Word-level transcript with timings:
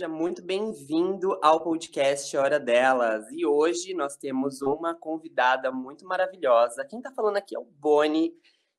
Seja 0.00 0.08
muito 0.08 0.42
bem-vindo 0.42 1.38
ao 1.42 1.62
podcast 1.62 2.34
Hora 2.34 2.58
Delas. 2.58 3.26
E 3.30 3.44
hoje 3.44 3.92
nós 3.92 4.16
temos 4.16 4.62
uma 4.62 4.94
convidada 4.94 5.70
muito 5.70 6.06
maravilhosa. 6.06 6.86
Quem 6.86 7.00
está 7.00 7.12
falando 7.12 7.36
aqui 7.36 7.54
é 7.54 7.58
o 7.58 7.66
Boni. 7.78 8.32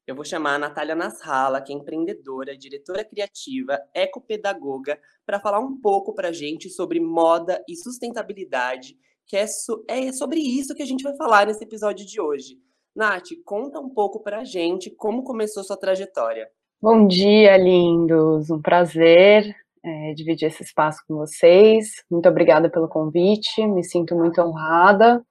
Eu 0.08 0.16
vou 0.16 0.26
chamar 0.26 0.56
a 0.56 0.58
Natália 0.58 0.96
Nasrala, 0.96 1.62
que 1.62 1.72
é 1.72 1.76
empreendedora, 1.76 2.58
diretora 2.58 3.06
criativa, 3.06 3.80
ecopedagoga, 3.94 5.00
para 5.24 5.40
falar 5.40 5.60
um 5.60 5.80
pouco 5.80 6.12
para 6.16 6.30
a 6.30 6.34
gente 6.34 6.72
sobre 6.72 7.00
moda 7.00 7.64
e 7.70 7.76
sustentabilidade, 7.76 8.98
que 9.28 9.38
é, 9.38 9.46
so 9.46 9.86
é 9.88 10.12
sobre 10.12 10.40
isso 10.40 10.74
que 10.74 10.82
a 10.82 10.88
gente 10.88 11.04
vai 11.04 11.16
falar 11.16 11.46
nesse 11.46 11.64
episódio 11.64 12.04
de 12.04 12.20
hoje. 12.20 12.58
Nath, 12.96 13.28
conta 13.46 13.80
um 13.80 13.90
pouco 13.90 14.24
para 14.24 14.40
a 14.40 14.44
gente 14.44 14.90
como 14.90 15.24
começou 15.24 15.64
sua 15.64 15.78
trajetória. 15.78 16.50
Bom 16.82 17.06
dia, 17.06 17.56
lindos. 17.58 18.50
Um 18.50 18.60
prazer 18.60 19.56
é, 19.84 20.14
dividir 20.14 20.48
esse 20.48 20.64
espaço 20.64 21.02
com 21.08 21.16
vocês. 21.16 22.04
Muito 22.10 22.28
obrigada 22.30 22.70
pelo 22.70 22.88
convite, 22.88 23.66
me 23.66 23.84
sinto 23.84 24.16
muito 24.16 24.42
honrada. 24.42 25.24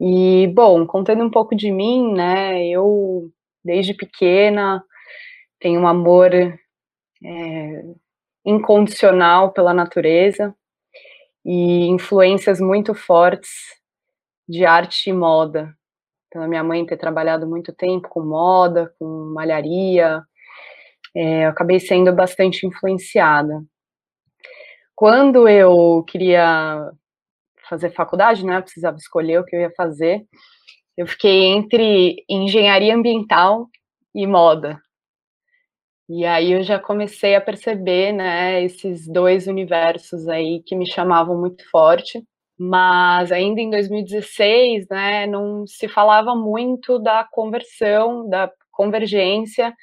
E, 0.00 0.46
bom, 0.54 0.86
contando 0.86 1.24
um 1.24 1.30
pouco 1.30 1.56
de 1.56 1.70
mim, 1.72 2.12
né, 2.12 2.66
eu, 2.66 3.30
desde 3.64 3.94
pequena, 3.94 4.82
tenho 5.60 5.80
um 5.80 5.88
amor 5.88 6.32
é, 6.34 7.84
incondicional 8.44 9.52
pela 9.52 9.74
natureza 9.74 10.54
e 11.44 11.86
influências 11.88 12.60
muito 12.60 12.94
fortes 12.94 13.50
de 14.48 14.64
arte 14.64 15.10
e 15.10 15.12
moda. 15.12 15.74
Pela 16.30 16.46
minha 16.46 16.62
mãe 16.62 16.86
ter 16.86 16.96
trabalhado 16.96 17.46
muito 17.46 17.72
tempo 17.72 18.08
com 18.08 18.22
moda, 18.22 18.94
com 18.98 19.32
malharia, 19.34 20.22
é, 21.18 21.46
eu 21.46 21.48
acabei 21.48 21.80
sendo 21.80 22.12
bastante 22.12 22.64
influenciada. 22.64 23.60
Quando 24.94 25.48
eu 25.48 26.04
queria 26.04 26.92
fazer 27.68 27.90
faculdade, 27.90 28.46
né, 28.46 28.56
eu 28.58 28.62
precisava 28.62 28.96
escolher 28.96 29.40
o 29.40 29.44
que 29.44 29.56
eu 29.56 29.60
ia 29.60 29.72
fazer, 29.76 30.24
eu 30.96 31.08
fiquei 31.08 31.46
entre 31.46 32.24
engenharia 32.28 32.94
ambiental 32.94 33.68
e 34.14 34.28
moda. 34.28 34.80
E 36.08 36.24
aí 36.24 36.52
eu 36.52 36.62
já 36.62 36.78
comecei 36.78 37.34
a 37.34 37.40
perceber, 37.40 38.12
né, 38.12 38.62
esses 38.62 39.08
dois 39.08 39.48
universos 39.48 40.28
aí 40.28 40.62
que 40.64 40.76
me 40.76 40.86
chamavam 40.86 41.38
muito 41.38 41.68
forte. 41.68 42.22
Mas 42.56 43.32
ainda 43.32 43.60
em 43.60 43.70
2016, 43.70 44.86
né, 44.88 45.26
não 45.26 45.66
se 45.66 45.88
falava 45.88 46.34
muito 46.36 46.98
da 47.00 47.24
conversão, 47.24 48.28
da 48.28 48.50
convergência 48.70 49.74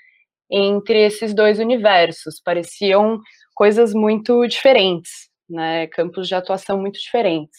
entre 0.49 1.05
esses 1.05 1.33
dois 1.33 1.59
universos. 1.59 2.41
Pareciam 2.43 3.19
coisas 3.53 3.93
muito 3.93 4.45
diferentes, 4.47 5.29
né? 5.49 5.87
Campos 5.87 6.27
de 6.27 6.35
atuação 6.35 6.79
muito 6.79 6.99
diferentes. 6.99 7.57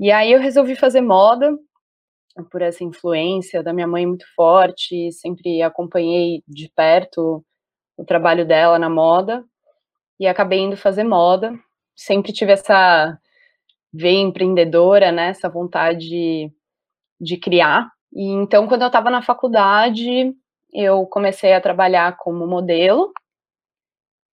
E 0.00 0.10
aí 0.12 0.32
eu 0.32 0.40
resolvi 0.40 0.76
fazer 0.76 1.00
moda 1.00 1.56
por 2.50 2.62
essa 2.62 2.84
influência 2.84 3.62
da 3.62 3.72
minha 3.72 3.86
mãe 3.86 4.06
muito 4.06 4.24
forte, 4.34 5.10
sempre 5.12 5.60
acompanhei 5.60 6.42
de 6.46 6.70
perto 6.74 7.44
o 7.96 8.04
trabalho 8.04 8.46
dela 8.46 8.78
na 8.78 8.88
moda 8.88 9.44
e 10.20 10.26
acabei 10.26 10.60
indo 10.60 10.76
fazer 10.76 11.04
moda. 11.04 11.52
Sempre 11.96 12.32
tive 12.32 12.52
essa 12.52 13.18
veia 13.92 14.20
empreendedora, 14.20 15.10
né, 15.10 15.28
essa 15.30 15.48
vontade 15.48 16.08
de, 16.08 16.52
de 17.20 17.36
criar. 17.36 17.90
E 18.12 18.24
então, 18.24 18.68
quando 18.68 18.82
eu 18.82 18.86
estava 18.88 19.10
na 19.10 19.22
faculdade, 19.22 20.32
eu 20.72 21.06
comecei 21.06 21.52
a 21.52 21.60
trabalhar 21.60 22.16
como 22.16 22.46
modelo 22.46 23.12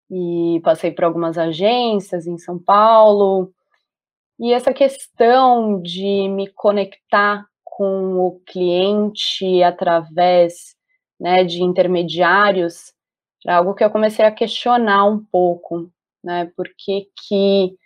e 0.10 0.62
passei 0.64 0.92
por 0.92 1.06
algumas 1.06 1.38
agências 1.38 2.28
em 2.28 2.38
São 2.38 2.60
Paulo. 2.60 3.52
E 4.40 4.54
essa 4.54 4.74
questão 4.74 5.82
de 5.82 6.28
me 6.30 6.48
conectar 6.48 7.46
com 7.64 8.20
o 8.20 8.40
cliente 8.46 9.64
através 9.64 10.76
né, 11.20 11.44
de 11.44 11.64
intermediários 11.64 12.94
era 13.46 13.58
algo 13.58 13.76
que 13.76 13.84
eu 13.84 13.92
comecei 13.92 14.26
a 14.26 14.32
questionar 14.32 15.06
um 15.06 15.24
pouco, 15.24 15.90
né? 16.24 16.52
Por 16.58 16.68
que, 16.76 17.08
que 17.28 17.78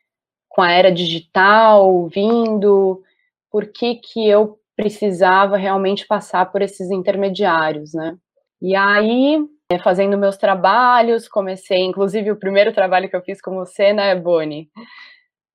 com 0.47 0.61
a 0.61 0.71
era 0.71 0.91
digital 0.91 2.07
vindo, 2.07 3.03
por 3.51 3.67
que, 3.67 3.95
que 3.95 4.27
eu 4.27 4.57
precisava 4.75 5.57
realmente 5.57 6.07
passar 6.07 6.49
por 6.51 6.61
esses 6.61 6.89
intermediários, 6.89 7.93
né? 7.93 8.17
E 8.61 8.75
aí, 8.75 9.39
é, 9.71 9.79
fazendo 9.79 10.17
meus 10.17 10.37
trabalhos, 10.37 11.27
comecei, 11.27 11.79
inclusive, 11.79 12.31
o 12.31 12.39
primeiro 12.39 12.73
trabalho 12.73 13.09
que 13.09 13.15
eu 13.15 13.21
fiz 13.21 13.41
com 13.41 13.55
você, 13.55 13.93
né, 13.93 14.15
Boni? 14.15 14.69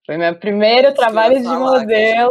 Foi 0.07 0.19
meu 0.19 0.39
primeiro 0.39 0.93
trabalho 0.93 1.37
de 1.37 1.49
modelo. 1.49 2.31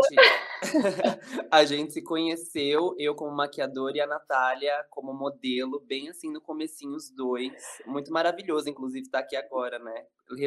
A 1.51 1.65
gente 1.65 1.91
se 1.91 2.03
conheceu, 2.03 2.95
eu 2.97 3.15
como 3.15 3.35
maquiadora 3.35 3.97
e 3.97 4.01
a 4.01 4.07
Natália 4.07 4.73
como 4.89 5.13
modelo, 5.13 5.83
bem 5.85 6.09
assim 6.09 6.31
no 6.31 6.39
comecinho 6.39 6.95
os 6.95 7.09
dois. 7.09 7.51
Muito 7.85 8.13
maravilhoso, 8.13 8.69
inclusive, 8.69 9.05
estar 9.05 9.19
tá 9.19 9.23
aqui 9.25 9.35
agora, 9.35 9.77
né? 9.79 10.03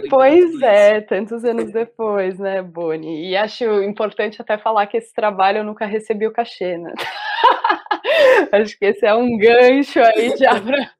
Pois 0.09 0.63
é, 0.63 0.99
isso. 0.99 1.09
tantos 1.09 1.45
anos 1.45 1.71
depois, 1.71 2.39
né, 2.39 2.63
Boni? 2.63 3.29
E 3.29 3.37
acho 3.37 3.65
importante 3.83 4.41
até 4.41 4.57
falar 4.57 4.87
que 4.87 4.97
esse 4.97 5.13
trabalho 5.13 5.59
eu 5.59 5.65
nunca 5.65 5.85
recebi 5.85 6.27
o 6.27 6.33
cachê, 6.33 6.79
né? 6.79 6.95
acho 8.53 8.79
que 8.79 8.87
esse 8.87 9.07
é 9.07 9.15
um 9.15 9.37
gancho 9.37 10.01
aí 10.01 10.37
já 10.37 10.61
para... 10.61 10.91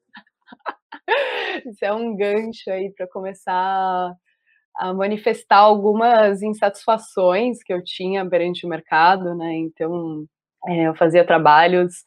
Isso 1.65 1.79
é 1.85 1.93
um 1.93 2.15
gancho 2.15 2.69
aí 2.69 2.91
para 2.91 3.07
começar 3.07 4.13
a 4.75 4.93
manifestar 4.93 5.57
algumas 5.57 6.41
insatisfações 6.41 7.63
que 7.63 7.73
eu 7.73 7.83
tinha 7.83 8.25
perante 8.27 8.65
o 8.65 8.69
mercado, 8.69 9.33
né? 9.35 9.55
Então, 9.55 10.25
é, 10.67 10.87
eu 10.87 10.95
fazia 10.95 11.25
trabalhos 11.25 12.03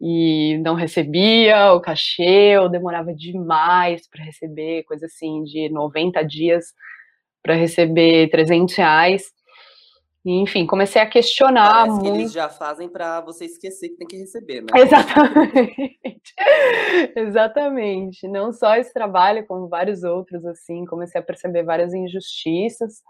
e 0.00 0.58
não 0.58 0.74
recebia 0.74 1.72
o 1.72 1.80
cachê, 1.80 2.58
ou 2.58 2.68
demorava 2.68 3.14
demais 3.14 4.08
para 4.08 4.24
receber, 4.24 4.84
coisa 4.84 5.06
assim, 5.06 5.42
de 5.44 5.68
90 5.68 6.22
dias 6.24 6.66
para 7.42 7.54
receber 7.54 8.28
300 8.30 8.74
reais. 8.74 9.22
E, 10.24 10.40
enfim, 10.40 10.66
comecei 10.66 11.02
a 11.02 11.06
questionar 11.06 11.86
Parece 11.86 11.90
muito. 11.90 12.02
Que 12.02 12.18
eles 12.20 12.32
já 12.32 12.48
fazem 12.48 12.88
para 12.88 13.20
você 13.22 13.44
esquecer 13.44 13.88
que 13.88 13.96
tem 13.96 14.06
que 14.06 14.16
receber, 14.16 14.60
né? 14.62 14.68
Exatamente. 14.76 16.34
Exatamente. 17.16 18.28
Não 18.28 18.52
só 18.52 18.76
esse 18.76 18.92
trabalho, 18.92 19.44
como 19.46 19.68
vários 19.68 20.04
outros, 20.04 20.44
assim, 20.46 20.84
comecei 20.84 21.20
a 21.20 21.24
perceber 21.24 21.64
várias 21.64 21.92
injustiças 21.92 23.02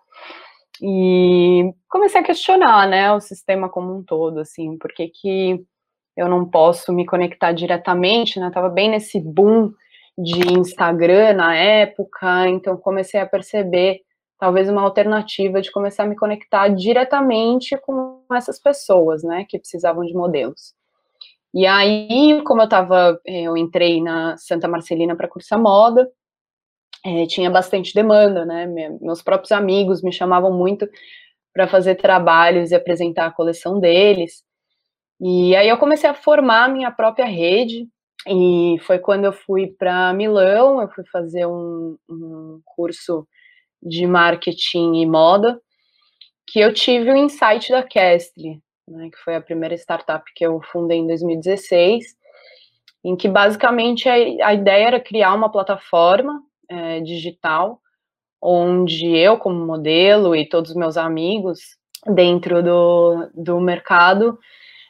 e 0.80 1.72
comecei 1.88 2.20
a 2.20 2.24
questionar, 2.24 2.88
né, 2.88 3.12
o 3.12 3.20
sistema 3.20 3.68
como 3.68 3.94
um 3.94 4.02
todo, 4.02 4.40
assim, 4.40 4.78
por 4.78 4.92
que 4.92 5.08
que 5.08 5.64
eu 6.16 6.28
não 6.28 6.48
posso 6.48 6.92
me 6.92 7.06
conectar 7.06 7.52
diretamente, 7.52 8.40
né? 8.40 8.50
Tava 8.52 8.68
bem 8.68 8.90
nesse 8.90 9.20
boom 9.20 9.72
de 10.16 10.52
Instagram 10.58 11.34
na 11.34 11.54
época, 11.56 12.48
então 12.48 12.76
comecei 12.76 13.20
a 13.20 13.26
perceber 13.26 14.00
talvez 14.42 14.68
uma 14.68 14.82
alternativa 14.82 15.62
de 15.62 15.70
começar 15.70 16.02
a 16.02 16.06
me 16.06 16.16
conectar 16.16 16.66
diretamente 16.66 17.78
com 17.78 18.24
essas 18.34 18.58
pessoas, 18.58 19.22
né, 19.22 19.46
que 19.48 19.56
precisavam 19.56 20.04
de 20.04 20.12
modelos. 20.12 20.74
E 21.54 21.64
aí, 21.64 22.42
como 22.44 22.60
eu 22.60 22.64
estava, 22.64 23.20
eh, 23.24 23.42
eu 23.42 23.56
entrei 23.56 24.02
na 24.02 24.36
Santa 24.36 24.66
Marcelina 24.66 25.14
para 25.14 25.28
cursar 25.28 25.60
moda, 25.60 26.10
é, 27.04 27.24
tinha 27.26 27.48
bastante 27.48 27.94
demanda, 27.94 28.44
né, 28.44 28.66
meus 29.00 29.22
próprios 29.22 29.52
amigos 29.52 30.02
me 30.02 30.12
chamavam 30.12 30.52
muito 30.52 30.88
para 31.54 31.68
fazer 31.68 31.94
trabalhos 31.94 32.72
e 32.72 32.74
apresentar 32.74 33.26
a 33.26 33.32
coleção 33.32 33.78
deles, 33.78 34.42
e 35.20 35.54
aí 35.54 35.68
eu 35.68 35.78
comecei 35.78 36.10
a 36.10 36.14
formar 36.14 36.68
minha 36.68 36.90
própria 36.90 37.26
rede, 37.26 37.86
e 38.26 38.76
foi 38.80 38.98
quando 38.98 39.24
eu 39.24 39.32
fui 39.32 39.68
para 39.68 40.12
Milão, 40.12 40.82
eu 40.82 40.88
fui 40.88 41.04
fazer 41.12 41.46
um, 41.46 41.96
um 42.10 42.60
curso 42.64 43.24
de 43.82 44.06
marketing 44.06 44.94
e 44.94 45.06
moda, 45.06 45.60
que 46.46 46.60
eu 46.60 46.72
tive 46.72 47.10
o 47.10 47.16
insight 47.16 47.70
da 47.70 47.82
Kestle, 47.82 48.60
né, 48.88 49.10
que 49.10 49.18
foi 49.18 49.34
a 49.34 49.40
primeira 49.40 49.74
startup 49.74 50.24
que 50.34 50.44
eu 50.44 50.60
fundei 50.70 50.98
em 50.98 51.06
2016, 51.06 52.04
em 53.04 53.16
que 53.16 53.28
basicamente 53.28 54.08
a, 54.08 54.14
a 54.14 54.54
ideia 54.54 54.86
era 54.86 55.00
criar 55.00 55.34
uma 55.34 55.50
plataforma 55.50 56.40
é, 56.68 57.00
digital 57.00 57.80
onde 58.40 59.06
eu, 59.06 59.38
como 59.38 59.64
modelo, 59.64 60.34
e 60.34 60.48
todos 60.48 60.70
os 60.70 60.76
meus 60.76 60.96
amigos 60.96 61.60
dentro 62.12 62.60
do, 62.60 63.30
do 63.32 63.60
mercado 63.60 64.36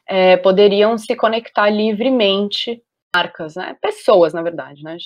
é, 0.09 0.39
poderiam 0.39 0.97
se 0.97 1.15
conectar 1.15 1.69
livremente 1.69 2.83
marcas, 3.15 3.57
né? 3.57 3.77
Pessoas, 3.81 4.33
na 4.33 4.43
verdade, 4.43 4.83
né? 4.83 4.97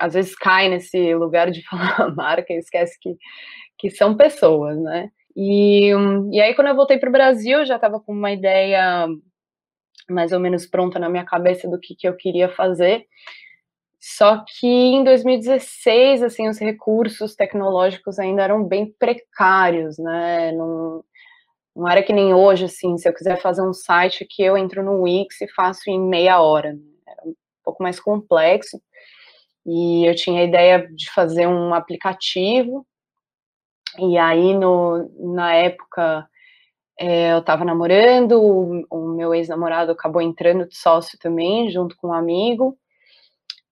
Às 0.00 0.14
vezes 0.14 0.34
cai 0.34 0.68
nesse 0.68 1.14
lugar 1.14 1.50
de 1.50 1.62
falar 1.68 2.14
marca 2.14 2.52
e 2.52 2.58
esquece 2.58 2.98
que, 3.00 3.16
que 3.78 3.90
são 3.90 4.16
pessoas, 4.16 4.80
né? 4.80 5.10
E, 5.36 5.90
e 6.32 6.40
aí, 6.40 6.54
quando 6.54 6.68
eu 6.68 6.76
voltei 6.76 6.98
para 6.98 7.08
o 7.08 7.12
Brasil, 7.12 7.64
já 7.66 7.76
estava 7.76 8.00
com 8.00 8.12
uma 8.12 8.32
ideia 8.32 9.06
mais 10.08 10.32
ou 10.32 10.40
menos 10.40 10.66
pronta 10.66 10.98
na 10.98 11.08
minha 11.08 11.24
cabeça 11.24 11.68
do 11.68 11.78
que, 11.78 11.94
que 11.94 12.06
eu 12.06 12.16
queria 12.16 12.48
fazer. 12.48 13.06
Só 14.00 14.44
que 14.46 14.66
em 14.66 15.02
2016, 15.02 16.22
assim, 16.22 16.46
os 16.46 16.58
recursos 16.58 17.34
tecnológicos 17.34 18.18
ainda 18.18 18.42
eram 18.42 18.62
bem 18.62 18.94
precários, 18.98 19.98
né? 19.98 20.52
Não, 20.52 21.02
não 21.74 21.88
era 21.88 22.02
que 22.02 22.12
nem 22.12 22.32
hoje, 22.32 22.66
assim, 22.66 22.96
se 22.96 23.08
eu 23.08 23.12
quiser 23.12 23.40
fazer 23.40 23.62
um 23.62 23.72
site 23.72 24.24
que 24.24 24.42
eu 24.42 24.56
entro 24.56 24.82
no 24.82 25.02
Wix 25.02 25.40
e 25.40 25.48
faço 25.48 25.90
em 25.90 26.00
meia 26.00 26.40
hora. 26.40 26.72
Né? 26.72 26.80
Era 27.06 27.22
um 27.26 27.34
pouco 27.64 27.82
mais 27.82 27.98
complexo. 27.98 28.80
E 29.66 30.06
eu 30.06 30.14
tinha 30.14 30.40
a 30.40 30.44
ideia 30.44 30.88
de 30.94 31.10
fazer 31.10 31.46
um 31.48 31.74
aplicativo. 31.74 32.86
E 33.98 34.16
aí, 34.18 34.54
no, 34.54 35.34
na 35.34 35.54
época, 35.54 36.28
é, 36.98 37.32
eu 37.32 37.38
estava 37.38 37.64
namorando, 37.64 38.40
o, 38.40 38.84
o 38.90 39.08
meu 39.08 39.34
ex-namorado 39.34 39.92
acabou 39.92 40.22
entrando 40.22 40.68
de 40.68 40.76
sócio 40.76 41.18
também, 41.18 41.70
junto 41.70 41.96
com 41.96 42.08
um 42.08 42.12
amigo. 42.12 42.78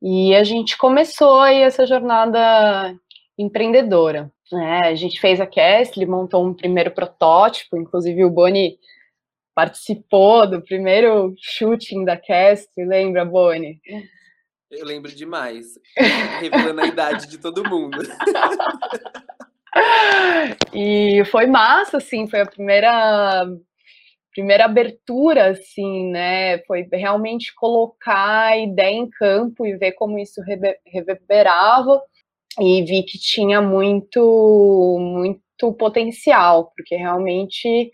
E 0.00 0.34
a 0.34 0.42
gente 0.42 0.76
começou 0.76 1.38
aí 1.38 1.62
essa 1.62 1.86
jornada 1.86 2.96
empreendedora. 3.38 4.32
Né? 4.52 4.80
A 4.84 4.94
gente 4.94 5.20
fez 5.20 5.40
a 5.40 5.46
Cast, 5.46 6.04
montou 6.06 6.46
um 6.46 6.54
primeiro 6.54 6.90
protótipo, 6.90 7.76
inclusive 7.76 8.24
o 8.24 8.30
Boni 8.30 8.78
participou 9.54 10.48
do 10.48 10.62
primeiro 10.62 11.34
shooting 11.38 12.04
da 12.04 12.16
Cast, 12.16 12.68
lembra, 12.76 13.24
Boni? 13.24 13.80
Eu 14.70 14.86
lembro 14.86 15.14
demais, 15.14 15.78
revelando 16.40 16.80
a 16.80 16.86
idade 16.86 17.26
de 17.26 17.38
todo 17.38 17.68
mundo. 17.68 17.98
e 20.72 21.22
foi 21.26 21.46
massa, 21.46 21.98
assim, 21.98 22.26
foi 22.26 22.40
a 22.40 22.46
primeira 22.46 23.46
primeira 24.32 24.64
abertura, 24.64 25.50
assim, 25.50 26.10
né, 26.10 26.56
foi 26.60 26.88
realmente 26.90 27.54
colocar 27.54 28.46
a 28.46 28.56
ideia 28.56 28.94
em 28.94 29.10
campo 29.10 29.66
e 29.66 29.76
ver 29.76 29.92
como 29.92 30.18
isso 30.18 30.40
reverberava 30.86 32.00
e 32.60 32.82
vi 32.82 33.02
que 33.02 33.18
tinha 33.18 33.60
muito, 33.60 34.98
muito 35.00 35.72
potencial, 35.74 36.72
porque 36.76 36.96
realmente 36.96 37.90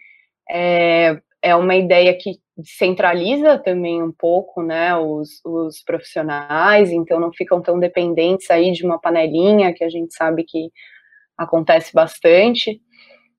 é, 0.51 1.21
é 1.43 1.55
uma 1.55 1.77
ideia 1.77 2.17
que 2.17 2.39
centraliza 2.65 3.59
também 3.59 4.03
um 4.03 4.13
pouco, 4.13 4.63
né, 4.63 4.97
os, 4.97 5.41
os 5.45 5.83
profissionais, 5.85 6.91
então 6.91 7.21
não 7.21 7.33
ficam 7.33 7.63
tão 7.63 7.79
dependentes 7.79 8.51
aí 8.51 8.73
de 8.73 8.85
uma 8.85 8.99
panelinha, 8.99 9.73
que 9.73 9.85
a 9.85 9.89
gente 9.89 10.15
sabe 10.15 10.45
que 10.45 10.71
acontece 11.37 11.95
bastante, 11.95 12.81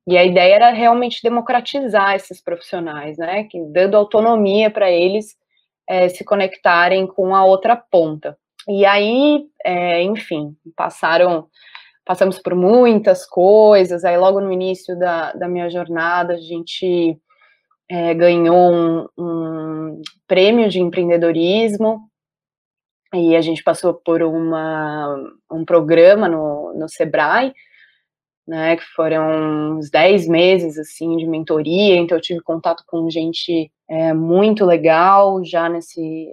e 0.07 0.17
a 0.17 0.23
ideia 0.23 0.55
era 0.55 0.69
realmente 0.71 1.21
democratizar 1.21 2.15
esses 2.15 2.41
profissionais, 2.41 3.17
né, 3.17 3.43
que, 3.43 3.59
dando 3.73 3.97
autonomia 3.97 4.71
para 4.71 4.89
eles 4.89 5.35
é, 5.87 6.07
se 6.07 6.23
conectarem 6.23 7.05
com 7.05 7.35
a 7.35 7.43
outra 7.43 7.75
ponta. 7.75 8.37
E 8.69 8.85
aí, 8.85 9.47
é, 9.65 10.03
enfim, 10.03 10.55
passaram, 10.75 11.47
passamos 12.05 12.37
por 12.39 12.53
muitas 12.53 13.25
coisas. 13.25 14.05
Aí, 14.05 14.15
logo 14.15 14.39
no 14.39 14.51
início 14.51 14.97
da, 14.97 15.33
da 15.33 15.47
minha 15.47 15.69
jornada, 15.69 16.35
a 16.35 16.39
gente 16.39 17.19
é, 17.89 18.13
ganhou 18.13 18.71
um, 18.71 19.07
um 19.17 20.01
prêmio 20.27 20.69
de 20.69 20.79
empreendedorismo 20.79 22.07
e 23.13 23.35
a 23.35 23.41
gente 23.41 23.63
passou 23.63 23.95
por 23.95 24.21
uma, 24.21 25.15
um 25.51 25.65
programa 25.65 26.29
no, 26.29 26.73
no 26.75 26.87
Sebrae 26.87 27.51
né, 28.49 28.75
que 28.77 28.83
foram 28.95 29.77
uns 29.77 29.91
10 29.91 30.27
meses, 30.27 30.77
assim, 30.79 31.17
de 31.17 31.27
mentoria, 31.27 31.95
então 31.97 32.17
eu 32.17 32.21
tive 32.21 32.41
contato 32.41 32.83
com 32.87 33.07
gente 33.07 33.71
é, 33.87 34.11
muito 34.11 34.65
legal, 34.65 35.45
já 35.45 35.69
nesse, 35.69 36.27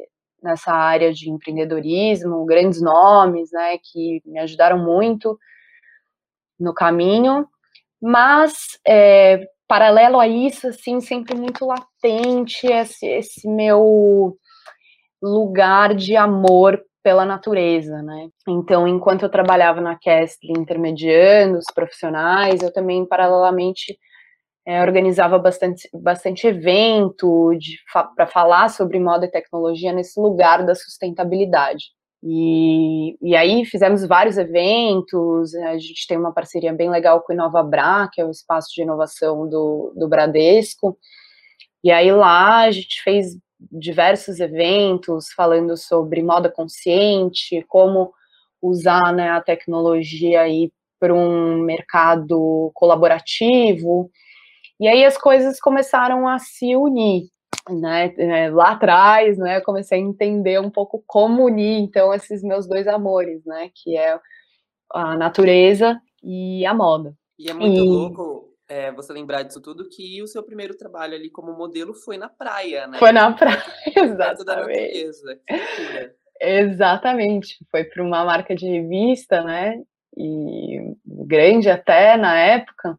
nessa 0.46 0.72
área 0.72 1.12
de 1.12 1.30
empreendedorismo, 1.30 2.46
grandes 2.46 2.80
nomes, 2.80 3.50
né, 3.52 3.78
que 3.82 4.22
me 4.24 4.38
ajudaram 4.38 4.78
muito 4.78 5.38
no 6.58 6.72
caminho, 6.72 7.46
mas, 8.00 8.78
é, 8.86 9.46
paralelo 9.68 10.18
a 10.20 10.28
isso, 10.28 10.68
assim, 10.68 11.00
sempre 11.00 11.34
muito 11.36 11.66
latente 11.66 12.66
esse, 12.66 13.06
esse 13.06 13.48
meu 13.48 14.36
lugar 15.20 15.94
de 15.94 16.16
amor 16.16 16.80
pela 17.02 17.24
natureza, 17.24 18.02
né? 18.02 18.28
Então, 18.48 18.86
enquanto 18.86 19.22
eu 19.22 19.28
trabalhava 19.28 19.80
na 19.80 19.96
Kestle 19.96 20.52
intermediando 20.58 21.58
os 21.58 21.66
profissionais, 21.74 22.62
eu 22.62 22.72
também, 22.72 23.06
paralelamente, 23.06 23.96
é, 24.66 24.82
organizava 24.82 25.38
bastante, 25.38 25.88
bastante 25.94 26.46
evento 26.46 27.50
para 28.16 28.26
falar 28.26 28.68
sobre 28.68 28.98
moda 28.98 29.26
e 29.26 29.30
tecnologia 29.30 29.92
nesse 29.92 30.18
lugar 30.20 30.66
da 30.66 30.74
sustentabilidade. 30.74 31.94
E, 32.22 33.16
e 33.22 33.36
aí 33.36 33.64
fizemos 33.64 34.04
vários 34.04 34.36
eventos, 34.36 35.54
a 35.54 35.78
gente 35.78 36.06
tem 36.08 36.18
uma 36.18 36.32
parceria 36.32 36.72
bem 36.72 36.90
legal 36.90 37.20
com 37.20 37.32
o 37.32 37.36
InovaBra, 37.36 38.08
que 38.12 38.20
é 38.20 38.24
o 38.24 38.30
espaço 38.30 38.74
de 38.74 38.82
inovação 38.82 39.48
do, 39.48 39.92
do 39.94 40.08
Bradesco, 40.08 40.98
e 41.84 41.90
aí 41.92 42.10
lá 42.10 42.62
a 42.62 42.70
gente 42.72 43.00
fez 43.02 43.36
diversos 43.70 44.40
eventos 44.40 45.30
falando 45.32 45.76
sobre 45.76 46.22
moda 46.22 46.50
consciente, 46.50 47.64
como 47.68 48.12
usar 48.60 49.12
né, 49.12 49.30
a 49.30 49.40
tecnologia 49.40 50.40
aí 50.40 50.72
para 50.98 51.14
um 51.14 51.62
mercado 51.62 52.72
colaborativo. 52.74 54.10
E 54.80 54.88
aí 54.88 55.04
as 55.04 55.16
coisas 55.16 55.60
começaram 55.60 56.26
a 56.28 56.38
se 56.38 56.74
unir. 56.76 57.28
Né, 57.68 58.14
é, 58.16 58.48
lá 58.48 58.72
atrás, 58.72 59.36
né, 59.38 59.56
eu 59.56 59.62
comecei 59.62 59.98
a 59.98 60.00
entender 60.00 60.60
um 60.60 60.70
pouco 60.70 61.02
como 61.04 61.44
unir, 61.44 61.80
então, 61.80 62.14
esses 62.14 62.40
meus 62.40 62.64
dois 62.68 62.86
amores, 62.86 63.44
né, 63.44 63.70
que 63.74 63.96
é 63.96 64.20
a 64.92 65.16
natureza 65.16 66.00
e 66.22 66.64
a 66.64 66.72
moda. 66.72 67.16
E 67.36 67.50
é 67.50 67.54
muito 67.54 67.76
e... 67.76 67.80
louco 67.80 68.46
é, 68.68 68.90
você 68.92 69.12
lembrar 69.12 69.42
disso 69.42 69.60
tudo, 69.60 69.88
que 69.88 70.20
o 70.22 70.26
seu 70.26 70.42
primeiro 70.42 70.76
trabalho 70.76 71.14
ali 71.14 71.30
como 71.30 71.52
modelo 71.52 71.94
foi 71.94 72.16
na 72.16 72.28
praia, 72.28 72.86
né? 72.86 72.98
Foi 72.98 73.12
na 73.12 73.32
praia, 73.32 73.62
exatamente. 73.96 75.24
Exatamente, 76.40 77.58
foi 77.70 77.84
para 77.84 78.02
uma 78.02 78.24
marca 78.24 78.54
de 78.54 78.66
revista, 78.66 79.42
né? 79.42 79.80
E 80.16 80.94
grande 81.04 81.70
até 81.70 82.16
na 82.16 82.38
época, 82.38 82.98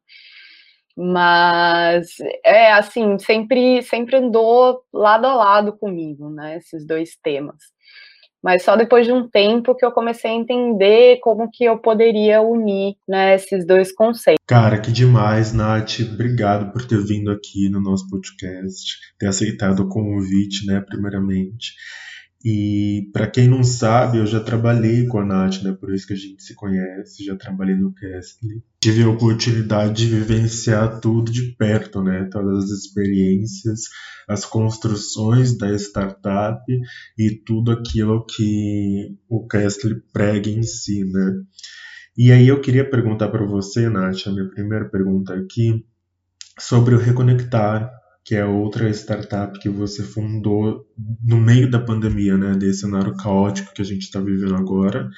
mas 0.98 2.08
é 2.44 2.72
assim, 2.74 3.20
sempre 3.20 3.82
sempre 3.84 4.18
andou 4.18 4.82
lado 4.92 5.27
a 5.27 5.36
lado 5.36 5.77
comigo, 5.77 6.30
né? 6.30 6.58
Esses 6.58 6.86
dois 6.86 7.16
temas 7.22 7.77
mas 8.44 8.63
só 8.63 8.75
depois 8.75 9.06
de 9.06 9.12
um 9.12 9.27
tempo 9.27 9.75
que 9.75 9.86
eu 9.86 9.92
comecei 9.92 10.32
a 10.32 10.36
entender 10.36 11.20
como 11.22 11.50
que 11.51 11.66
eu 11.66 11.77
poderia 11.80 12.42
unir 12.42 12.96
né, 13.08 13.36
esses 13.36 13.66
dois 13.66 13.92
conceitos. 13.94 14.44
Cara, 14.48 14.80
que 14.80 14.92
demais, 14.92 15.51
Nath. 15.51 16.00
Obrigado 16.13 16.72
por 16.72 16.86
ter 16.86 17.04
vindo 17.04 17.32
aqui 17.32 17.70
no 17.70 17.82
nosso 17.82 18.08
podcast, 18.10 18.98
ter 19.20 19.27
aceitado 19.27 19.82
o 19.82 19.89
convite, 19.89 20.66
né, 20.66 20.82
primeiramente. 20.88 21.74
E 22.50 23.10
para 23.12 23.30
quem 23.30 23.46
não 23.46 23.62
sabe, 23.62 24.20
eu 24.20 24.25
já 24.25 24.39
trabalhei 24.39 25.06
com 25.06 25.20
a 25.20 25.25
Nath, 25.25 25.62
né? 25.63 25.74
Por 25.77 25.94
isso 25.94 26.08
que 26.08 26.13
a 26.13 26.16
gente 26.16 26.42
se 26.42 26.56
conhece, 26.56 27.25
já 27.25 27.36
trabalhei 27.36 27.75
no 27.75 27.94
Castle. 27.94 28.63
Tive 28.82 29.04
a 29.04 29.10
oportunidade 29.10 29.94
de 29.94 30.16
vivenciar 30.16 31.01
tudo 31.01 31.30
de 31.30 31.54
perto, 31.58 32.01
né? 32.01 32.30
Todas 32.32 32.63
as 32.63 32.70
experiências, 32.70 33.82
as 34.30 34.46
construções 34.46 35.58
da 35.58 35.75
startup 35.75 36.63
e 37.20 37.32
tudo 37.46 37.70
aquilo 37.70 38.25
que 38.25 39.13
o 39.27 39.46
Castle 39.46 40.01
prega 40.13 40.50
em 40.50 40.63
si, 40.63 41.04
né? 41.04 41.34
E 42.18 42.32
aí 42.32 42.48
eu 42.48 42.62
queria 42.62 42.89
perguntar 42.89 43.27
para 43.27 43.46
você, 43.46 43.89
Nath, 43.89 44.25
a 44.25 44.32
minha 44.32 44.50
primeira 44.50 44.86
pergunta 44.86 45.34
aqui, 45.34 45.86
sobre 46.58 46.96
o 46.96 46.98
Reconectar, 46.98 47.92
que 48.27 48.36
é 48.36 48.43
outra 48.43 48.89
startup 48.89 49.57
que 49.57 49.69
você 49.69 50.03
fundou 50.03 50.86
no 51.24 51.38
meio 51.38 51.72
da 51.72 51.79
pandemia, 51.79 52.36
né, 52.36 52.51
desse 52.55 52.81
cenário 52.81 53.15
caótico 53.15 53.74
que 53.74 53.81
a 53.81 53.86
gente 53.86 54.01
está 54.01 54.19
vivendo 54.19 54.53
agora 54.53 55.10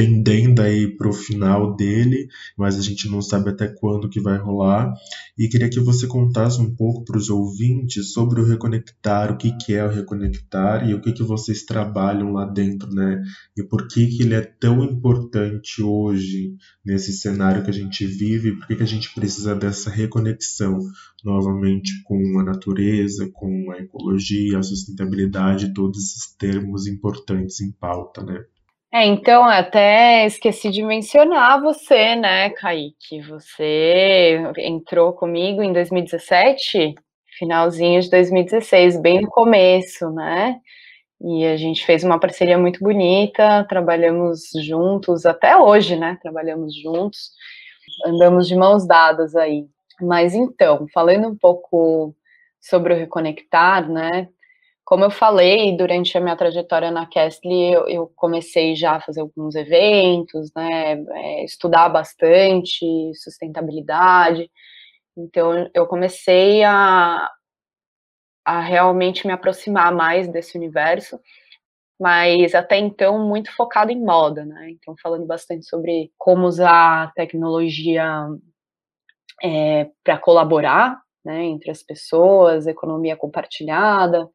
tendendo 0.00 0.62
aí 0.62 0.96
para 0.96 1.10
o 1.10 1.12
final 1.12 1.76
dele, 1.76 2.26
mas 2.56 2.78
a 2.78 2.80
gente 2.80 3.06
não 3.06 3.20
sabe 3.20 3.50
até 3.50 3.68
quando 3.68 4.08
que 4.08 4.18
vai 4.18 4.38
rolar. 4.38 4.94
E 5.36 5.46
queria 5.46 5.68
que 5.68 5.78
você 5.78 6.06
contasse 6.06 6.58
um 6.58 6.74
pouco 6.74 7.04
para 7.04 7.18
os 7.18 7.28
ouvintes 7.28 8.14
sobre 8.14 8.40
o 8.40 8.44
Reconectar, 8.46 9.30
o 9.30 9.36
que, 9.36 9.54
que 9.58 9.74
é 9.74 9.84
o 9.84 9.90
Reconectar 9.90 10.88
e 10.88 10.94
o 10.94 11.02
que, 11.02 11.12
que 11.12 11.22
vocês 11.22 11.64
trabalham 11.64 12.32
lá 12.32 12.46
dentro, 12.46 12.90
né? 12.94 13.22
E 13.54 13.62
por 13.62 13.86
que, 13.88 14.06
que 14.06 14.22
ele 14.22 14.34
é 14.34 14.40
tão 14.40 14.82
importante 14.82 15.82
hoje, 15.82 16.54
nesse 16.82 17.12
cenário 17.12 17.62
que 17.62 17.70
a 17.70 17.74
gente 17.74 18.06
vive, 18.06 18.56
por 18.56 18.68
que, 18.68 18.76
que 18.76 18.82
a 18.82 18.86
gente 18.86 19.12
precisa 19.12 19.54
dessa 19.54 19.90
reconexão 19.90 20.78
novamente 21.22 22.02
com 22.04 22.40
a 22.40 22.42
natureza, 22.42 23.28
com 23.34 23.70
a 23.70 23.78
ecologia, 23.78 24.58
a 24.58 24.62
sustentabilidade, 24.62 25.74
todos 25.74 25.98
esses 25.98 26.34
termos 26.36 26.86
importantes 26.86 27.60
em 27.60 27.70
pauta, 27.70 28.22
né? 28.24 28.42
É, 28.92 29.04
então, 29.06 29.44
até 29.44 30.26
esqueci 30.26 30.68
de 30.68 30.82
mencionar 30.82 31.60
você, 31.62 32.16
né, 32.16 32.50
Kaique? 32.50 33.20
Você 33.22 34.42
entrou 34.58 35.12
comigo 35.12 35.62
em 35.62 35.72
2017, 35.72 36.96
finalzinho 37.38 38.00
de 38.02 38.10
2016, 38.10 39.00
bem 39.00 39.20
no 39.22 39.28
começo, 39.28 40.10
né? 40.10 40.58
E 41.20 41.46
a 41.46 41.56
gente 41.56 41.86
fez 41.86 42.04
uma 42.04 42.20
parceria 42.20 42.58
muito 42.58 42.80
bonita, 42.84 43.64
trabalhamos 43.68 44.50
juntos 44.64 45.26
até 45.26 45.56
hoje, 45.56 45.96
né? 45.96 46.18
Trabalhamos 46.22 46.74
juntos, 46.76 47.30
andamos 48.06 48.48
de 48.48 48.56
mãos 48.56 48.86
dadas 48.86 49.36
aí. 49.36 49.66
Mas 50.00 50.34
então, 50.34 50.86
falando 50.94 51.28
um 51.28 51.36
pouco 51.36 52.14
sobre 52.60 52.94
o 52.94 52.96
Reconectar, 52.96 53.88
né? 53.90 54.28
Como 54.90 55.04
eu 55.04 55.10
falei, 55.10 55.76
durante 55.76 56.18
a 56.18 56.20
minha 56.20 56.34
trajetória 56.34 56.90
na 56.90 57.06
Castly, 57.06 57.72
eu, 57.72 57.88
eu 57.88 58.12
comecei 58.16 58.74
já 58.74 58.96
a 58.96 59.00
fazer 59.00 59.20
alguns 59.20 59.54
eventos, 59.54 60.50
né? 60.52 60.94
É, 61.12 61.44
estudar 61.44 61.88
bastante 61.88 62.84
sustentabilidade. 63.14 64.50
Então, 65.16 65.70
eu 65.72 65.86
comecei 65.86 66.64
a, 66.64 67.30
a 68.44 68.60
realmente 68.60 69.28
me 69.28 69.32
aproximar 69.32 69.94
mais 69.94 70.26
desse 70.26 70.58
universo, 70.58 71.20
mas 72.00 72.52
até 72.52 72.76
então 72.78 73.24
muito 73.28 73.54
focado 73.54 73.92
em 73.92 74.04
moda, 74.04 74.44
né? 74.44 74.70
Então 74.70 74.96
falando 75.00 75.24
bastante 75.24 75.66
sobre 75.66 76.12
como 76.18 76.48
usar 76.48 77.04
a 77.04 77.12
tecnologia 77.12 78.26
é, 79.42 79.88
para 80.02 80.18
colaborar, 80.18 81.00
né, 81.24 81.44
entre 81.44 81.70
as 81.70 81.82
pessoas, 81.82 82.66
economia 82.66 83.16
compartilhada. 83.16 84.28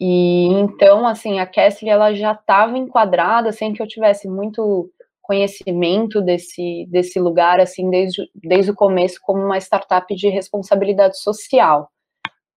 E 0.00 0.46
então, 0.46 1.06
assim, 1.06 1.38
a 1.38 1.46
Kessler 1.46 1.92
ela 1.92 2.14
já 2.14 2.32
estava 2.32 2.76
enquadrada 2.76 3.52
sem 3.52 3.72
que 3.72 3.82
eu 3.82 3.86
tivesse 3.86 4.28
muito 4.28 4.90
conhecimento 5.22 6.20
desse, 6.20 6.86
desse 6.90 7.18
lugar, 7.18 7.58
assim, 7.60 7.88
desde, 7.88 8.28
desde 8.34 8.70
o 8.70 8.74
começo, 8.74 9.18
como 9.22 9.42
uma 9.42 9.58
startup 9.58 10.14
de 10.14 10.28
responsabilidade 10.28 11.18
social 11.18 11.90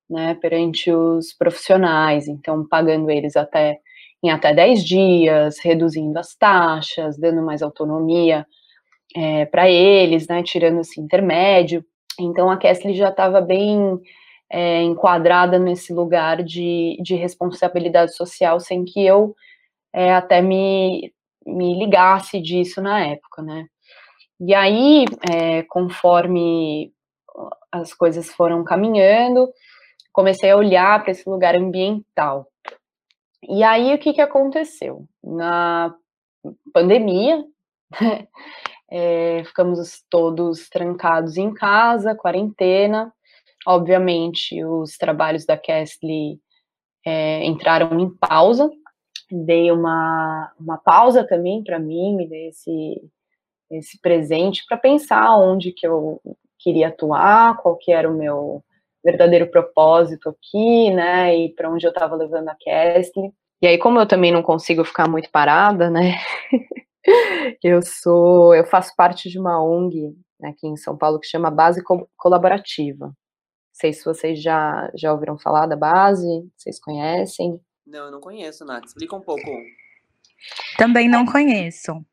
né, 0.09 0.35
perante 0.35 0.91
os 0.91 1.33
profissionais, 1.33 2.27
então 2.27 2.65
pagando 2.67 3.09
eles 3.09 3.35
até 3.35 3.79
em 4.23 4.31
até 4.31 4.53
10 4.53 4.83
dias, 4.83 5.59
reduzindo 5.59 6.17
as 6.17 6.35
taxas, 6.35 7.19
dando 7.19 7.43
mais 7.43 7.61
autonomia 7.61 8.45
é, 9.15 9.45
para 9.45 9.69
eles, 9.69 10.27
né, 10.27 10.41
tirando 10.41 10.81
esse 10.81 10.99
intermédio. 10.99 11.85
Então 12.19 12.49
a 12.49 12.57
Kessler 12.57 12.95
já 12.95 13.09
estava 13.09 13.39
bem 13.41 13.99
é, 14.49 14.81
enquadrada 14.81 15.59
nesse 15.59 15.93
lugar 15.93 16.43
de, 16.43 16.97
de 17.01 17.15
responsabilidade 17.15 18.15
social, 18.15 18.59
sem 18.59 18.85
que 18.85 19.05
eu 19.05 19.35
é, 19.93 20.13
até 20.13 20.41
me, 20.41 21.13
me 21.45 21.77
ligasse 21.77 22.39
disso 22.39 22.81
na 22.81 23.05
época, 23.05 23.41
né. 23.41 23.67
E 24.39 24.53
aí, 24.53 25.05
é, 25.31 25.63
conforme 25.63 26.93
as 27.71 27.93
coisas 27.93 28.29
foram 28.29 28.63
caminhando, 28.63 29.51
comecei 30.13 30.51
a 30.51 30.57
olhar 30.57 31.01
para 31.01 31.11
esse 31.11 31.27
lugar 31.27 31.55
ambiental. 31.55 32.47
E 33.43 33.63
aí, 33.63 33.93
o 33.93 33.97
que, 33.97 34.13
que 34.13 34.21
aconteceu? 34.21 35.05
Na 35.23 35.93
pandemia, 36.73 37.43
é, 38.91 39.43
ficamos 39.45 40.03
todos 40.09 40.69
trancados 40.69 41.37
em 41.37 41.53
casa, 41.53 42.15
quarentena. 42.15 43.13
Obviamente, 43.69 44.63
os 44.63 44.95
trabalhos 44.97 45.45
da 45.45 45.57
Kestly 45.57 46.39
é, 47.05 47.43
entraram 47.43 47.99
em 47.99 48.09
pausa. 48.09 48.71
Dei 49.29 49.69
uma, 49.71 50.53
uma 50.57 50.77
pausa 50.77 51.27
também 51.27 51.61
para 51.61 51.77
mim, 51.77 52.15
me 52.15 52.29
dei 52.29 52.47
esse, 52.47 53.01
esse 53.69 53.99
presente 53.99 54.63
para 54.69 54.77
pensar 54.77 55.37
onde 55.37 55.73
que 55.73 55.85
eu 55.85 56.21
queria 56.57 56.87
atuar, 56.87 57.57
qual 57.57 57.75
que 57.75 57.91
era 57.91 58.09
o 58.09 58.17
meu 58.17 58.63
verdadeiro 59.03 59.51
propósito 59.51 60.29
aqui, 60.29 60.89
né, 60.91 61.35
e 61.35 61.53
para 61.53 61.69
onde 61.69 61.85
eu 61.85 61.91
estava 61.91 62.15
levando 62.15 62.47
a 62.47 62.55
Kesley. 62.55 63.33
E 63.61 63.67
aí, 63.67 63.77
como 63.77 63.99
eu 63.99 64.07
também 64.07 64.31
não 64.31 64.41
consigo 64.41 64.85
ficar 64.85 65.09
muito 65.09 65.29
parada, 65.29 65.89
né, 65.89 66.15
eu 67.61 67.81
sou, 67.81 68.55
eu 68.55 68.65
faço 68.65 68.93
parte 68.95 69.29
de 69.29 69.37
uma 69.37 69.61
ONG 69.61 70.15
aqui 70.41 70.67
em 70.67 70.77
São 70.77 70.97
Paulo 70.97 71.19
que 71.19 71.27
chama 71.27 71.51
Base 71.51 71.83
Colaborativa. 72.15 73.13
Não 73.77 73.81
sei 73.81 73.93
se 73.93 74.03
vocês 74.03 74.41
já, 74.41 74.89
já 74.95 75.13
ouviram 75.13 75.37
falar 75.37 75.67
da 75.67 75.75
base, 75.75 76.25
vocês 76.57 76.79
conhecem? 76.79 77.61
Não, 77.85 78.05
eu 78.05 78.11
não 78.11 78.19
conheço, 78.19 78.65
Nath. 78.65 78.85
Explica 78.85 79.15
um 79.15 79.21
pouco. 79.21 79.45
Também 80.79 81.07
não 81.07 81.27
conheço. 81.27 82.03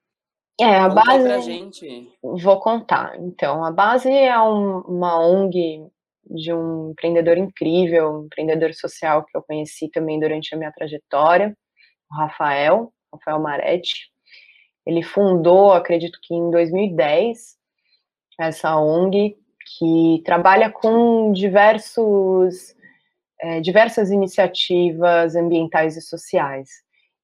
É, 0.61 0.76
a 0.76 0.90
Conta 0.90 1.04
base. 1.06 1.25
pra 1.25 1.38
gente. 1.38 2.12
Vou 2.23 2.61
contar. 2.61 3.18
Então, 3.18 3.64
a 3.64 3.73
base 3.73 4.11
é 4.11 4.38
um, 4.38 4.80
uma 4.80 5.18
ONG 5.18 5.88
de 6.26 6.52
um 6.52 6.90
empreendedor 6.90 7.38
incrível, 7.38 8.11
um 8.11 8.26
empreendedor 8.26 8.75
social 8.75 9.25
que 9.25 9.35
eu 9.35 9.42
conheci 9.42 9.88
também 9.90 10.21
durante 10.21 10.54
a 10.54 10.59
minha 10.59 10.71
trajetória, 10.71 11.56
o 12.11 12.14
Rafael, 12.14 12.92
Rafael 13.11 13.40
Maretti. 13.40 14.11
Ele 14.85 15.02
fundou, 15.02 15.73
acredito 15.73 16.18
que 16.23 16.35
em 16.35 16.50
2010, 16.50 17.56
essa 18.38 18.76
ONG 18.76 19.42
que 19.64 20.23
trabalha 20.25 20.71
com 20.71 21.33
diversos, 21.33 22.75
é, 23.40 23.61
diversas 23.61 24.11
iniciativas 24.11 25.35
ambientais 25.35 25.97
e 25.97 26.02
sociais. 26.02 26.68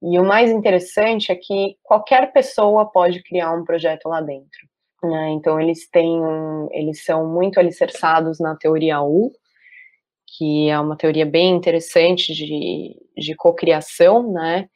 E 0.02 0.18
o 0.18 0.24
mais 0.24 0.50
interessante 0.50 1.30
é 1.30 1.36
que 1.36 1.76
qualquer 1.82 2.32
pessoa 2.32 2.90
pode 2.90 3.22
criar 3.22 3.52
um 3.52 3.64
projeto 3.64 4.08
lá 4.08 4.20
dentro. 4.20 4.68
Né? 5.02 5.30
Então 5.30 5.60
eles 5.60 5.88
têm, 5.88 6.20
eles 6.72 7.04
são 7.04 7.26
muito 7.26 7.58
alicerçados 7.58 8.38
na 8.38 8.56
teoria 8.56 9.02
U, 9.02 9.32
que 10.36 10.68
é 10.68 10.78
uma 10.78 10.96
teoria 10.96 11.26
bem 11.26 11.54
interessante 11.54 12.32
de, 12.32 12.96
de 13.16 13.34
cocriação, 13.34 14.32
né? 14.32 14.68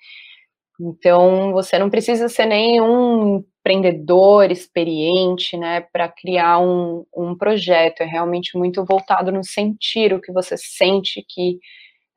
Então 0.81 1.53
você 1.53 1.79
não 1.79 1.89
precisa 1.89 2.29
ser 2.29 2.47
nenhum 2.47 3.45
empreendedor 3.65 4.51
experiente, 4.51 5.57
né, 5.57 5.81
para 5.81 6.07
criar 6.07 6.59
um, 6.59 7.07
um 7.17 7.35
projeto. 7.35 8.03
É 8.03 8.05
realmente 8.05 8.59
muito 8.59 8.85
voltado 8.85 9.33
no 9.33 9.43
sentir 9.43 10.13
o 10.13 10.21
que 10.21 10.31
você 10.31 10.55
sente 10.59 11.25
que 11.27 11.59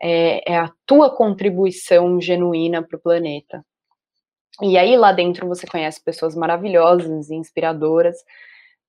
é, 0.02 0.52
é 0.52 0.58
a 0.58 0.70
tua 0.86 1.10
contribuição 1.10 2.20
genuína 2.20 2.84
para 2.84 2.98
o 2.98 3.02
planeta. 3.02 3.66
E 4.62 4.78
aí 4.78 4.98
lá 4.98 5.14
dentro 5.14 5.48
você 5.48 5.66
conhece 5.66 6.04
pessoas 6.04 6.36
maravilhosas 6.36 7.30
e 7.30 7.36
inspiradoras, 7.36 8.18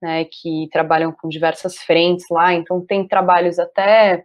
né, 0.03 0.25
que 0.25 0.69
trabalham 0.73 1.13
com 1.13 1.29
diversas 1.29 1.79
frentes 1.79 2.27
lá, 2.31 2.55
então 2.55 2.85
tem 2.85 3.07
trabalhos 3.07 3.59
até 3.59 4.25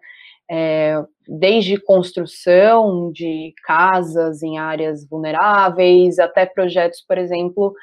é, 0.49 1.03
desde 1.27 1.79
construção 1.79 3.11
de 3.11 3.53
casas 3.63 4.41
em 4.41 4.57
áreas 4.57 5.07
vulneráveis, 5.07 6.19
até 6.19 6.45
projetos, 6.45 7.01
por 7.07 7.17
exemplo, 7.17 7.73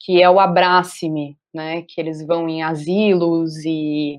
que 0.00 0.22
é 0.22 0.28
o 0.30 0.40
Abrace-me, 0.40 1.36
né, 1.52 1.82
que 1.82 2.00
eles 2.00 2.26
vão 2.26 2.48
em 2.48 2.62
asilos 2.62 3.56
e 3.64 4.18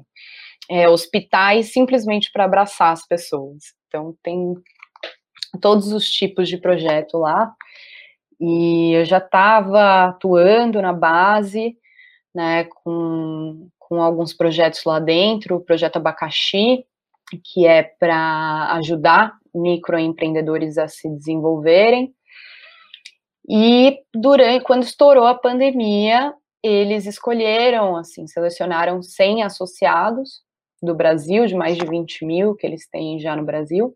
é, 0.70 0.88
hospitais 0.88 1.74
simplesmente 1.74 2.32
para 2.32 2.46
abraçar 2.46 2.94
as 2.94 3.06
pessoas. 3.06 3.74
Então 3.88 4.16
tem 4.24 4.54
todos 5.60 5.92
os 5.92 6.10
tipos 6.10 6.48
de 6.48 6.58
projeto 6.58 7.18
lá. 7.18 7.54
E 8.40 8.94
eu 8.94 9.06
já 9.06 9.18
estava 9.18 10.06
atuando 10.06 10.82
na 10.82 10.94
base, 10.94 11.78
né, 12.34 12.64
com, 12.64 13.68
com 13.78 14.02
alguns 14.02 14.34
projetos 14.34 14.84
lá 14.86 15.00
dentro, 15.00 15.58
o 15.58 15.62
projeto 15.64 15.98
Abacaxi, 15.98 16.86
que 17.44 17.68
é 17.68 17.84
para 17.84 18.74
ajudar 18.78 19.38
microempreendedores 19.54 20.78
a 20.78 20.88
se 20.88 21.10
desenvolverem. 21.10 22.14
E 23.50 24.00
durante, 24.14 24.64
quando 24.64 24.84
estourou 24.84 25.26
a 25.26 25.36
pandemia, 25.36 26.34
eles 26.64 27.06
escolheram, 27.06 27.96
assim, 27.96 28.28
selecionaram 28.28 29.02
100 29.02 29.44
associados 29.44 30.42
do 30.82 30.96
Brasil, 30.96 31.46
de 31.46 31.56
mais 31.56 31.78
de 31.78 31.86
20 31.86 32.26
mil 32.26 32.56
que 32.56 32.66
eles 32.66 32.88
têm 32.88 33.20
já 33.20 33.36
no 33.36 33.44
Brasil, 33.44 33.96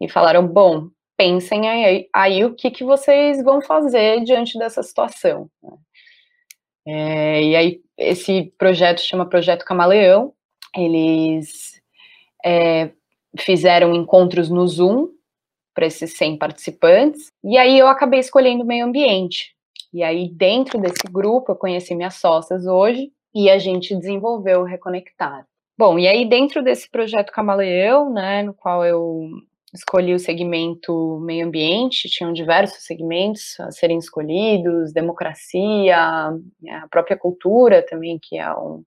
e 0.00 0.08
falaram, 0.08 0.46
bom, 0.46 0.88
pensem 1.16 1.68
aí, 1.68 2.08
aí 2.12 2.44
o 2.44 2.54
que, 2.54 2.70
que 2.70 2.84
vocês 2.84 3.42
vão 3.42 3.60
fazer 3.60 4.22
diante 4.24 4.58
dessa 4.58 4.82
situação. 4.82 5.48
Né? 5.62 5.72
É, 6.86 7.42
e 7.42 7.56
aí, 7.56 7.80
esse 7.96 8.52
projeto 8.58 9.00
chama 9.00 9.28
Projeto 9.28 9.64
Camaleão, 9.64 10.32
eles 10.76 11.80
é, 12.44 12.90
fizeram 13.38 13.94
encontros 13.94 14.50
no 14.50 14.66
Zoom 14.66 15.13
para 15.74 15.86
esses 15.86 16.16
100 16.16 16.38
participantes, 16.38 17.32
e 17.42 17.58
aí 17.58 17.78
eu 17.78 17.88
acabei 17.88 18.20
escolhendo 18.20 18.64
meio 18.64 18.86
ambiente. 18.86 19.54
E 19.92 20.02
aí, 20.02 20.28
dentro 20.28 20.80
desse 20.80 21.06
grupo, 21.10 21.52
eu 21.52 21.56
conheci 21.56 21.94
minhas 21.94 22.14
sócias 22.14 22.66
hoje, 22.66 23.10
e 23.34 23.50
a 23.50 23.58
gente 23.58 23.96
desenvolveu 23.96 24.60
o 24.60 24.64
Reconectar. 24.64 25.44
Bom, 25.76 25.98
e 25.98 26.06
aí 26.06 26.24
dentro 26.24 26.62
desse 26.62 26.88
projeto 26.88 27.32
Camaleão, 27.32 28.12
né, 28.12 28.44
no 28.44 28.54
qual 28.54 28.84
eu 28.84 29.28
escolhi 29.74 30.14
o 30.14 30.20
segmento 30.20 31.18
meio 31.20 31.46
ambiente, 31.46 32.08
tinham 32.08 32.32
diversos 32.32 32.84
segmentos 32.84 33.58
a 33.58 33.72
serem 33.72 33.98
escolhidos, 33.98 34.92
democracia, 34.92 35.98
a 35.98 36.88
própria 36.88 37.16
cultura 37.16 37.84
também, 37.84 38.20
que 38.22 38.38
é 38.38 38.48
um, 38.54 38.84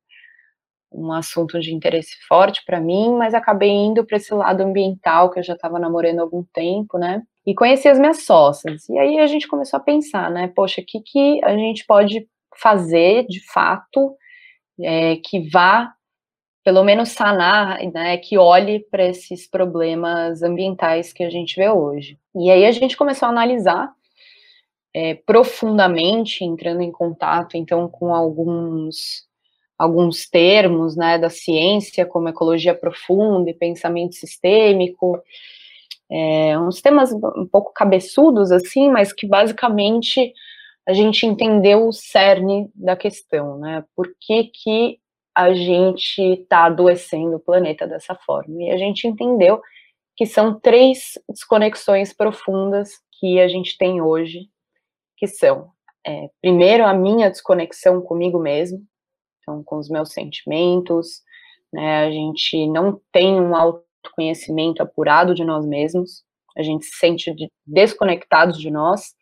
um 0.97 1.11
assunto 1.11 1.59
de 1.59 1.73
interesse 1.73 2.15
forte 2.27 2.63
para 2.65 2.81
mim, 2.81 3.15
mas 3.15 3.33
acabei 3.33 3.69
indo 3.69 4.05
para 4.05 4.17
esse 4.17 4.33
lado 4.33 4.61
ambiental 4.61 5.29
que 5.29 5.39
eu 5.39 5.43
já 5.43 5.53
estava 5.53 5.79
namorando 5.79 6.19
há 6.19 6.23
algum 6.23 6.43
tempo, 6.53 6.97
né? 6.97 7.21
e 7.47 7.55
conheci 7.55 7.87
as 7.87 7.97
minhas 7.97 8.23
sócias. 8.23 8.89
E 8.89 8.99
aí 8.99 9.19
a 9.19 9.25
gente 9.25 9.47
começou 9.47 9.77
a 9.77 9.81
pensar, 9.81 10.29
né? 10.29 10.51
Poxa, 10.53 10.81
o 10.81 10.85
que, 10.85 10.99
que 10.99 11.39
a 11.45 11.55
gente 11.55 11.85
pode 11.85 12.27
fazer 12.61 13.25
de 13.25 13.39
fato 13.53 14.17
é, 14.81 15.15
que 15.15 15.49
vá 15.49 15.93
pelo 16.61 16.83
menos 16.83 17.09
sanar, 17.11 17.79
né, 17.93 18.17
que 18.17 18.37
olhe 18.37 18.81
para 18.91 19.05
esses 19.05 19.49
problemas 19.49 20.43
ambientais 20.43 21.13
que 21.13 21.23
a 21.23 21.29
gente 21.29 21.55
vê 21.55 21.69
hoje. 21.69 22.19
E 22.35 22.51
aí 22.51 22.65
a 22.65 22.71
gente 22.73 22.97
começou 22.97 23.27
a 23.27 23.29
analisar 23.29 23.89
é, 24.93 25.15
profundamente, 25.15 26.43
entrando 26.43 26.81
em 26.81 26.91
contato, 26.91 27.55
então, 27.55 27.87
com 27.87 28.13
alguns 28.13 29.25
alguns 29.77 30.27
termos, 30.27 30.95
né, 30.95 31.17
da 31.17 31.29
ciência, 31.29 32.05
como 32.05 32.29
ecologia 32.29 32.73
profunda 32.73 33.49
e 33.49 33.53
pensamento 33.53 34.15
sistêmico, 34.15 35.21
é, 36.09 36.57
uns 36.57 36.81
temas 36.81 37.11
um 37.11 37.45
pouco 37.45 37.71
cabeçudos, 37.73 38.51
assim, 38.51 38.89
mas 38.89 39.13
que 39.13 39.27
basicamente 39.27 40.33
a 40.87 40.93
gente 40.93 41.25
entendeu 41.25 41.87
o 41.87 41.93
cerne 41.93 42.69
da 42.73 42.95
questão, 42.95 43.59
né, 43.59 43.83
por 43.95 44.09
que 44.19 44.45
que 44.45 44.99
a 45.35 45.53
gente 45.53 46.19
está 46.19 46.65
adoecendo 46.65 47.35
o 47.35 47.39
planeta 47.39 47.85
dessa 47.85 48.15
forma. 48.15 48.63
E 48.63 48.71
a 48.71 48.77
gente 48.77 49.07
entendeu 49.07 49.61
que 50.15 50.25
são 50.25 50.59
três 50.59 51.11
desconexões 51.29 52.11
profundas 52.11 52.93
que 53.19 53.39
a 53.39 53.47
gente 53.47 53.77
tem 53.77 54.01
hoje, 54.01 54.49
que 55.15 55.27
são, 55.27 55.69
é, 56.05 56.27
primeiro, 56.41 56.83
a 56.85 56.93
minha 56.93 57.29
desconexão 57.29 58.01
comigo 58.01 58.39
mesmo, 58.39 58.83
então, 59.47 59.63
com 59.63 59.77
os 59.77 59.89
meus 59.89 60.11
sentimentos, 60.11 61.21
né, 61.71 62.05
a 62.05 62.11
gente 62.11 62.67
não 62.67 62.99
tem 63.13 63.39
um 63.39 63.55
autoconhecimento 63.55 64.83
apurado 64.83 65.33
de 65.33 65.45
nós 65.45 65.65
mesmos, 65.65 66.25
a 66.57 66.61
gente 66.61 66.85
se 66.85 66.97
sente 66.97 67.33
desconectados 67.65 68.59
de 68.59 68.69
nós, 68.69 69.15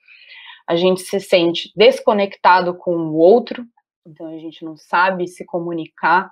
a 0.67 0.75
gente 0.75 1.01
se 1.01 1.19
sente 1.19 1.71
desconectado 1.75 2.75
com 2.75 2.95
o 2.95 3.15
outro, 3.15 3.63
então 4.03 4.25
a 4.27 4.39
gente 4.39 4.65
não 4.65 4.75
sabe 4.75 5.27
se 5.27 5.45
comunicar 5.45 6.31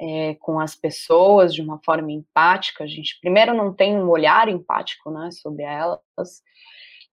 é, 0.00 0.34
com 0.36 0.60
as 0.60 0.76
pessoas 0.76 1.52
de 1.52 1.62
uma 1.62 1.80
forma 1.84 2.12
empática. 2.12 2.84
A 2.84 2.86
gente 2.86 3.18
primeiro 3.20 3.54
não 3.54 3.72
tem 3.72 3.96
um 3.96 4.08
olhar 4.08 4.48
empático, 4.48 5.10
né, 5.10 5.30
sobre 5.32 5.64
elas. 5.64 6.42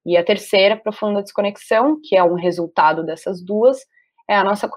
E 0.05 0.17
a 0.17 0.23
terceira, 0.23 0.77
profunda 0.77 1.23
desconexão, 1.23 1.99
que 2.03 2.15
é 2.15 2.23
um 2.23 2.35
resultado 2.35 3.03
dessas 3.03 3.41
duas, 3.41 3.79
é 4.27 4.35
a 4.35 4.43
nossa 4.43 4.69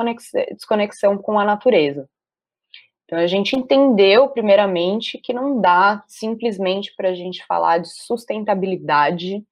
desconexão 0.50 1.17
com 1.17 1.38
a 1.38 1.45
natureza. 1.45 2.09
Então 3.05 3.19
a 3.19 3.26
gente 3.26 3.57
entendeu, 3.57 4.29
primeiramente, 4.29 5.19
que 5.19 5.33
não 5.33 5.61
dá 5.61 6.03
simplesmente 6.09 6.93
para 6.97 7.11
a 7.11 7.15
gente 7.15 7.45
falar 7.47 7.79
de 7.79 7.88
sustentabilidade 7.88 9.45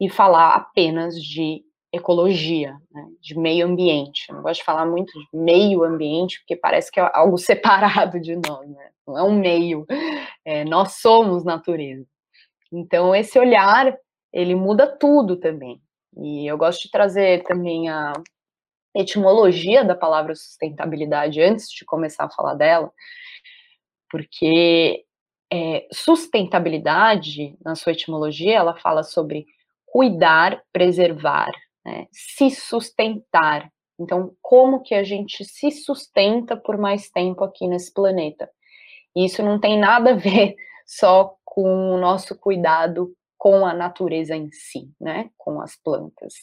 e 0.00 0.08
falar 0.08 0.54
apenas 0.54 1.20
de 1.20 1.64
ecologia, 1.92 2.76
né, 2.92 3.08
de 3.20 3.36
meio 3.36 3.66
ambiente. 3.66 4.26
Eu 4.28 4.36
não 4.36 4.42
gosto 4.42 4.60
de 4.60 4.64
falar 4.64 4.86
muito 4.86 5.12
de 5.12 5.26
meio 5.36 5.82
ambiente, 5.82 6.38
porque 6.40 6.54
parece 6.54 6.90
que 6.90 7.00
é 7.00 7.10
algo 7.12 7.36
separado 7.38 8.20
de 8.20 8.36
nós, 8.36 8.68
né? 8.68 8.90
Não 9.06 9.18
é 9.18 9.22
um 9.24 9.36
meio. 9.36 9.84
É, 10.44 10.64
nós 10.64 11.00
somos 11.00 11.44
natureza. 11.44 12.06
Então, 12.72 13.14
esse 13.14 13.36
olhar, 13.36 13.96
ele 14.32 14.54
muda 14.54 14.86
tudo 14.86 15.36
também. 15.36 15.82
E 16.16 16.46
eu 16.46 16.56
gosto 16.56 16.82
de 16.82 16.90
trazer 16.90 17.42
também 17.42 17.88
a 17.88 18.12
etimologia 18.94 19.84
da 19.84 19.94
palavra 19.94 20.34
sustentabilidade 20.34 21.40
antes 21.40 21.70
de 21.70 21.84
começar 21.84 22.24
a 22.24 22.30
falar 22.30 22.54
dela, 22.54 22.92
porque 24.10 25.04
é, 25.52 25.86
sustentabilidade, 25.92 27.56
na 27.64 27.74
sua 27.74 27.92
etimologia, 27.92 28.56
ela 28.56 28.76
fala 28.76 29.02
sobre 29.02 29.46
cuidar, 29.86 30.62
preservar, 30.72 31.50
né, 31.84 32.06
se 32.12 32.50
sustentar. 32.50 33.70
Então, 33.98 34.34
como 34.40 34.82
que 34.82 34.94
a 34.94 35.02
gente 35.02 35.44
se 35.44 35.70
sustenta 35.70 36.56
por 36.56 36.78
mais 36.78 37.10
tempo 37.10 37.44
aqui 37.44 37.66
nesse 37.66 37.92
planeta? 37.92 38.48
isso 39.14 39.42
não 39.42 39.58
tem 39.58 39.76
nada 39.76 40.12
a 40.12 40.16
ver 40.16 40.54
só 40.86 41.34
com 41.44 41.94
o 41.94 41.98
nosso 41.98 42.38
cuidado 42.38 43.12
com 43.36 43.66
a 43.66 43.74
natureza 43.74 44.36
em 44.36 44.50
si, 44.52 44.88
né, 45.00 45.30
com 45.36 45.60
as 45.60 45.74
plantas. 45.74 46.34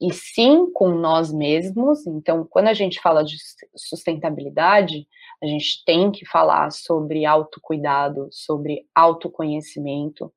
E 0.00 0.12
sim 0.12 0.70
com 0.72 0.90
nós 0.90 1.32
mesmos. 1.32 2.06
Então, 2.06 2.46
quando 2.48 2.68
a 2.68 2.74
gente 2.74 3.00
fala 3.00 3.24
de 3.24 3.36
sustentabilidade, 3.76 5.06
a 5.42 5.46
gente 5.46 5.84
tem 5.84 6.10
que 6.10 6.24
falar 6.24 6.70
sobre 6.70 7.24
autocuidado, 7.24 8.28
sobre 8.30 8.86
autoconhecimento 8.94 10.32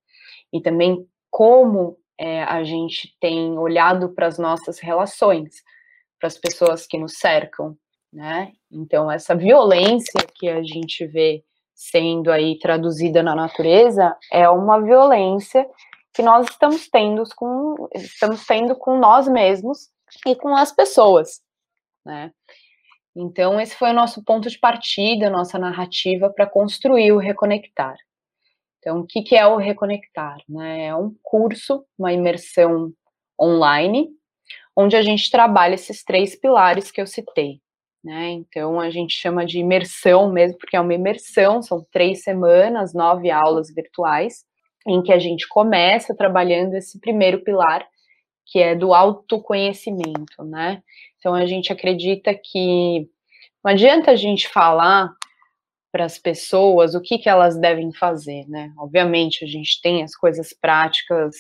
e 0.51 0.61
também 0.61 1.05
como 1.29 1.97
é, 2.17 2.43
a 2.43 2.63
gente 2.63 3.15
tem 3.19 3.57
olhado 3.57 4.09
para 4.09 4.27
as 4.27 4.37
nossas 4.37 4.79
relações, 4.79 5.63
para 6.19 6.27
as 6.27 6.37
pessoas 6.37 6.85
que 6.85 6.97
nos 6.97 7.13
cercam, 7.17 7.75
né? 8.11 8.51
Então, 8.71 9.09
essa 9.09 9.35
violência 9.35 10.21
que 10.35 10.47
a 10.49 10.61
gente 10.61 11.05
vê 11.07 11.43
sendo 11.73 12.31
aí 12.31 12.59
traduzida 12.59 13.23
na 13.23 13.35
natureza 13.35 14.15
é 14.31 14.47
uma 14.47 14.79
violência 14.79 15.67
que 16.13 16.21
nós 16.21 16.47
estamos 16.49 16.87
tendo 16.89 17.23
com, 17.35 17.87
estamos 17.95 18.45
tendo 18.45 18.75
com 18.75 18.97
nós 18.97 19.27
mesmos 19.27 19.89
e 20.25 20.35
com 20.35 20.55
as 20.55 20.71
pessoas, 20.71 21.41
né? 22.05 22.31
Então, 23.15 23.59
esse 23.59 23.75
foi 23.75 23.89
o 23.89 23.93
nosso 23.93 24.23
ponto 24.23 24.49
de 24.49 24.57
partida, 24.57 25.29
nossa 25.29 25.59
narrativa 25.59 26.29
para 26.29 26.47
construir 26.47 27.11
o 27.11 27.17
Reconectar. 27.17 27.95
Então, 28.79 29.01
o 29.01 29.05
que, 29.05 29.21
que 29.21 29.35
é 29.35 29.45
o 29.45 29.57
Reconectar? 29.57 30.37
Né? 30.47 30.85
É 30.85 30.95
um 30.95 31.13
curso, 31.21 31.85
uma 31.99 32.13
imersão 32.13 32.93
online, 33.39 34.09
onde 34.75 34.95
a 34.95 35.01
gente 35.01 35.29
trabalha 35.29 35.75
esses 35.75 36.03
três 36.03 36.35
pilares 36.35 36.89
que 36.89 37.01
eu 37.01 37.05
citei. 37.05 37.59
Né? 38.03 38.29
Então, 38.29 38.79
a 38.79 38.89
gente 38.89 39.13
chama 39.13 39.45
de 39.45 39.59
imersão 39.59 40.31
mesmo, 40.31 40.57
porque 40.57 40.77
é 40.77 40.81
uma 40.81 40.93
imersão, 40.93 41.61
são 41.61 41.85
três 41.91 42.23
semanas, 42.23 42.93
nove 42.93 43.29
aulas 43.29 43.73
virtuais, 43.73 44.45
em 44.87 45.01
que 45.01 45.11
a 45.11 45.19
gente 45.19 45.47
começa 45.47 46.15
trabalhando 46.15 46.75
esse 46.75 46.99
primeiro 46.99 47.43
pilar, 47.43 47.87
que 48.45 48.59
é 48.59 48.75
do 48.75 48.93
autoconhecimento, 48.93 50.43
né? 50.43 50.81
Então, 51.17 51.33
a 51.33 51.45
gente 51.45 51.71
acredita 51.71 52.33
que 52.33 53.07
não 53.63 53.71
adianta 53.71 54.11
a 54.11 54.15
gente 54.15 54.47
falar 54.47 55.13
para 55.91 56.05
as 56.05 56.17
pessoas 56.17 56.95
o 56.95 57.01
que, 57.01 57.17
que 57.17 57.29
elas 57.29 57.57
devem 57.57 57.93
fazer, 57.93 58.47
né? 58.47 58.73
Obviamente, 58.77 59.43
a 59.43 59.47
gente 59.47 59.79
tem 59.81 60.03
as 60.03 60.15
coisas 60.15 60.53
práticas 60.53 61.35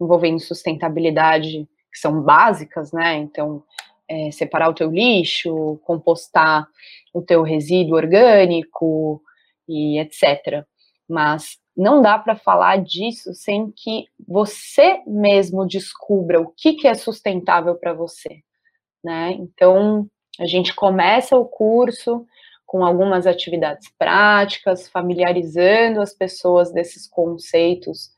envolvendo 0.00 0.38
sustentabilidade 0.38 1.68
que 1.92 1.98
são 1.98 2.22
básicas, 2.22 2.92
né? 2.92 3.16
Então, 3.16 3.62
é, 4.08 4.30
separar 4.30 4.70
o 4.70 4.74
teu 4.74 4.90
lixo, 4.90 5.78
compostar 5.84 6.66
o 7.12 7.20
teu 7.20 7.42
resíduo 7.42 7.96
orgânico 7.96 9.20
e 9.68 9.98
etc. 9.98 10.64
Mas 11.08 11.58
não 11.78 12.02
dá 12.02 12.18
para 12.18 12.34
falar 12.34 12.82
disso 12.82 13.32
sem 13.32 13.70
que 13.70 14.06
você 14.26 15.00
mesmo 15.06 15.64
descubra 15.64 16.40
o 16.40 16.48
que, 16.48 16.74
que 16.74 16.88
é 16.88 16.94
sustentável 16.94 17.76
para 17.76 17.94
você, 17.94 18.42
né? 19.02 19.30
Então, 19.38 20.10
a 20.40 20.46
gente 20.46 20.74
começa 20.74 21.36
o 21.36 21.46
curso 21.46 22.26
com 22.66 22.84
algumas 22.84 23.28
atividades 23.28 23.88
práticas, 23.96 24.88
familiarizando 24.88 26.00
as 26.00 26.12
pessoas 26.12 26.72
desses 26.72 27.06
conceitos, 27.06 28.10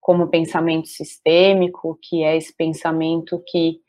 como 0.00 0.28
pensamento 0.28 0.88
sistêmico, 0.88 1.96
que 2.02 2.24
é 2.24 2.36
esse 2.36 2.54
pensamento 2.54 3.40
que 3.46 3.80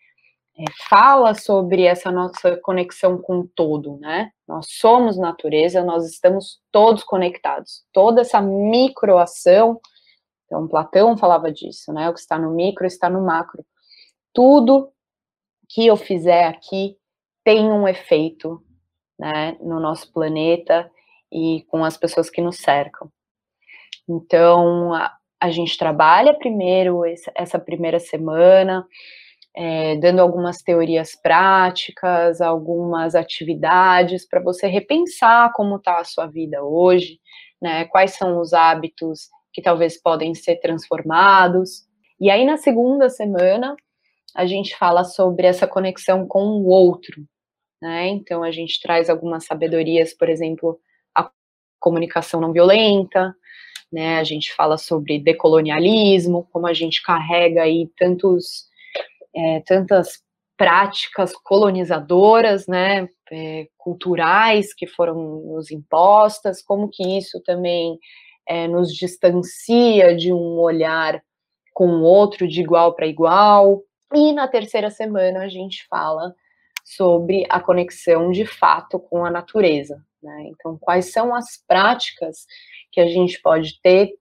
fala 0.89 1.35
sobre 1.35 1.83
essa 1.83 2.11
nossa 2.11 2.57
conexão 2.57 3.17
com 3.17 3.39
o 3.39 3.47
todo, 3.47 3.97
né? 3.97 4.31
Nós 4.47 4.67
somos 4.69 5.17
natureza, 5.17 5.83
nós 5.83 6.05
estamos 6.09 6.59
todos 6.71 7.03
conectados. 7.03 7.83
Toda 7.93 8.21
essa 8.21 8.41
microação, 8.41 9.79
então 10.45 10.67
Platão 10.67 11.17
falava 11.17 11.51
disso, 11.51 11.93
né? 11.93 12.09
O 12.09 12.13
que 12.13 12.19
está 12.19 12.39
no 12.39 12.51
micro 12.51 12.87
está 12.87 13.09
no 13.09 13.23
macro. 13.23 13.63
Tudo 14.33 14.91
que 15.69 15.85
eu 15.85 15.95
fizer 15.95 16.45
aqui 16.45 16.97
tem 17.43 17.71
um 17.71 17.87
efeito 17.87 18.63
né, 19.19 19.57
no 19.61 19.79
nosso 19.79 20.11
planeta 20.11 20.89
e 21.31 21.63
com 21.67 21.83
as 21.83 21.97
pessoas 21.97 22.29
que 22.29 22.41
nos 22.41 22.57
cercam. 22.57 23.11
Então, 24.07 24.93
a, 24.93 25.15
a 25.39 25.49
gente 25.49 25.77
trabalha 25.77 26.33
primeiro 26.33 27.05
essa, 27.05 27.31
essa 27.35 27.59
primeira 27.59 27.99
semana, 27.99 28.85
é, 29.59 29.95
dando 29.95 30.19
algumas 30.19 30.61
teorias 30.61 31.19
práticas, 31.19 32.41
algumas 32.41 33.15
atividades 33.15 34.23
para 34.23 34.39
você 34.39 34.67
repensar 34.67 35.51
como 35.53 35.77
está 35.77 35.97
a 35.97 36.03
sua 36.03 36.27
vida 36.27 36.63
hoje, 36.63 37.19
né, 37.59 37.85
quais 37.85 38.11
são 38.11 38.39
os 38.39 38.53
hábitos 38.53 39.29
que 39.51 39.59
talvez 39.59 39.99
podem 39.99 40.35
ser 40.35 40.57
transformados. 40.57 41.87
E 42.21 42.29
aí, 42.29 42.45
na 42.45 42.57
segunda 42.57 43.09
semana, 43.09 43.75
a 44.35 44.45
gente 44.45 44.77
fala 44.77 45.03
sobre 45.03 45.47
essa 45.47 45.65
conexão 45.65 46.27
com 46.27 46.43
o 46.43 46.67
outro, 46.67 47.25
né? 47.81 48.09
Então 48.09 48.43
a 48.43 48.51
gente 48.51 48.79
traz 48.79 49.09
algumas 49.09 49.45
sabedorias, 49.45 50.13
por 50.13 50.29
exemplo, 50.29 50.79
a 51.15 51.31
comunicação 51.79 52.39
não 52.39 52.53
violenta, 52.53 53.35
né? 53.91 54.19
A 54.19 54.23
gente 54.23 54.53
fala 54.53 54.77
sobre 54.77 55.17
decolonialismo, 55.17 56.47
como 56.51 56.67
a 56.67 56.73
gente 56.73 57.01
carrega 57.01 57.63
aí 57.63 57.89
tantos, 57.97 58.67
é, 59.37 59.61
tantas 59.65 60.21
práticas 60.57 61.33
colonizadoras, 61.35 62.65
né, 62.67 63.07
é, 63.31 63.67
culturais 63.77 64.73
que 64.73 64.87
foram 64.87 65.15
nos 65.45 65.69
impostas, 65.69 66.63
como 66.63 66.89
que 66.89 67.17
isso 67.17 67.39
também 67.43 67.99
é, 68.47 68.67
nos 68.67 68.91
distancia 68.91 70.15
de 70.15 70.33
um 70.33 70.57
olhar 70.59 71.21
com 71.73 71.87
o 71.87 72.01
outro 72.01 72.47
de 72.47 72.61
igual 72.61 72.95
para 72.95 73.05
igual. 73.05 73.83
E 74.13 74.33
na 74.33 74.47
terceira 74.47 74.89
semana 74.89 75.43
a 75.43 75.47
gente 75.47 75.85
fala 75.87 76.33
sobre 76.83 77.45
a 77.49 77.59
conexão 77.59 78.31
de 78.31 78.45
fato 78.45 78.99
com 78.99 79.23
a 79.23 79.29
natureza. 79.29 80.01
Né? 80.23 80.45
Então, 80.47 80.77
quais 80.79 81.11
são 81.11 81.35
as 81.35 81.61
práticas 81.67 82.45
que 82.91 82.99
a 82.99 83.07
gente 83.07 83.39
pode 83.41 83.79
ter 83.81 84.11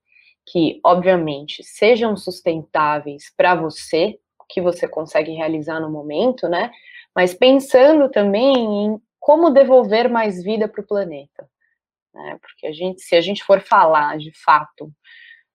que, 0.44 0.80
obviamente, 0.84 1.62
sejam 1.64 2.16
sustentáveis 2.16 3.32
para 3.36 3.54
você, 3.54 4.18
que 4.48 4.60
você 4.60 4.86
consegue 4.86 5.32
realizar 5.32 5.80
no 5.80 5.90
momento, 5.90 6.48
né? 6.48 6.70
Mas 7.14 7.34
pensando 7.34 8.10
também 8.10 8.54
em 8.54 9.00
como 9.18 9.50
devolver 9.50 10.08
mais 10.08 10.42
vida 10.42 10.68
para 10.68 10.80
o 10.80 10.86
planeta. 10.86 11.48
Né? 12.14 12.38
Porque 12.40 12.66
a 12.66 12.72
gente, 12.72 13.02
se 13.02 13.16
a 13.16 13.20
gente 13.20 13.42
for 13.42 13.60
falar 13.60 14.18
de 14.18 14.32
fato 14.32 14.92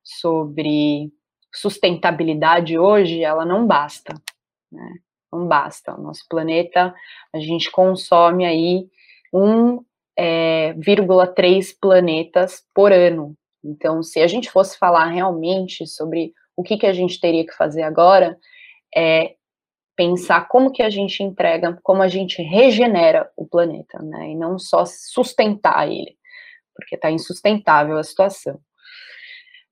sobre 0.03 1.11
sustentabilidade 1.53 2.77
hoje, 2.77 3.23
ela 3.23 3.45
não 3.45 3.65
basta. 3.65 4.13
Né? 4.71 4.93
Não 5.31 5.47
basta. 5.47 5.95
O 5.95 6.01
nosso 6.01 6.25
planeta, 6.29 6.93
a 7.33 7.39
gente 7.39 7.71
consome 7.71 8.45
aí 8.45 8.89
1,3 9.33 9.83
é, 10.17 10.73
planetas 11.79 12.65
por 12.73 12.91
ano. 12.91 13.35
Então, 13.63 14.03
se 14.03 14.19
a 14.19 14.27
gente 14.27 14.49
fosse 14.49 14.77
falar 14.77 15.05
realmente 15.05 15.87
sobre 15.87 16.33
o 16.55 16.63
que, 16.63 16.77
que 16.77 16.87
a 16.87 16.93
gente 16.93 17.19
teria 17.19 17.45
que 17.45 17.55
fazer 17.55 17.83
agora, 17.83 18.37
é 18.95 19.35
pensar 19.95 20.47
como 20.47 20.71
que 20.71 20.81
a 20.81 20.89
gente 20.89 21.21
entrega, 21.21 21.77
como 21.83 22.01
a 22.01 22.07
gente 22.07 22.41
regenera 22.41 23.29
o 23.37 23.45
planeta, 23.45 24.01
né? 24.01 24.31
E 24.31 24.35
não 24.35 24.57
só 24.57 24.83
sustentar 24.85 25.87
ele, 25.87 26.17
porque 26.75 26.95
está 26.95 27.11
insustentável 27.11 27.97
a 27.97 28.03
situação. 28.03 28.59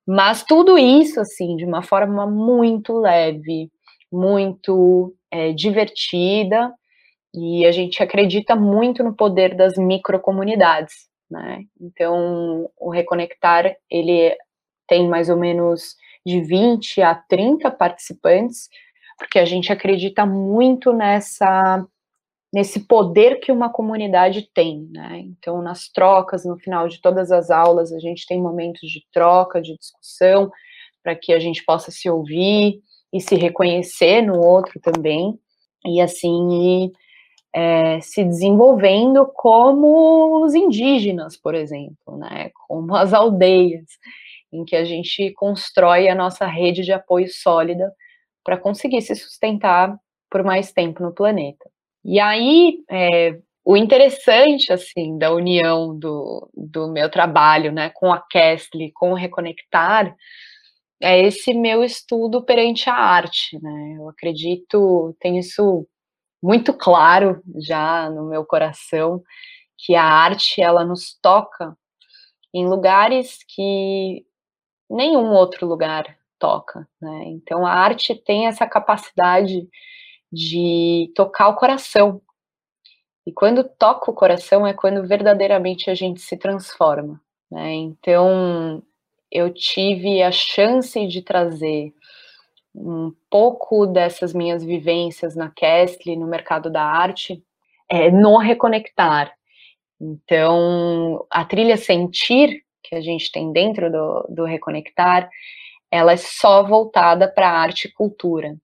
Mas 0.08 0.44
tudo 0.44 0.78
isso, 0.78 1.20
assim, 1.20 1.56
de 1.56 1.66
uma 1.66 1.82
forma 1.82 2.26
muito 2.26 2.98
leve, 2.98 3.72
muito 4.12 5.16
é, 5.32 5.52
divertida, 5.54 6.74
e 7.34 7.66
a 7.66 7.72
gente 7.72 8.02
acredita 8.02 8.56
muito 8.56 9.04
no 9.04 9.16
poder 9.16 9.56
das 9.56 9.78
microcomunidades, 9.78 11.08
né? 11.30 11.64
Então, 11.80 12.70
o 12.78 12.90
Reconectar, 12.90 13.76
ele 13.90 14.36
tem 14.88 15.08
mais 15.08 15.30
ou 15.30 15.38
menos 15.38 15.96
de 16.26 16.42
20 16.42 17.02
a 17.02 17.14
30 17.14 17.70
participantes, 17.72 18.68
porque 19.20 19.38
a 19.38 19.46
gente 19.46 19.72
acredita 19.72 20.26
muito 20.26 20.94
nessa 20.94 21.86
nesse 22.52 22.80
poder 22.88 23.40
que 23.40 23.52
uma 23.52 23.72
comunidade 23.72 24.50
tem, 24.52 24.88
né? 24.92 25.20
Então, 25.20 25.62
nas 25.62 25.88
trocas, 25.88 26.44
no 26.44 26.58
final 26.58 26.88
de 26.88 27.00
todas 27.00 27.32
as 27.32 27.52
aulas, 27.52 27.94
a 27.94 28.00
gente 28.00 28.26
tem 28.26 28.42
momentos 28.42 28.90
de 28.90 29.06
troca, 29.14 29.62
de 29.62 29.78
discussão, 29.78 30.50
para 31.04 31.16
que 31.16 31.32
a 31.32 31.40
gente 31.40 31.64
possa 31.64 31.92
se 31.92 32.10
ouvir 32.10 32.82
e 33.14 33.22
se 33.22 33.36
reconhecer 33.36 34.24
no 34.24 34.44
outro 34.44 34.80
também, 34.82 35.40
e 35.86 36.02
assim 36.02 36.88
ir 36.88 36.92
é, 37.54 38.02
se 38.02 38.24
desenvolvendo 38.24 39.28
como 39.36 40.44
os 40.44 40.56
indígenas, 40.56 41.38
por 41.38 41.54
exemplo, 41.54 42.18
né? 42.18 42.50
Como 42.68 42.96
as 42.96 43.14
aldeias, 43.14 43.86
em 44.52 44.66
que 44.66 44.76
a 44.76 44.84
gente 44.84 45.32
constrói 45.34 46.10
a 46.10 46.16
nossa 46.16 46.48
rede 46.48 46.82
de 46.82 46.92
apoio 46.92 47.28
sólida 47.30 47.94
para 48.44 48.58
conseguir 48.58 49.02
se 49.02 49.16
sustentar 49.16 49.98
por 50.30 50.44
mais 50.44 50.72
tempo 50.72 51.04
no 51.04 51.14
planeta. 51.14 51.70
E 52.04 52.20
aí, 52.20 52.84
é, 52.90 53.40
o 53.66 53.76
interessante, 53.78 54.72
assim, 54.72 55.18
da 55.18 55.34
união 55.34 55.98
do, 55.98 56.50
do 56.56 56.88
meu 56.92 57.10
trabalho, 57.10 57.72
né, 57.72 57.92
com 57.94 58.12
a 58.12 58.22
Kestly, 58.22 58.92
com 58.94 59.12
o 59.12 59.16
Reconectar, 59.16 60.16
é 61.02 61.22
esse 61.22 61.54
meu 61.54 61.84
estudo 61.84 62.44
perante 62.44 62.90
a 62.90 62.96
arte, 62.96 63.58
né, 63.62 63.96
eu 63.98 64.10
acredito, 64.10 65.16
tenho 65.20 65.40
isso 65.40 65.88
muito 66.42 66.74
claro 66.74 67.42
já 67.58 68.10
no 68.10 68.28
meu 68.30 68.46
coração, 68.46 69.22
que 69.78 69.96
a 69.96 70.04
arte, 70.04 70.62
ela 70.62 70.86
nos 70.86 71.18
toca 71.22 71.76
em 72.54 72.68
lugares 72.68 73.40
que 73.48 74.26
nenhum 74.90 75.32
outro 75.32 75.68
lugar 75.68 76.19
toca, 76.40 76.88
né? 77.02 77.26
Então 77.28 77.66
a 77.66 77.72
arte 77.72 78.16
tem 78.16 78.48
essa 78.48 78.66
capacidade 78.66 79.68
de 80.32 81.12
tocar 81.16 81.50
o 81.50 81.56
coração. 81.56 82.22
E 83.26 83.32
quando 83.32 83.64
toca 83.64 84.10
o 84.10 84.14
coração 84.14 84.66
é 84.66 84.74
quando 84.74 85.06
verdadeiramente 85.08 85.90
a 85.90 85.96
gente 85.96 86.22
se 86.22 86.38
transforma, 86.38 87.22
né? 87.52 87.74
Então 87.74 88.82
eu 89.32 89.54
tive 89.54 90.24
a 90.24 90.32
chance 90.32 91.06
de 91.08 91.22
trazer 91.22 91.94
um 92.74 93.14
pouco 93.30 93.86
dessas 93.86 94.34
minhas 94.34 94.64
vivências 94.64 95.36
na 95.36 95.50
Kestly, 95.50 96.16
no 96.16 96.28
mercado 96.28 96.70
da 96.70 96.84
arte, 96.84 97.44
é, 97.90 98.10
no 98.12 98.38
Reconectar. 98.38 99.34
Então, 100.00 101.26
a 101.30 101.44
trilha 101.44 101.76
Sentir, 101.76 102.64
que 102.84 102.96
a 102.96 103.02
gente 103.02 103.32
tem 103.32 103.52
dentro 103.52 103.92
do, 103.92 104.28
do 104.30 104.46
Reconectar, 104.46 105.30
ela 105.92 106.14
é 106.14 106.18
só 106.18 106.64
voltada 106.64 107.28
para 107.28 107.50
arte 107.50 107.88
e 107.88 107.92
cultura. 107.92 108.56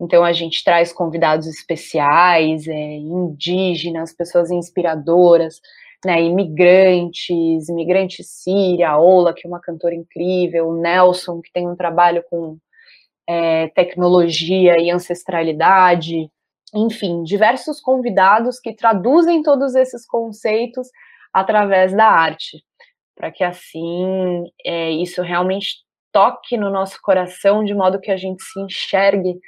Então 0.00 0.24
a 0.24 0.32
gente 0.32 0.62
traz 0.64 0.92
convidados 0.92 1.46
especiais, 1.46 2.66
é, 2.68 2.72
indígenas, 2.72 4.12
pessoas 4.12 4.50
inspiradoras, 4.50 5.60
né, 6.04 6.22
imigrantes, 6.22 7.68
imigrante 7.68 8.22
síria, 8.22 8.96
Ola, 8.96 9.34
que 9.34 9.46
é 9.46 9.48
uma 9.48 9.60
cantora 9.60 9.94
incrível, 9.94 10.72
Nelson, 10.74 11.40
que 11.40 11.52
tem 11.52 11.68
um 11.68 11.76
trabalho 11.76 12.24
com 12.30 12.56
é, 13.28 13.68
tecnologia 13.68 14.78
e 14.80 14.90
ancestralidade, 14.90 16.30
enfim, 16.74 17.22
diversos 17.24 17.80
convidados 17.80 18.60
que 18.60 18.72
traduzem 18.72 19.42
todos 19.42 19.74
esses 19.74 20.06
conceitos 20.06 20.88
através 21.32 21.92
da 21.92 22.06
arte, 22.06 22.62
para 23.16 23.30
que 23.32 23.42
assim 23.42 24.44
é, 24.64 24.90
isso 24.92 25.22
realmente 25.22 25.87
toque 26.12 26.56
no 26.56 26.70
nosso 26.70 26.98
coração 27.02 27.64
de 27.64 27.74
modo 27.74 28.00
que 28.00 28.10
a 28.10 28.16
gente 28.16 28.42
se 28.42 28.60
enxergue, 28.60 29.38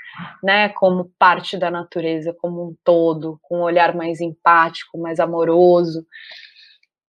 né, 0.43 0.69
como 0.71 1.11
parte 1.19 1.59
da 1.59 1.71
natureza, 1.71 2.35
como 2.39 2.69
um 2.69 2.75
todo, 2.85 3.39
com 3.43 3.59
um 3.59 3.63
olhar 3.63 3.95
mais 3.95 4.21
empático, 4.21 4.99
mais 4.99 5.21
amoroso. 5.21 6.05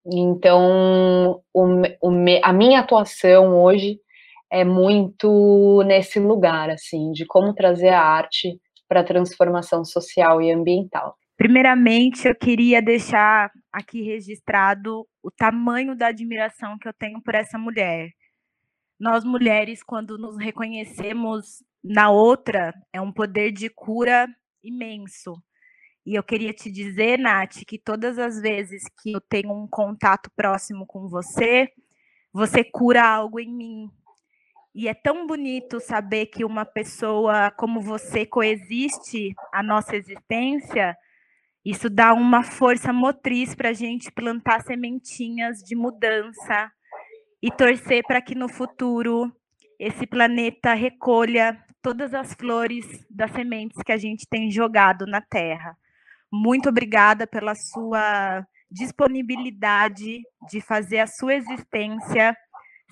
Então, 0.06 1.42
o, 1.54 1.82
o, 2.02 2.10
a 2.44 2.54
minha 2.54 2.80
atuação 2.80 3.62
hoje 3.62 4.00
é 4.52 4.64
muito 4.64 5.84
nesse 5.86 6.20
lugar, 6.20 6.70
assim, 6.70 7.12
de 7.12 7.26
como 7.26 7.54
trazer 7.54 7.90
a 7.90 8.02
arte 8.02 8.60
para 8.88 9.02
a 9.02 9.06
transformação 9.06 9.86
social 9.86 10.42
e 10.42 10.52
ambiental. 10.52 11.16
Primeiramente, 11.38 12.28
eu 12.28 12.36
queria 12.36 12.82
deixar 12.82 13.50
aqui 13.72 14.02
registrado 14.02 15.08
o 15.24 15.32
tamanho 15.32 15.96
da 15.96 16.08
admiração 16.08 16.78
que 16.78 16.88
eu 16.88 16.94
tenho 16.94 17.22
por 17.22 17.34
essa 17.34 17.58
mulher 17.58 18.10
nós 19.02 19.24
mulheres, 19.24 19.82
quando 19.82 20.16
nos 20.16 20.38
reconhecemos 20.38 21.64
na 21.84 22.12
outra, 22.12 22.72
é 22.94 23.02
um 23.02 23.12
poder 23.12 23.52
de 23.52 23.68
cura 23.68 24.28
imenso. 24.64 25.42
E 26.06 26.14
eu 26.14 26.22
queria 26.22 26.54
te 26.54 26.72
dizer, 26.72 27.18
Nath, 27.18 27.66
que 27.66 27.80
todas 27.80 28.20
as 28.20 28.40
vezes 28.40 28.84
que 29.02 29.14
eu 29.14 29.20
tenho 29.20 29.52
um 29.52 29.68
contato 29.68 30.30
próximo 30.36 30.86
com 30.86 31.08
você, 31.10 31.68
você 32.32 32.64
cura 32.64 33.04
algo 33.04 33.40
em 33.40 33.52
mim. 33.52 33.90
E 34.76 34.88
é 34.88 34.94
tão 34.94 35.26
bonito 35.26 35.80
saber 35.80 36.28
que 36.28 36.46
uma 36.46 36.64
pessoa 36.64 37.50
como 37.50 37.82
você 37.82 38.24
coexiste 38.24 39.34
a 39.52 39.64
nossa 39.64 39.96
existência. 39.96 40.96
Isso 41.66 41.90
dá 41.90 42.14
uma 42.14 42.44
força 42.44 42.94
motriz 42.94 43.56
para 43.56 43.70
a 43.70 43.74
gente 43.74 44.12
plantar 44.12 44.62
sementinhas 44.62 45.58
de 45.58 45.76
mudança, 45.76 46.72
e 47.42 47.52
torcer 47.52 48.04
para 48.04 48.22
que 48.22 48.36
no 48.36 48.48
futuro 48.48 49.32
esse 49.80 50.06
planeta 50.06 50.74
recolha 50.74 51.58
todas 51.82 52.14
as 52.14 52.34
flores 52.34 52.86
das 53.10 53.32
sementes 53.32 53.82
que 53.84 53.92
a 53.92 53.98
gente 53.98 54.28
tem 54.30 54.52
jogado 54.52 55.06
na 55.08 55.22
Terra. 55.22 55.76
Muito 56.32 56.70
obrigada 56.70 57.26
pela 57.26 57.56
sua 57.56 58.46
disponibilidade 58.70 60.22
de 60.50 60.62
fazer 60.62 61.00
a 61.00 61.08
sua 61.08 61.34
existência 61.34 62.38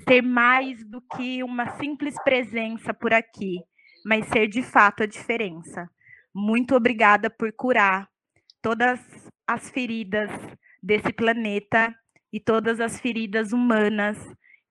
ser 0.08 0.22
mais 0.22 0.84
do 0.86 1.02
que 1.02 1.44
uma 1.44 1.78
simples 1.78 2.16
presença 2.24 2.94
por 2.94 3.14
aqui, 3.14 3.62
mas 4.06 4.28
ser 4.28 4.48
de 4.48 4.64
fato 4.64 5.04
a 5.04 5.06
diferença. 5.06 5.90
Muito 6.34 6.76
obrigada 6.76 7.30
por 7.30 7.52
curar 7.54 8.10
todas 8.62 9.00
as 9.48 9.70
feridas 9.70 10.30
desse 10.82 11.12
planeta 11.12 11.94
e 12.32 12.40
todas 12.40 12.80
as 12.80 13.00
feridas 13.00 13.52
humanas 13.52 14.18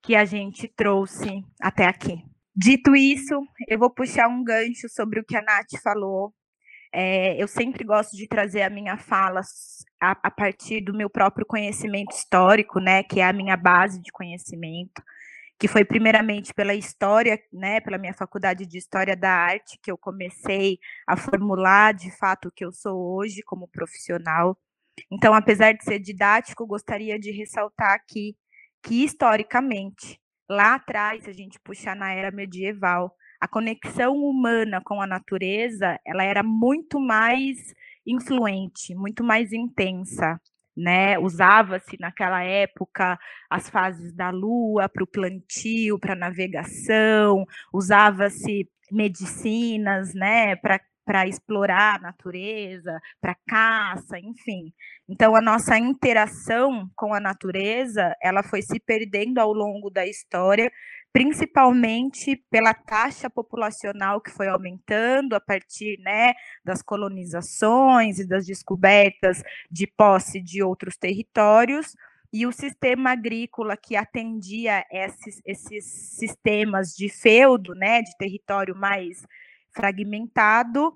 que 0.02 0.14
a 0.14 0.24
gente 0.24 0.68
trouxe 0.68 1.44
até 1.60 1.86
aqui. 1.86 2.22
Dito 2.54 2.96
isso, 2.96 3.40
eu 3.68 3.78
vou 3.78 3.90
puxar 3.90 4.28
um 4.28 4.42
gancho 4.42 4.88
sobre 4.88 5.20
o 5.20 5.24
que 5.24 5.36
a 5.36 5.42
Nath 5.42 5.80
falou. 5.82 6.34
É, 6.92 7.40
eu 7.40 7.46
sempre 7.46 7.84
gosto 7.84 8.16
de 8.16 8.26
trazer 8.26 8.62
a 8.62 8.70
minha 8.70 8.96
fala 8.96 9.42
a, 10.00 10.12
a, 10.22 10.30
partir 10.30 10.80
do 10.80 10.94
meu 10.94 11.10
próprio 11.10 11.46
conhecimento 11.46 12.12
histórico, 12.12 12.80
né, 12.80 13.02
que 13.02 13.20
é 13.20 13.24
a 13.24 13.32
minha 13.32 13.56
base 13.56 14.00
de 14.00 14.10
conhecimento, 14.10 15.02
que 15.58 15.68
foi 15.68 15.84
primeiramente 15.84 16.54
pela 16.54 16.74
história, 16.74 17.38
né, 17.52 17.80
pela 17.80 17.98
minha 17.98 18.14
faculdade 18.14 18.64
de 18.66 18.78
História 18.78 19.14
da 19.14 19.30
Arte, 19.30 19.78
que 19.82 19.90
eu 19.90 19.98
comecei 19.98 20.78
a 21.06 21.16
formular 21.16 21.92
de 21.92 22.10
fato 22.10 22.48
o 22.48 22.52
que 22.52 22.64
eu 22.64 22.72
sou 22.72 23.16
hoje 23.16 23.42
como 23.42 23.68
profissional. 23.68 24.56
Então, 25.10 25.34
apesar 25.34 25.72
de 25.72 25.84
ser 25.84 25.98
didático, 25.98 26.66
gostaria 26.66 27.18
de 27.18 27.30
ressaltar 27.30 27.92
aqui 27.92 28.36
que, 28.82 29.04
historicamente, 29.04 30.20
lá 30.48 30.74
atrás, 30.74 31.24
se 31.24 31.30
a 31.30 31.32
gente 31.32 31.58
puxar 31.60 31.96
na 31.96 32.12
era 32.12 32.30
medieval, 32.30 33.14
a 33.40 33.46
conexão 33.46 34.16
humana 34.16 34.80
com 34.84 35.00
a 35.00 35.06
natureza, 35.06 35.98
ela 36.04 36.24
era 36.24 36.42
muito 36.42 36.98
mais 36.98 37.56
influente, 38.06 38.94
muito 38.94 39.22
mais 39.22 39.52
intensa, 39.52 40.40
né? 40.76 41.18
Usava-se 41.18 41.96
naquela 42.00 42.42
época 42.42 43.18
as 43.50 43.68
fases 43.68 44.12
da 44.12 44.30
lua 44.30 44.88
para 44.88 45.04
o 45.04 45.06
plantio, 45.06 45.98
para 45.98 46.14
navegação, 46.14 47.44
usava-se 47.72 48.68
medicinas, 48.90 50.14
né, 50.14 50.56
para 50.56 50.80
para 51.08 51.26
explorar 51.26 51.96
a 51.96 51.98
natureza, 52.00 53.00
para 53.18 53.34
caça, 53.48 54.18
enfim. 54.18 54.74
Então 55.08 55.34
a 55.34 55.40
nossa 55.40 55.78
interação 55.78 56.86
com 56.94 57.14
a 57.14 57.18
natureza, 57.18 58.14
ela 58.22 58.42
foi 58.42 58.60
se 58.60 58.78
perdendo 58.78 59.38
ao 59.38 59.50
longo 59.50 59.88
da 59.88 60.06
história, 60.06 60.70
principalmente 61.10 62.36
pela 62.50 62.74
taxa 62.74 63.30
populacional 63.30 64.20
que 64.20 64.30
foi 64.30 64.48
aumentando 64.48 65.34
a 65.34 65.40
partir, 65.40 65.98
né, 66.00 66.34
das 66.62 66.82
colonizações 66.82 68.18
e 68.18 68.28
das 68.28 68.44
descobertas 68.44 69.42
de 69.70 69.86
posse 69.86 70.42
de 70.42 70.62
outros 70.62 70.98
territórios. 70.98 71.96
E 72.30 72.46
o 72.46 72.52
sistema 72.52 73.12
agrícola 73.12 73.78
que 73.78 73.96
atendia 73.96 74.84
esses, 74.92 75.40
esses 75.46 75.86
sistemas 76.18 76.88
de 76.94 77.08
feudo, 77.08 77.74
né, 77.74 78.02
de 78.02 78.14
território 78.18 78.76
mais 78.76 79.24
fragmentado, 79.78 80.92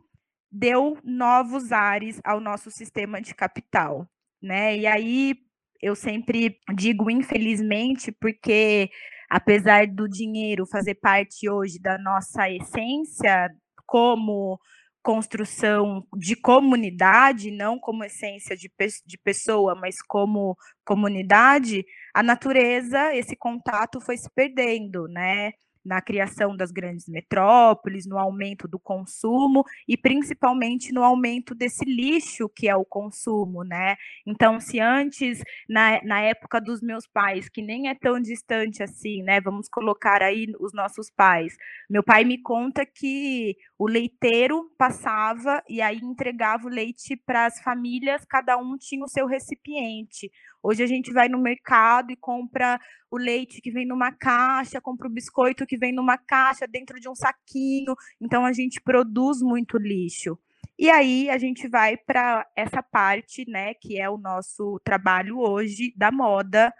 deu 0.50 0.98
novos 1.04 1.70
ares 1.70 2.20
ao 2.24 2.40
nosso 2.40 2.68
sistema 2.68 3.22
de 3.22 3.32
capital, 3.32 4.08
né? 4.42 4.76
E 4.76 4.86
aí 4.88 5.36
eu 5.80 5.94
sempre 5.94 6.58
digo 6.74 7.08
infelizmente, 7.08 8.10
porque 8.10 8.90
apesar 9.30 9.86
do 9.86 10.08
dinheiro 10.08 10.66
fazer 10.66 10.96
parte 10.96 11.48
hoje 11.48 11.78
da 11.78 11.96
nossa 11.96 12.50
essência 12.50 13.48
como 13.86 14.58
construção 15.00 16.04
de 16.16 16.34
comunidade, 16.34 17.52
não 17.52 17.78
como 17.78 18.04
essência 18.04 18.56
de, 18.56 18.70
de 19.06 19.18
pessoa, 19.18 19.76
mas 19.76 20.02
como 20.02 20.56
comunidade, 20.84 21.84
a 22.12 22.22
natureza, 22.22 23.14
esse 23.14 23.36
contato 23.36 24.00
foi 24.00 24.16
se 24.16 24.28
perdendo, 24.34 25.06
né? 25.08 25.52
Na 25.84 26.00
criação 26.00 26.56
das 26.56 26.70
grandes 26.70 27.08
metrópoles, 27.08 28.06
no 28.06 28.18
aumento 28.18 28.68
do 28.68 28.78
consumo 28.78 29.64
e 29.86 29.96
principalmente 29.96 30.92
no 30.92 31.02
aumento 31.02 31.54
desse 31.54 31.84
lixo 31.84 32.48
que 32.48 32.68
é 32.68 32.76
o 32.76 32.84
consumo, 32.84 33.62
né? 33.64 33.96
Então, 34.26 34.60
se 34.60 34.78
antes, 34.80 35.42
na, 35.68 36.02
na 36.02 36.20
época 36.20 36.60
dos 36.60 36.80
meus 36.80 37.06
pais, 37.06 37.48
que 37.48 37.62
nem 37.62 37.88
é 37.88 37.94
tão 37.94 38.20
distante 38.20 38.82
assim, 38.82 39.22
né? 39.22 39.40
Vamos 39.40 39.68
colocar 39.68 40.22
aí 40.22 40.46
os 40.60 40.72
nossos 40.72 41.10
pais. 41.10 41.56
Meu 41.88 42.02
pai 42.02 42.24
me 42.24 42.40
conta 42.40 42.86
que 42.86 43.56
o 43.78 43.88
leiteiro 43.88 44.70
passava 44.78 45.62
e 45.68 45.80
aí 45.80 45.98
entregava 46.02 46.66
o 46.66 46.70
leite 46.70 47.16
para 47.16 47.46
as 47.46 47.60
famílias, 47.60 48.24
cada 48.24 48.56
um 48.56 48.76
tinha 48.76 49.04
o 49.04 49.08
seu 49.08 49.26
recipiente. 49.26 50.30
Hoje 50.62 50.82
a 50.82 50.86
gente 50.86 51.12
vai 51.12 51.28
no 51.28 51.38
mercado 51.38 52.12
e 52.12 52.16
compra 52.16 52.80
o 53.10 53.16
leite 53.16 53.60
que 53.60 53.70
vem 53.70 53.86
numa 53.86 54.12
caixa, 54.12 54.80
compra 54.80 55.08
o 55.08 55.10
biscoito 55.10 55.66
que 55.66 55.76
vem 55.76 55.92
numa 55.92 56.16
caixa 56.16 56.66
dentro 56.66 57.00
de 57.00 57.08
um 57.08 57.14
saquinho. 57.14 57.94
Então 58.20 58.44
a 58.44 58.52
gente 58.52 58.80
produz 58.80 59.42
muito 59.42 59.76
lixo. 59.76 60.38
E 60.78 60.88
aí 60.88 61.28
a 61.28 61.38
gente 61.38 61.68
vai 61.68 61.96
para 61.96 62.46
essa 62.56 62.82
parte, 62.82 63.44
né, 63.48 63.74
que 63.74 64.00
é 64.00 64.08
o 64.08 64.18
nosso 64.18 64.80
trabalho 64.84 65.38
hoje 65.38 65.92
da 65.96 66.10
moda, 66.10 66.72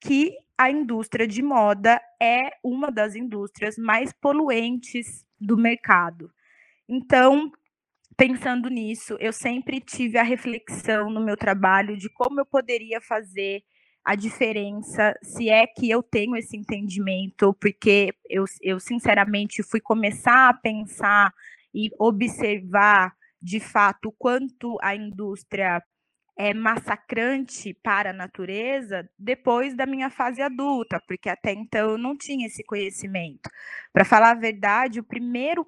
que 0.00 0.34
a 0.58 0.70
indústria 0.70 1.26
de 1.26 1.42
moda 1.42 2.00
é 2.20 2.50
uma 2.62 2.90
das 2.90 3.14
indústrias 3.14 3.76
mais 3.76 4.12
poluentes 4.12 5.24
do 5.40 5.56
mercado. 5.56 6.30
Então, 6.88 7.50
pensando 8.16 8.68
nisso, 8.68 9.16
eu 9.20 9.32
sempre 9.32 9.80
tive 9.80 10.18
a 10.18 10.22
reflexão 10.22 11.10
no 11.10 11.20
meu 11.24 11.36
trabalho 11.36 11.96
de 11.96 12.08
como 12.08 12.40
eu 12.40 12.46
poderia 12.46 13.00
fazer 13.00 13.62
a 14.04 14.14
diferença, 14.14 15.14
se 15.22 15.50
é 15.50 15.66
que 15.66 15.90
eu 15.90 16.00
tenho 16.02 16.36
esse 16.36 16.56
entendimento, 16.56 17.52
porque 17.60 18.14
eu, 18.30 18.44
eu 18.62 18.78
sinceramente 18.78 19.64
fui 19.64 19.80
começar 19.80 20.48
a 20.48 20.54
pensar 20.54 21.32
e 21.74 21.90
observar 21.98 23.12
de 23.42 23.58
fato 23.58 24.08
o 24.08 24.12
quanto 24.12 24.78
a 24.80 24.94
indústria 24.94 25.82
é 26.38 26.54
massacrante 26.54 27.74
para 27.82 28.10
a 28.10 28.12
natureza 28.12 29.08
depois 29.18 29.74
da 29.74 29.86
minha 29.86 30.10
fase 30.10 30.40
adulta, 30.40 31.00
porque 31.08 31.28
até 31.28 31.52
então 31.52 31.92
eu 31.92 31.98
não 31.98 32.16
tinha 32.16 32.46
esse 32.46 32.62
conhecimento. 32.62 33.50
Para 33.92 34.04
falar 34.04 34.32
a 34.32 34.34
verdade, 34.34 35.00
o 35.00 35.04
primeiro 35.04 35.66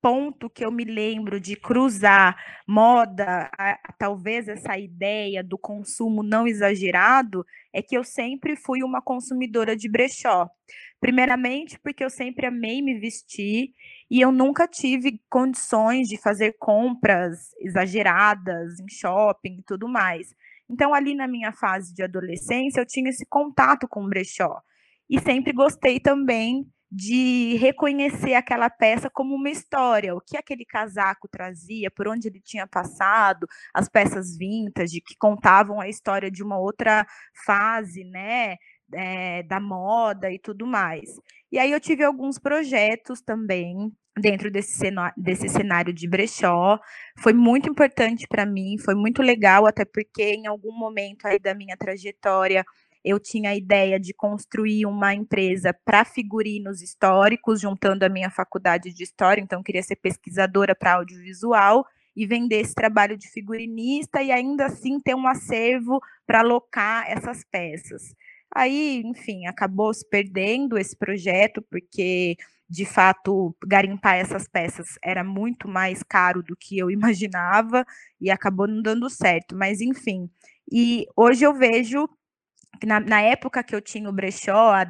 ponto 0.00 0.48
que 0.48 0.64
eu 0.64 0.70
me 0.70 0.84
lembro 0.84 1.40
de 1.40 1.56
cruzar 1.56 2.36
moda, 2.66 3.50
a, 3.58 3.70
a, 3.72 3.78
talvez 3.98 4.48
essa 4.48 4.78
ideia 4.78 5.42
do 5.42 5.58
consumo 5.58 6.22
não 6.22 6.46
exagerado, 6.46 7.44
é 7.72 7.82
que 7.82 7.96
eu 7.96 8.04
sempre 8.04 8.56
fui 8.56 8.82
uma 8.82 9.02
consumidora 9.02 9.76
de 9.76 9.88
brechó. 9.88 10.48
Primeiramente, 11.00 11.78
porque 11.78 12.04
eu 12.04 12.10
sempre 12.10 12.46
amei 12.46 12.82
me 12.82 12.98
vestir 12.98 13.72
e 14.10 14.20
eu 14.20 14.32
nunca 14.32 14.66
tive 14.66 15.20
condições 15.28 16.08
de 16.08 16.16
fazer 16.16 16.56
compras 16.58 17.50
exageradas 17.60 18.80
em 18.80 18.88
shopping 18.88 19.58
e 19.58 19.62
tudo 19.62 19.88
mais. 19.88 20.34
Então, 20.68 20.92
ali 20.92 21.14
na 21.14 21.26
minha 21.26 21.52
fase 21.52 21.94
de 21.94 22.02
adolescência, 22.02 22.80
eu 22.80 22.86
tinha 22.86 23.10
esse 23.10 23.24
contato 23.26 23.88
com 23.88 24.04
o 24.04 24.08
brechó. 24.08 24.60
E 25.08 25.18
sempre 25.20 25.52
gostei 25.52 25.98
também 25.98 26.66
de 26.90 27.56
reconhecer 27.56 28.34
aquela 28.34 28.70
peça 28.70 29.10
como 29.10 29.34
uma 29.34 29.50
história, 29.50 30.14
o 30.14 30.20
que 30.20 30.36
aquele 30.36 30.64
casaco 30.64 31.28
trazia, 31.28 31.90
por 31.90 32.08
onde 32.08 32.28
ele 32.28 32.40
tinha 32.40 32.66
passado, 32.66 33.46
as 33.74 33.88
peças 33.88 34.36
vintage 34.36 35.00
que 35.00 35.14
contavam 35.18 35.80
a 35.80 35.88
história 35.88 36.30
de 36.30 36.42
uma 36.42 36.58
outra 36.58 37.06
fase, 37.44 38.04
né, 38.04 38.56
é, 38.92 39.42
da 39.42 39.60
moda 39.60 40.30
e 40.32 40.38
tudo 40.38 40.66
mais. 40.66 41.10
E 41.52 41.58
aí 41.58 41.70
eu 41.72 41.80
tive 41.80 42.04
alguns 42.04 42.38
projetos 42.38 43.20
também 43.20 43.92
dentro 44.18 44.50
desse, 44.50 44.90
desse 45.16 45.48
cenário 45.48 45.92
de 45.92 46.08
brechó. 46.08 46.78
Foi 47.18 47.32
muito 47.32 47.70
importante 47.70 48.26
para 48.28 48.44
mim, 48.44 48.76
foi 48.78 48.94
muito 48.94 49.22
legal, 49.22 49.66
até 49.66 49.84
porque 49.84 50.22
em 50.22 50.46
algum 50.46 50.72
momento 50.72 51.26
aí 51.26 51.38
da 51.38 51.54
minha 51.54 51.76
trajetória 51.76 52.64
eu 53.08 53.18
tinha 53.18 53.50
a 53.50 53.56
ideia 53.56 53.98
de 53.98 54.12
construir 54.12 54.84
uma 54.84 55.14
empresa 55.14 55.72
para 55.72 56.04
figurinos 56.04 56.82
históricos, 56.82 57.58
juntando 57.58 58.04
a 58.04 58.08
minha 58.08 58.28
faculdade 58.28 58.92
de 58.92 59.02
história, 59.02 59.40
então 59.40 59.62
queria 59.62 59.82
ser 59.82 59.96
pesquisadora 59.96 60.74
para 60.74 60.96
audiovisual 60.96 61.86
e 62.14 62.26
vender 62.26 62.56
esse 62.60 62.74
trabalho 62.74 63.16
de 63.16 63.26
figurinista 63.30 64.22
e 64.22 64.30
ainda 64.30 64.66
assim 64.66 65.00
ter 65.00 65.14
um 65.14 65.26
acervo 65.26 66.02
para 66.26 66.40
alocar 66.40 67.10
essas 67.10 67.42
peças. 67.50 68.14
Aí, 68.54 69.02
enfim, 69.06 69.46
acabou 69.46 69.94
se 69.94 70.06
perdendo 70.06 70.76
esse 70.76 70.94
projeto, 70.94 71.62
porque 71.62 72.36
de 72.68 72.84
fato 72.84 73.56
garimpar 73.66 74.16
essas 74.16 74.46
peças 74.46 74.98
era 75.02 75.24
muito 75.24 75.66
mais 75.66 76.02
caro 76.02 76.42
do 76.42 76.54
que 76.54 76.76
eu 76.76 76.90
imaginava 76.92 77.86
e 78.20 78.30
acabou 78.30 78.68
não 78.68 78.82
dando 78.82 79.08
certo, 79.08 79.56
mas 79.56 79.80
enfim. 79.80 80.28
E 80.70 81.06
hoje 81.16 81.44
eu 81.44 81.54
vejo 81.54 82.06
na, 82.84 83.00
na 83.00 83.20
época 83.22 83.62
que 83.62 83.74
eu 83.74 83.80
tinha 83.80 84.08
o 84.08 84.12
brechó, 84.12 84.72
há, 84.72 84.86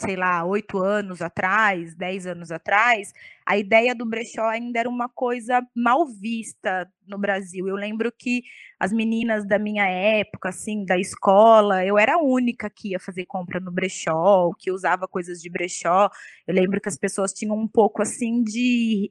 sei 0.00 0.16
lá, 0.16 0.44
oito 0.44 0.78
anos 0.78 1.22
atrás, 1.22 1.94
dez 1.94 2.26
anos 2.26 2.50
atrás, 2.50 3.12
a 3.46 3.56
ideia 3.56 3.94
do 3.94 4.06
brechó 4.06 4.42
ainda 4.48 4.80
era 4.80 4.88
uma 4.88 5.08
coisa 5.08 5.62
mal 5.74 6.06
vista 6.06 6.90
no 7.06 7.18
Brasil. 7.18 7.68
Eu 7.68 7.76
lembro 7.76 8.10
que 8.16 8.42
as 8.80 8.92
meninas 8.92 9.46
da 9.46 9.58
minha 9.58 9.86
época, 9.86 10.48
assim, 10.48 10.84
da 10.84 10.98
escola, 10.98 11.84
eu 11.84 11.98
era 11.98 12.14
a 12.14 12.22
única 12.22 12.68
que 12.70 12.90
ia 12.90 12.98
fazer 13.00 13.26
compra 13.26 13.60
no 13.60 13.70
brechó, 13.70 14.50
que 14.58 14.70
usava 14.70 15.06
coisas 15.06 15.40
de 15.40 15.48
brechó. 15.50 16.10
Eu 16.46 16.54
lembro 16.54 16.80
que 16.80 16.88
as 16.88 16.96
pessoas 16.96 17.32
tinham 17.32 17.56
um 17.56 17.68
pouco, 17.68 18.02
assim, 18.02 18.42
de 18.42 19.10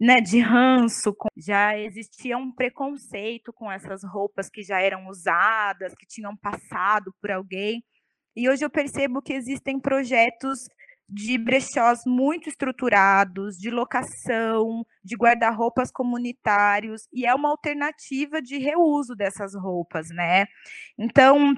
né, 0.00 0.20
de 0.20 0.40
ranço, 0.40 1.14
já 1.36 1.78
existia 1.78 2.36
um 2.36 2.52
preconceito 2.52 3.52
com 3.52 3.70
essas 3.70 4.02
roupas 4.04 4.48
que 4.48 4.62
já 4.62 4.80
eram 4.80 5.08
usadas, 5.08 5.94
que 5.94 6.06
tinham 6.06 6.36
passado 6.36 7.14
por 7.20 7.30
alguém. 7.30 7.84
E 8.36 8.48
hoje 8.48 8.64
eu 8.64 8.70
percebo 8.70 9.22
que 9.22 9.32
existem 9.32 9.78
projetos 9.78 10.68
de 11.08 11.36
brechós 11.38 12.00
muito 12.06 12.48
estruturados, 12.48 13.56
de 13.56 13.70
locação, 13.70 14.84
de 15.02 15.16
guarda-roupas 15.16 15.90
comunitários, 15.90 17.06
e 17.12 17.26
é 17.26 17.34
uma 17.34 17.50
alternativa 17.50 18.40
de 18.40 18.58
reuso 18.58 19.14
dessas 19.14 19.54
roupas, 19.54 20.08
né? 20.10 20.46
Então, 20.98 21.54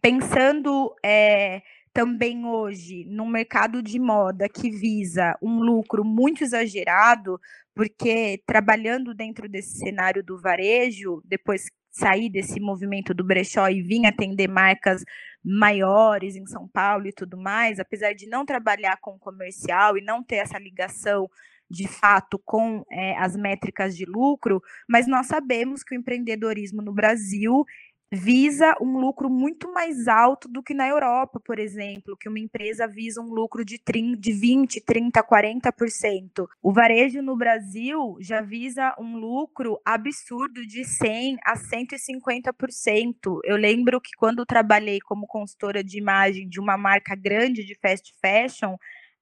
pensando 0.00 0.94
é, 1.04 1.62
também 1.92 2.44
hoje 2.44 3.04
no 3.06 3.26
mercado 3.26 3.82
de 3.82 3.98
moda 3.98 4.48
que 4.48 4.70
visa 4.70 5.36
um 5.42 5.60
lucro 5.60 6.04
muito 6.04 6.44
exagerado, 6.44 7.40
porque 7.76 8.42
trabalhando 8.46 9.12
dentro 9.12 9.46
desse 9.46 9.76
cenário 9.78 10.24
do 10.24 10.40
varejo, 10.40 11.20
depois 11.26 11.66
sair 11.90 12.30
desse 12.30 12.58
movimento 12.58 13.12
do 13.12 13.22
brechó 13.22 13.68
e 13.68 13.82
vir 13.82 14.06
atender 14.06 14.48
marcas 14.48 15.04
maiores 15.44 16.36
em 16.36 16.46
São 16.46 16.66
Paulo 16.66 17.06
e 17.06 17.12
tudo 17.12 17.36
mais, 17.36 17.78
apesar 17.78 18.14
de 18.14 18.26
não 18.26 18.46
trabalhar 18.46 18.96
com 18.96 19.18
comercial 19.18 19.98
e 19.98 20.00
não 20.00 20.24
ter 20.24 20.36
essa 20.36 20.58
ligação 20.58 21.28
de 21.70 21.86
fato 21.86 22.40
com 22.44 22.82
é, 22.90 23.14
as 23.18 23.36
métricas 23.36 23.94
de 23.94 24.06
lucro, 24.06 24.62
mas 24.88 25.06
nós 25.06 25.26
sabemos 25.26 25.82
que 25.82 25.94
o 25.94 25.98
empreendedorismo 25.98 26.80
no 26.80 26.94
Brasil 26.94 27.64
visa 28.10 28.74
um 28.80 28.98
lucro 28.98 29.28
muito 29.28 29.72
mais 29.72 30.06
alto 30.06 30.48
do 30.48 30.62
que 30.62 30.72
na 30.72 30.86
Europa, 30.88 31.40
por 31.40 31.58
exemplo, 31.58 32.16
que 32.16 32.28
uma 32.28 32.38
empresa 32.38 32.86
visa 32.86 33.20
um 33.20 33.28
lucro 33.28 33.64
de, 33.64 33.78
30, 33.78 34.20
de 34.20 34.32
20, 34.32 34.80
30, 34.80 35.22
40%. 35.22 36.46
O 36.62 36.72
varejo 36.72 37.20
no 37.20 37.36
Brasil 37.36 38.16
já 38.20 38.40
visa 38.40 38.94
um 38.98 39.16
lucro 39.16 39.80
absurdo 39.84 40.64
de 40.66 40.84
100 40.84 41.38
a 41.44 41.56
150%. 41.56 43.40
Eu 43.44 43.56
lembro 43.56 44.00
que 44.00 44.12
quando 44.16 44.46
trabalhei 44.46 45.00
como 45.00 45.26
consultora 45.26 45.82
de 45.82 45.98
imagem 45.98 46.48
de 46.48 46.60
uma 46.60 46.76
marca 46.76 47.14
grande 47.16 47.64
de 47.64 47.74
fast 47.74 48.14
fashion, 48.20 48.76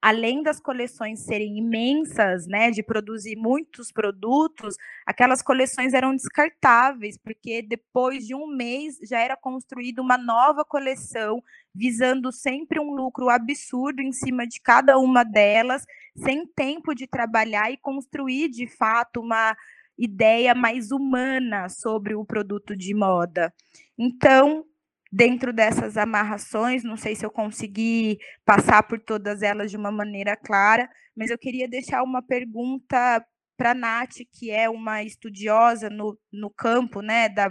além 0.05 0.43
das 0.43 0.59
coleções 0.59 1.21
serem 1.21 1.57
imensas, 1.57 2.45
né, 2.45 2.69
de 2.69 2.83
produzir 2.83 3.35
muitos 3.35 3.91
produtos, 3.91 4.75
aquelas 5.03 5.41
coleções 5.41 5.95
eram 5.95 6.15
descartáveis, 6.15 7.17
porque 7.17 7.63
depois 7.63 8.27
de 8.27 8.35
um 8.35 8.45
mês 8.45 8.99
já 9.01 9.19
era 9.19 9.35
construída 9.35 10.03
uma 10.03 10.15
nova 10.15 10.63
coleção, 10.63 11.43
visando 11.73 12.31
sempre 12.31 12.79
um 12.79 12.91
lucro 12.91 13.29
absurdo 13.29 13.99
em 13.99 14.11
cima 14.11 14.45
de 14.45 14.61
cada 14.61 14.95
uma 14.99 15.23
delas, 15.23 15.83
sem 16.15 16.45
tempo 16.45 16.93
de 16.93 17.07
trabalhar 17.07 17.71
e 17.71 17.77
construir 17.77 18.49
de 18.49 18.67
fato 18.67 19.21
uma 19.21 19.57
ideia 19.97 20.53
mais 20.53 20.91
humana 20.91 21.67
sobre 21.67 22.13
o 22.13 22.23
produto 22.23 22.77
de 22.77 22.93
moda. 22.93 23.51
Então, 23.97 24.67
dentro 25.15 25.53
dessas 25.53 25.95
amarrações, 25.95 26.83
não 26.83 26.97
sei 26.97 27.15
se 27.15 27.25
eu 27.25 27.31
consegui 27.31 28.19
passar 28.43 28.83
por 28.83 28.99
todas 28.99 29.41
elas 29.41 29.71
de 29.71 29.77
uma 29.77 29.89
maneira 29.89 30.35
clara, 30.35 30.89
mas 31.15 31.31
eu 31.31 31.37
queria 31.37 31.69
deixar 31.69 32.03
uma 32.03 32.21
pergunta 32.21 33.25
para 33.55 33.71
a 33.71 33.73
Nath, 33.73 34.17
que 34.33 34.51
é 34.51 34.69
uma 34.69 35.03
estudiosa 35.03 35.89
no, 35.89 36.19
no 36.33 36.49
campo 36.49 36.99
né, 36.99 37.29
da, 37.29 37.49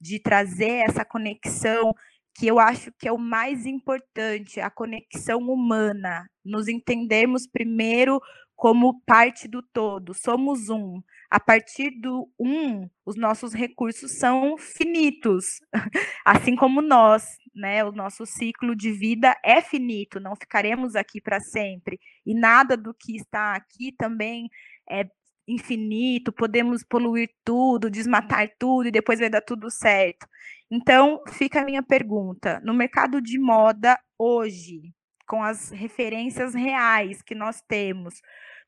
de 0.00 0.18
trazer 0.20 0.84
essa 0.88 1.04
conexão, 1.04 1.92
que 2.34 2.46
eu 2.46 2.58
acho 2.58 2.90
que 2.98 3.06
é 3.06 3.12
o 3.12 3.18
mais 3.18 3.66
importante, 3.66 4.58
a 4.58 4.70
conexão 4.70 5.40
humana, 5.40 6.26
nos 6.42 6.66
entendermos 6.66 7.46
primeiro 7.46 8.22
como 8.56 9.02
parte 9.04 9.46
do 9.46 9.62
todo, 9.62 10.14
somos 10.14 10.70
um. 10.70 11.02
A 11.32 11.40
partir 11.40 11.98
do 11.98 12.30
um, 12.38 12.90
os 13.06 13.16
nossos 13.16 13.54
recursos 13.54 14.18
são 14.18 14.54
finitos, 14.58 15.60
assim 16.26 16.54
como 16.54 16.82
nós, 16.82 17.24
né? 17.54 17.82
O 17.82 17.90
nosso 17.90 18.26
ciclo 18.26 18.76
de 18.76 18.92
vida 18.92 19.34
é 19.42 19.62
finito, 19.62 20.20
não 20.20 20.36
ficaremos 20.36 20.94
aqui 20.94 21.22
para 21.22 21.40
sempre. 21.40 21.98
E 22.26 22.34
nada 22.34 22.76
do 22.76 22.92
que 22.92 23.16
está 23.16 23.54
aqui 23.54 23.92
também 23.96 24.50
é 24.90 25.06
infinito, 25.48 26.30
podemos 26.34 26.84
poluir 26.84 27.30
tudo, 27.42 27.88
desmatar 27.88 28.50
tudo 28.58 28.88
e 28.88 28.92
depois 28.92 29.18
vai 29.18 29.30
dar 29.30 29.40
tudo 29.40 29.70
certo. 29.70 30.26
Então, 30.70 31.18
fica 31.30 31.62
a 31.62 31.64
minha 31.64 31.82
pergunta: 31.82 32.60
no 32.62 32.74
mercado 32.74 33.22
de 33.22 33.38
moda 33.38 33.98
hoje, 34.18 34.82
com 35.26 35.42
as 35.42 35.70
referências 35.70 36.52
reais 36.52 37.22
que 37.22 37.34
nós 37.34 37.62
temos, 37.66 38.20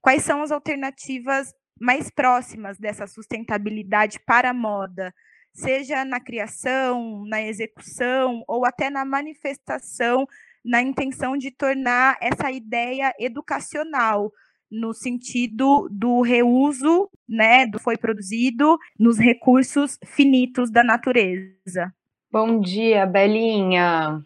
Quais 0.05 0.22
são 0.22 0.42
as 0.42 0.53
alternativas 0.53 1.55
mais 1.80 2.10
próximas 2.10 2.78
dessa 2.78 3.06
sustentabilidade 3.06 4.18
para 4.20 4.50
a 4.50 4.54
moda, 4.54 5.14
seja 5.52 6.04
na 6.04 6.20
criação, 6.20 7.24
na 7.26 7.42
execução 7.42 8.42
ou 8.48 8.64
até 8.64 8.90
na 8.90 9.04
manifestação, 9.04 10.26
na 10.64 10.82
intenção 10.82 11.37
de 11.37 11.50
tornar 11.50 12.16
essa 12.20 12.50
ideia 12.50 13.12
educacional 13.18 14.32
no 14.70 14.92
sentido 14.92 15.88
do 15.90 16.20
reuso, 16.22 17.08
né, 17.28 17.66
do 17.66 17.78
foi 17.78 17.96
produzido 17.96 18.76
nos 18.98 19.18
recursos 19.18 19.98
finitos 20.04 20.70
da 20.70 20.82
natureza. 20.82 21.94
Bom 22.30 22.60
dia, 22.60 23.06
Belinha. 23.06 24.24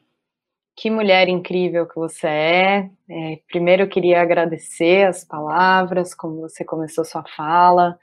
Que 0.80 0.90
mulher 0.90 1.28
incrível 1.28 1.88
que 1.88 1.96
você 1.96 2.28
é. 2.28 2.90
é. 3.10 3.40
Primeiro 3.48 3.82
eu 3.82 3.88
queria 3.88 4.22
agradecer 4.22 5.08
as 5.08 5.24
palavras, 5.24 6.14
como 6.14 6.42
você 6.42 6.64
começou 6.64 7.04
sua 7.04 7.24
fala. 7.36 7.98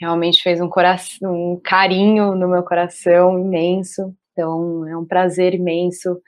Realmente 0.00 0.42
fez 0.42 0.58
um, 0.58 0.68
coração, 0.68 1.52
um 1.52 1.60
carinho 1.62 2.34
no 2.34 2.48
meu 2.48 2.62
coração 2.62 3.38
imenso. 3.38 4.16
Então 4.32 4.88
é 4.88 4.96
um 4.96 5.04
prazer 5.04 5.52
imenso 5.52 6.18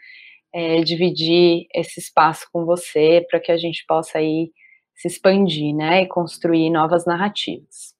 é, 0.52 0.82
dividir 0.82 1.66
esse 1.74 2.00
espaço 2.00 2.46
com 2.52 2.66
você 2.66 3.26
para 3.30 3.40
que 3.40 3.50
a 3.50 3.56
gente 3.56 3.82
possa 3.88 4.18
aí 4.18 4.50
se 4.94 5.08
expandir, 5.08 5.74
né, 5.74 6.02
e 6.02 6.06
construir 6.06 6.68
novas 6.68 7.06
narrativas. 7.06 7.94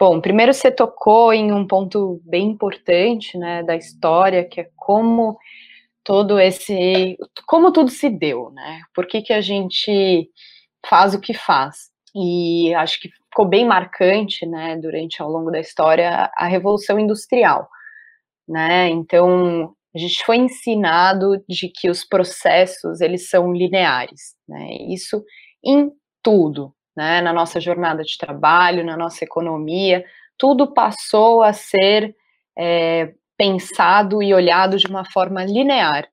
Bom, 0.00 0.18
primeiro 0.18 0.54
você 0.54 0.70
tocou 0.70 1.34
em 1.34 1.52
um 1.52 1.66
ponto 1.66 2.22
bem 2.24 2.46
importante, 2.46 3.36
né, 3.36 3.62
da 3.64 3.76
história, 3.76 4.44
que 4.44 4.62
é 4.62 4.70
como 4.76 5.36
todo 6.08 6.40
esse. 6.40 7.18
como 7.46 7.70
tudo 7.70 7.90
se 7.90 8.08
deu, 8.08 8.50
né? 8.52 8.80
Por 8.94 9.06
que, 9.06 9.20
que 9.20 9.32
a 9.34 9.42
gente 9.42 10.30
faz 10.88 11.12
o 11.12 11.20
que 11.20 11.34
faz? 11.34 11.90
E 12.16 12.72
acho 12.76 12.98
que 12.98 13.10
ficou 13.10 13.44
bem 13.46 13.66
marcante, 13.66 14.46
né, 14.46 14.78
durante 14.78 15.20
ao 15.20 15.28
longo 15.28 15.50
da 15.50 15.60
história, 15.60 16.30
a 16.34 16.46
Revolução 16.46 16.98
Industrial, 16.98 17.68
né? 18.48 18.88
Então, 18.88 19.74
a 19.94 19.98
gente 19.98 20.24
foi 20.24 20.36
ensinado 20.36 21.44
de 21.46 21.68
que 21.68 21.90
os 21.90 22.06
processos, 22.06 23.02
eles 23.02 23.28
são 23.28 23.52
lineares, 23.52 24.34
né? 24.48 24.66
Isso 24.88 25.22
em 25.62 25.90
tudo, 26.22 26.74
né? 26.96 27.20
Na 27.20 27.34
nossa 27.34 27.60
jornada 27.60 28.02
de 28.02 28.16
trabalho, 28.16 28.82
na 28.82 28.96
nossa 28.96 29.24
economia, 29.24 30.02
tudo 30.38 30.72
passou 30.72 31.42
a 31.42 31.52
ser 31.52 32.16
é, 32.58 33.12
pensado 33.38 34.22
e 34.22 34.34
olhado 34.34 34.76
de 34.76 34.86
uma 34.86 35.04
forma 35.04 35.44
linear. 35.44 36.08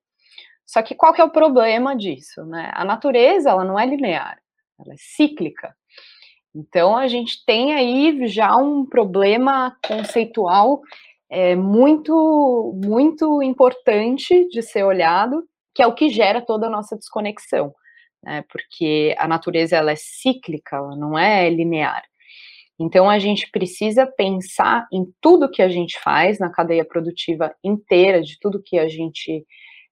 Só 0.64 0.82
que 0.82 0.94
qual 0.94 1.12
que 1.12 1.20
é 1.20 1.24
o 1.24 1.30
problema 1.30 1.96
disso, 1.96 2.44
né? 2.46 2.70
A 2.72 2.84
natureza, 2.84 3.50
ela 3.50 3.64
não 3.64 3.78
é 3.78 3.84
linear, 3.84 4.38
ela 4.78 4.94
é 4.94 4.96
cíclica. 4.96 5.74
Então, 6.54 6.96
a 6.96 7.06
gente 7.06 7.44
tem 7.44 7.74
aí 7.74 8.26
já 8.28 8.56
um 8.56 8.86
problema 8.86 9.76
conceitual 9.86 10.80
é, 11.28 11.54
muito, 11.54 12.72
muito 12.82 13.42
importante 13.42 14.48
de 14.48 14.62
ser 14.62 14.84
olhado, 14.84 15.44
que 15.74 15.82
é 15.82 15.86
o 15.86 15.94
que 15.94 16.08
gera 16.08 16.40
toda 16.40 16.66
a 16.66 16.70
nossa 16.70 16.96
desconexão, 16.96 17.74
né? 18.22 18.42
Porque 18.48 19.14
a 19.18 19.28
natureza, 19.28 19.76
ela 19.76 19.92
é 19.92 19.96
cíclica, 19.96 20.76
ela 20.76 20.96
não 20.96 21.18
é 21.18 21.50
linear. 21.50 22.02
Então, 22.78 23.08
a 23.08 23.18
gente 23.18 23.50
precisa 23.50 24.06
pensar 24.06 24.86
em 24.92 25.06
tudo 25.20 25.50
que 25.50 25.62
a 25.62 25.68
gente 25.68 25.98
faz 26.00 26.38
na 26.38 26.50
cadeia 26.50 26.84
produtiva 26.84 27.54
inteira, 27.64 28.22
de 28.22 28.38
tudo 28.38 28.62
que 28.62 28.78
a 28.78 28.86
gente 28.88 29.46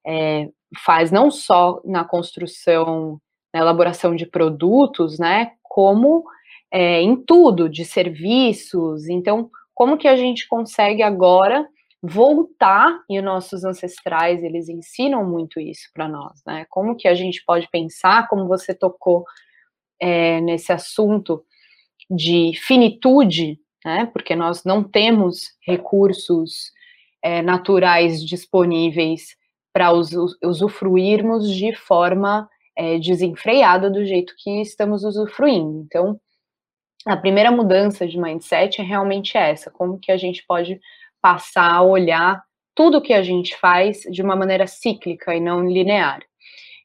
é, 0.07 0.49
faz, 0.85 1.11
não 1.11 1.31
só 1.31 1.81
na 1.85 2.05
construção, 2.05 3.19
na 3.53 3.61
elaboração 3.61 4.15
de 4.15 4.27
produtos, 4.27 5.19
né, 5.19 5.53
como 5.63 6.25
é, 6.71 7.01
em 7.01 7.17
tudo, 7.17 7.69
de 7.69 7.85
serviços. 7.85 9.09
Então, 9.09 9.49
como 9.75 9.97
que 9.97 10.09
a 10.09 10.17
gente 10.17 10.47
consegue 10.47 11.03
agora 11.03 11.67
voltar, 12.03 13.01
e 13.09 13.19
os 13.19 13.25
nossos 13.25 13.65
ancestrais, 13.65 14.43
eles 14.43 14.69
ensinam 14.69 15.25
muito 15.25 15.59
isso 15.59 15.89
para 15.95 16.07
nós, 16.07 16.43
né, 16.47 16.67
como 16.69 16.97
que 16.97 17.09
a 17.09 17.15
gente 17.15 17.43
pode 17.47 17.67
pensar, 17.71 18.29
como 18.29 18.47
você 18.47 18.75
tocou 18.75 19.25
é, 19.99 20.39
nesse 20.43 20.71
assunto, 20.71 21.43
de 22.11 22.53
finitude, 22.63 23.59
né, 23.85 24.07
porque 24.07 24.35
nós 24.35 24.65
não 24.65 24.83
temos 24.83 25.51
recursos 25.67 26.73
é, 27.23 27.43
naturais 27.43 28.25
disponíveis 28.25 29.37
para 29.73 29.93
usufruirmos 29.93 31.51
de 31.51 31.75
forma 31.75 32.49
é, 32.77 32.99
desenfreada 32.99 33.91
do 33.91 34.05
jeito 34.05 34.35
que 34.39 34.61
estamos 34.61 35.05
usufruindo. 35.05 35.83
Então, 35.85 36.21
a 37.07 37.17
primeira 37.17 37.51
mudança 37.51 38.07
de 38.07 38.19
mindset 38.19 38.81
é 38.81 38.85
realmente 38.85 39.37
essa: 39.37 39.71
como 39.71 39.99
que 39.99 40.13
a 40.13 40.17
gente 40.17 40.45
pode 40.47 40.81
passar 41.21 41.73
a 41.73 41.83
olhar 41.83 42.43
tudo 42.75 43.01
que 43.01 43.13
a 43.13 43.23
gente 43.23 43.57
faz 43.57 44.01
de 44.11 44.21
uma 44.23 44.37
maneira 44.37 44.67
cíclica 44.67 45.35
e 45.35 45.41
não 45.41 45.67
linear. 45.67 46.21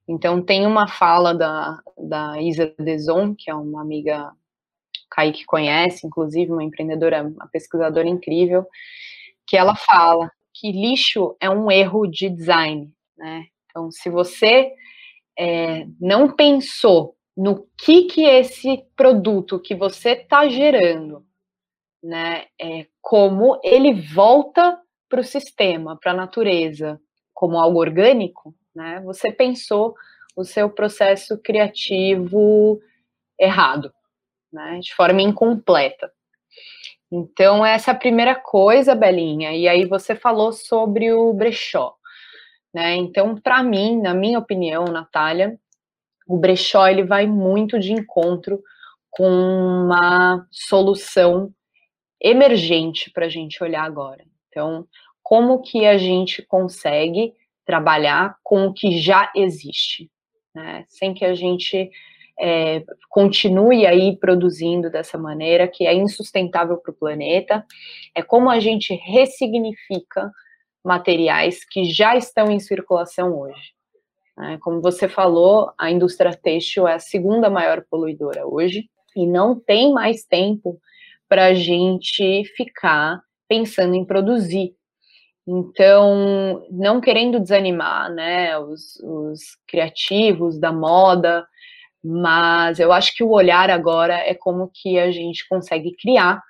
Então, 0.08 0.42
tem 0.42 0.66
uma 0.66 0.88
fala 0.88 1.34
da, 1.34 1.80
da 1.98 2.42
Isa 2.42 2.74
Deson, 2.80 3.36
que 3.36 3.50
é 3.50 3.56
uma 3.56 3.82
amiga 3.82 4.32
Kaique 5.10 5.46
conhece, 5.46 6.06
inclusive, 6.06 6.52
uma 6.52 6.64
empreendedora, 6.64 7.24
uma 7.24 7.48
pesquisadora 7.48 8.08
incrível, 8.08 8.66
que 9.48 9.58
ela 9.58 9.76
fala 9.76 10.32
que 10.54 10.72
lixo 10.72 11.36
é 11.40 11.50
um 11.50 11.72
erro 11.72 12.06
de 12.06 12.30
design, 12.30 12.92
né? 13.18 13.46
Então, 13.66 13.92
se 13.92 14.10
você 14.10 14.72
é, 15.38 15.86
não 16.00 16.36
pensou 16.36 17.16
no 17.36 17.68
que 17.78 18.04
que 18.04 18.26
esse 18.26 18.84
produto 18.96 19.60
que 19.60 19.74
você 19.74 20.12
está 20.12 20.48
gerando, 20.50 21.26
né, 22.04 22.46
é, 22.62 22.88
como 23.02 23.60
ele 23.64 23.94
volta 23.94 24.78
para 25.08 25.22
o 25.22 25.24
sistema, 25.24 25.98
para 25.98 26.12
a 26.12 26.16
natureza, 26.16 27.00
como 27.34 27.58
algo 27.58 27.80
orgânico, 27.80 28.54
né? 28.76 29.02
Você 29.06 29.32
pensou 29.32 29.96
o 30.36 30.44
seu 30.44 30.70
processo 30.70 31.38
criativo 31.42 32.80
errado, 33.40 33.92
né? 34.52 34.80
De 34.80 34.94
forma 34.94 35.22
incompleta. 35.22 36.12
Então, 37.12 37.66
essa 37.66 37.92
é 37.92 37.94
a 37.94 37.98
primeira 37.98 38.36
coisa, 38.36 38.94
Belinha. 38.94 39.52
E 39.56 39.68
aí 39.68 39.86
você 39.86 40.16
falou 40.16 40.52
sobre 40.52 41.12
o 41.12 41.34
brechó. 41.34 41.96
Né? 42.74 42.96
Então, 42.96 43.36
para 43.36 43.64
mim, 43.64 44.00
na 44.00 44.14
minha 44.14 44.38
opinião, 44.38 44.86
Natália, 44.86 45.58
o 46.28 46.38
brechó 46.38 46.88
ele 46.88 47.04
vai 47.04 47.26
muito 47.26 47.80
de 47.80 47.92
encontro 47.92 48.62
com 49.10 49.28
uma 49.28 50.46
solução 50.52 51.52
emergente 52.22 53.10
para 53.12 53.26
a 53.26 53.30
gente 53.30 53.64
olhar 53.64 53.84
agora. 53.84 54.24
Então, 54.48 54.88
como 55.24 55.62
que 55.62 55.86
a 55.86 55.98
gente 55.98 56.44
consegue 56.44 57.34
trabalhar 57.66 58.36
com 58.44 58.68
o 58.68 58.74
que 58.74 59.00
já 59.00 59.32
existe, 59.36 60.12
né? 60.54 60.86
sem 60.88 61.14
que 61.14 61.26
a 61.26 61.34
gente 61.34 61.90
é, 62.40 62.84
continue 63.10 63.86
aí 63.86 64.16
produzindo 64.18 64.90
dessa 64.90 65.18
maneira, 65.18 65.68
que 65.68 65.86
é 65.86 65.94
insustentável 65.94 66.78
para 66.78 66.92
o 66.92 66.96
planeta, 66.96 67.66
é 68.16 68.22
como 68.22 68.50
a 68.50 68.60
gente 68.60 68.94
ressignifica 68.96 70.32
materiais 70.84 71.66
que 71.66 71.84
já 71.86 72.16
estão 72.16 72.50
em 72.50 72.60
circulação 72.60 73.38
hoje. 73.38 73.74
Né? 74.38 74.58
Como 74.62 74.82
você 74.82 75.10
falou, 75.10 75.72
a 75.78 75.92
indústria 75.92 76.34
têxtil 76.34 76.88
é 76.88 76.94
a 76.94 77.00
segunda 77.00 77.50
maior 77.50 77.84
poluidora 77.90 78.48
hoje, 78.48 78.90
e 79.16 79.28
não 79.28 79.60
tem 79.60 79.92
mais 79.92 80.24
tempo 80.24 80.80
para 81.28 81.48
a 81.48 81.54
gente 81.54 82.46
ficar 82.56 83.22
pensando 83.48 83.96
em 83.96 84.06
produzir. 84.06 84.74
Então, 85.48 86.64
não 86.70 87.02
querendo 87.02 87.40
desanimar 87.40 88.12
né, 88.14 88.58
os, 88.60 88.96
os 89.04 89.40
criativos 89.68 90.60
da 90.60 90.72
moda, 90.72 91.46
mas 92.04 92.80
eu 92.80 92.92
acho 92.92 93.16
que 93.16 93.24
o 93.24 93.32
olhar 93.32 93.70
agora 93.70 94.16
é 94.16 94.34
como 94.34 94.72
que 94.74 94.98
a 94.98 95.12
gente 95.12 95.48
consegue 95.48 95.96
criar 95.96 96.42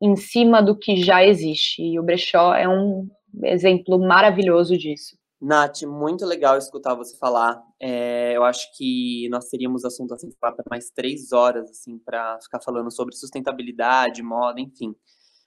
em 0.00 0.16
cima 0.16 0.62
do 0.62 0.76
que 0.76 1.02
já 1.02 1.24
existe. 1.24 1.82
E 1.82 1.98
o 1.98 2.02
brechó 2.02 2.54
é 2.54 2.68
um 2.68 3.08
exemplo 3.44 3.98
maravilhoso 3.98 4.76
disso. 4.76 5.16
Nath, 5.40 5.82
muito 5.82 6.26
legal 6.26 6.58
escutar 6.58 6.94
você 6.94 7.16
falar. 7.16 7.62
É, 7.80 8.36
eu 8.36 8.42
acho 8.42 8.76
que 8.76 9.28
nós 9.30 9.48
teríamos 9.48 9.84
assunto 9.84 10.12
assim 10.12 10.30
para 10.40 10.56
mais 10.68 10.90
três 10.90 11.32
horas 11.32 11.70
assim 11.70 11.96
para 11.98 12.40
ficar 12.40 12.60
falando 12.60 12.90
sobre 12.90 13.14
sustentabilidade, 13.14 14.22
moda, 14.22 14.60
enfim. 14.60 14.94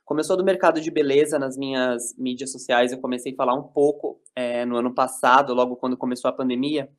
Começou 0.05 0.37
do 0.37 0.43
mercado 0.43 0.79
de 0.79 0.89
beleza 0.89 1.37
nas 1.37 1.57
minhas 1.57 2.15
mídias 2.17 2.51
sociais. 2.51 2.91
Eu 2.91 2.99
comecei 2.99 3.33
a 3.33 3.35
falar 3.35 3.53
um 3.53 3.63
pouco 3.63 4.21
é, 4.35 4.65
no 4.65 4.77
ano 4.77 4.93
passado, 4.93 5.53
logo 5.53 5.75
quando 5.75 5.97
começou 5.97 6.29
a 6.29 6.33
pandemia, 6.33 6.89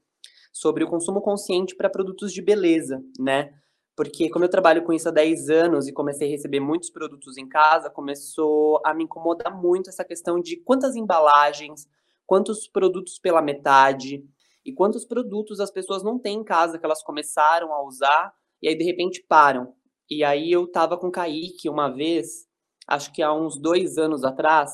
sobre 0.53 0.85
o 0.85 0.89
consumo 0.89 1.21
consciente 1.21 1.75
para 1.75 1.89
produtos 1.89 2.33
de 2.33 2.43
beleza, 2.43 3.03
né? 3.19 3.53
Porque 3.97 4.31
como 4.31 4.45
eu 4.45 4.49
trabalho 4.49 4.85
com 4.85 4.93
isso 4.93 5.09
há 5.09 5.13
10 5.13 5.51
anos 5.51 5.87
e 5.87 5.93
comecei 5.93 6.29
a 6.29 6.31
receber 6.31 6.61
muitos 6.61 6.91
produtos 6.91 7.37
em 7.37 7.49
casa, 7.49 7.91
começou 7.91 8.81
a 8.85 8.95
me 8.95 9.05
incomodar 9.05 9.55
muito 9.55 9.91
essa 9.91 10.05
questão 10.05 10.41
de 10.41 10.57
quantas 10.57 10.97
embalagens, 10.97 11.87
quantos 12.27 12.67
produtos 12.67 13.19
pela 13.19 13.43
metade 13.43 14.25
e 14.65 14.73
quantos 14.73 15.05
produtos 15.05 15.61
as 15.61 15.71
pessoas 15.71 16.03
não 16.03 16.19
têm 16.19 16.39
em 16.39 16.45
casa 16.45 16.79
que 16.79 16.85
elas 16.85 17.03
começaram 17.03 17.73
a 17.73 17.83
usar 17.83 18.33
e 18.63 18.69
aí 18.69 18.75
de 18.77 18.85
repente 18.85 19.25
param. 19.29 19.75
E 20.09 20.25
aí 20.25 20.51
eu 20.51 20.67
tava 20.71 20.97
com 20.97 21.09
o 21.09 21.13
Kaique 21.13 21.69
uma 21.69 21.89
vez, 21.89 22.47
acho 22.87 23.13
que 23.13 23.23
há 23.23 23.33
uns 23.33 23.59
dois 23.61 23.99
anos 23.99 24.25
atrás, 24.25 24.73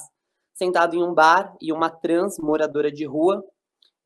sentado 0.54 0.94
em 0.94 1.02
um 1.02 1.14
bar 1.14 1.56
e 1.60 1.72
uma 1.72 1.90
trans 1.90 2.38
moradora 2.38 2.90
de 2.90 3.04
rua 3.04 3.44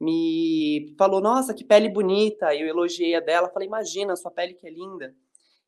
me 0.03 0.94
falou, 0.98 1.20
nossa, 1.20 1.55
que 1.55 1.64
pele 1.64 1.88
bonita. 1.88 2.53
Eu 2.55 2.66
elogiei 2.66 3.14
a 3.14 3.20
dela, 3.20 3.48
falei, 3.48 3.68
imagina, 3.68 4.16
sua 4.16 4.32
pele 4.32 4.55
que 4.55 4.66
é 4.66 4.70
linda. 4.70 5.14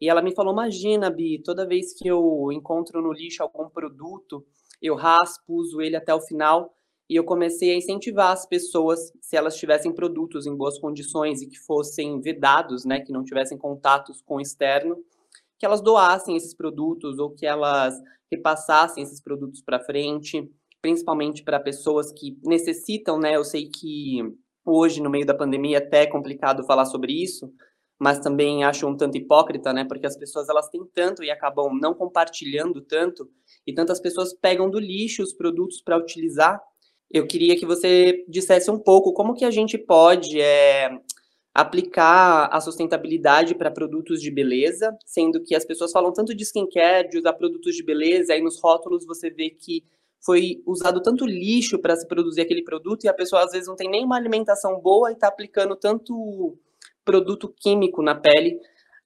E 0.01 0.09
ela 0.09 0.21
me 0.21 0.35
falou, 0.35 0.53
imagina, 0.53 1.09
Bi, 1.09 1.41
toda 1.41 1.67
vez 1.67 1.95
que 1.97 2.09
eu 2.09 2.51
encontro 2.53 3.01
no 3.01 3.13
lixo 3.13 3.45
algum 3.45 3.69
produto, 3.71 4.45
eu 4.83 4.97
raspo, 4.97 5.55
uso 5.55 5.81
ele 5.81 5.95
até 5.95 6.13
o 6.13 6.21
final. 6.21 6.75
E 7.09 7.15
eu 7.15 7.23
comecei 7.23 7.71
a 7.71 7.77
incentivar 7.77 8.33
as 8.33 8.45
pessoas, 8.45 9.13
se 9.21 9.37
elas 9.37 9.57
tivessem 9.57 9.95
produtos 9.95 10.47
em 10.47 10.57
boas 10.57 10.81
condições 10.81 11.41
e 11.41 11.47
que 11.47 11.59
fossem 11.59 12.21
vedados, 12.21 12.85
né, 12.85 13.01
que 13.01 13.13
não 13.13 13.23
tivessem 13.23 13.57
contatos 13.57 14.21
com 14.23 14.37
o 14.37 14.41
externo, 14.41 14.97
que 15.59 15.65
elas 15.65 15.81
doassem 15.81 16.35
esses 16.35 16.55
produtos 16.55 17.19
ou 17.21 17.31
que 17.31 17.47
elas 17.47 17.95
repassassem 18.33 19.05
esses 19.05 19.23
produtos 19.23 19.63
para 19.63 19.79
frente 19.79 20.51
principalmente 20.85 21.43
para 21.43 21.59
pessoas 21.59 22.13
que 22.13 22.37
necessitam, 22.45 23.19
né? 23.19 23.37
Eu 23.37 23.43
sei 23.43 23.71
que 23.71 24.19
hoje, 24.63 25.01
no 25.01 25.09
meio 25.09 25.25
da 25.25 25.33
pandemia, 25.33 25.79
é 25.79 25.81
até 25.81 26.07
complicado 26.07 26.63
falar 26.67 26.85
sobre 26.85 27.11
isso, 27.11 27.51
mas 27.99 28.19
também 28.19 28.65
acho 28.65 28.87
um 28.87 28.95
tanto 28.95 29.17
hipócrita, 29.17 29.73
né? 29.73 29.87
Porque 29.87 30.07
as 30.07 30.15
pessoas 30.15 30.47
elas 30.47 30.69
têm 30.69 30.85
tanto 30.95 31.25
e 31.25 31.31
acabam 31.31 31.73
não 31.81 31.95
compartilhando 31.95 32.83
tanto, 32.83 33.27
e 33.67 33.73
tantas 33.73 33.99
pessoas 33.99 34.35
pegam 34.35 34.69
do 34.69 34.79
lixo 34.79 35.23
os 35.23 35.33
produtos 35.33 35.81
para 35.81 35.97
utilizar. 35.97 36.61
Eu 37.11 37.27
queria 37.27 37.57
que 37.57 37.65
você 37.65 38.23
dissesse 38.29 38.71
um 38.71 38.79
pouco 38.79 39.15
como 39.15 39.33
que 39.33 39.47
a 39.47 39.51
gente 39.51 39.79
pode 39.79 40.39
é, 40.39 40.91
aplicar 41.55 42.51
a 42.53 42.61
sustentabilidade 42.61 43.55
para 43.55 43.71
produtos 43.71 44.21
de 44.21 44.31
beleza, 44.31 44.95
sendo 45.07 45.43
que 45.43 45.55
as 45.55 45.65
pessoas 45.65 45.93
falam 45.93 46.13
tanto 46.13 46.35
de 46.35 46.45
skincare, 46.45 47.09
de 47.09 47.17
usar 47.17 47.33
produtos 47.33 47.75
de 47.75 47.83
beleza, 47.83 48.35
aí 48.35 48.43
nos 48.43 48.61
rótulos 48.61 49.07
você 49.07 49.31
vê 49.31 49.49
que 49.49 49.83
foi 50.25 50.63
usado 50.65 51.03
tanto 51.03 51.27
lixo 51.27 51.79
para 51.79 51.95
se 51.97 52.07
produzir 52.09 52.41
aquele 52.41 52.63
produto 52.63 53.05
e 53.05 53.09
a 53.09 53.15
pessoa 53.15 53.45
às 53.45 53.53
vezes 53.53 53.69
não 53.69 53.77
tem 53.77 53.91
nem 53.91 54.05
uma 54.05 54.17
alimentação 54.17 54.81
boa 54.81 55.11
e 55.11 55.15
está 55.15 55.29
aplicando 55.29 55.77
tanto 55.77 56.57
produto 57.05 57.53
químico 57.61 58.03
na 58.03 58.15
pele 58.15 58.59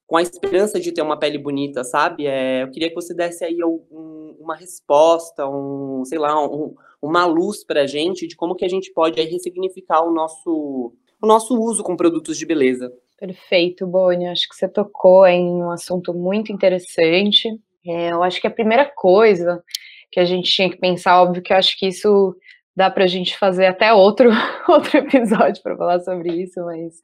com 0.06 0.16
a 0.16 0.22
esperança 0.22 0.80
de 0.80 0.92
ter 0.92 1.02
uma 1.02 1.18
pele 1.18 1.36
bonita, 1.36 1.84
sabe? 1.84 2.26
É, 2.26 2.62
eu 2.62 2.70
queria 2.70 2.88
que 2.88 2.94
você 2.94 3.12
desse 3.12 3.44
aí 3.44 3.62
um, 3.62 4.36
uma 4.40 4.54
resposta, 4.54 5.46
um, 5.46 6.02
sei 6.04 6.18
lá, 6.18 6.42
um, 6.42 6.74
uma 7.02 7.26
luz 7.26 7.62
para 7.62 7.82
a 7.82 7.86
gente 7.86 8.26
de 8.26 8.34
como 8.34 8.54
que 8.54 8.64
a 8.64 8.68
gente 8.68 8.90
pode 8.92 9.20
aí 9.20 9.26
ressignificar 9.26 10.02
o 10.02 10.10
nosso, 10.10 10.94
o 11.20 11.26
nosso 11.26 11.60
uso 11.60 11.82
com 11.82 11.96
produtos 11.96 12.38
de 12.38 12.46
beleza. 12.46 12.90
Perfeito, 13.18 13.86
Boni. 13.86 14.28
Acho 14.28 14.48
que 14.48 14.54
você 14.54 14.68
tocou 14.68 15.26
em 15.26 15.44
um 15.44 15.70
assunto 15.70 16.14
muito 16.14 16.52
interessante. 16.52 17.48
É, 17.84 18.12
eu 18.12 18.22
acho 18.22 18.40
que 18.40 18.46
a 18.46 18.50
primeira 18.50 18.86
coisa 18.86 19.62
que 20.10 20.20
a 20.20 20.24
gente 20.24 20.50
tinha 20.50 20.70
que 20.70 20.76
pensar. 20.76 21.22
Óbvio 21.22 21.42
que 21.42 21.52
eu 21.52 21.56
acho 21.56 21.78
que 21.78 21.86
isso 21.86 22.36
dá 22.76 22.90
para 22.90 23.04
a 23.04 23.08
gente 23.08 23.36
fazer 23.36 23.66
até 23.66 23.92
outro, 23.92 24.30
outro 24.68 24.98
episódio 24.98 25.62
para 25.62 25.76
falar 25.76 26.00
sobre 26.00 26.30
isso, 26.42 26.64
mas 26.64 27.00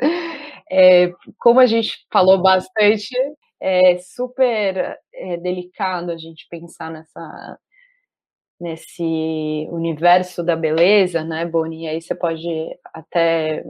é, 0.71 1.13
como 1.39 1.61
a 1.61 1.67
gente 1.67 2.07
falou 2.13 2.41
bastante, 2.41 3.15
é 3.61 3.99
super 3.99 4.99
é, 5.13 5.37
delicado 5.37 6.13
a 6.13 6.17
gente 6.17 6.47
pensar 6.49 6.91
nessa 6.91 7.59
nesse 8.61 9.69
universo 9.71 10.43
da 10.43 10.57
beleza, 10.57 11.25
né, 11.25 11.45
Boni? 11.45 11.89
Aí 11.89 12.01
você 12.01 12.15
pode 12.15 12.49
até 12.95 13.65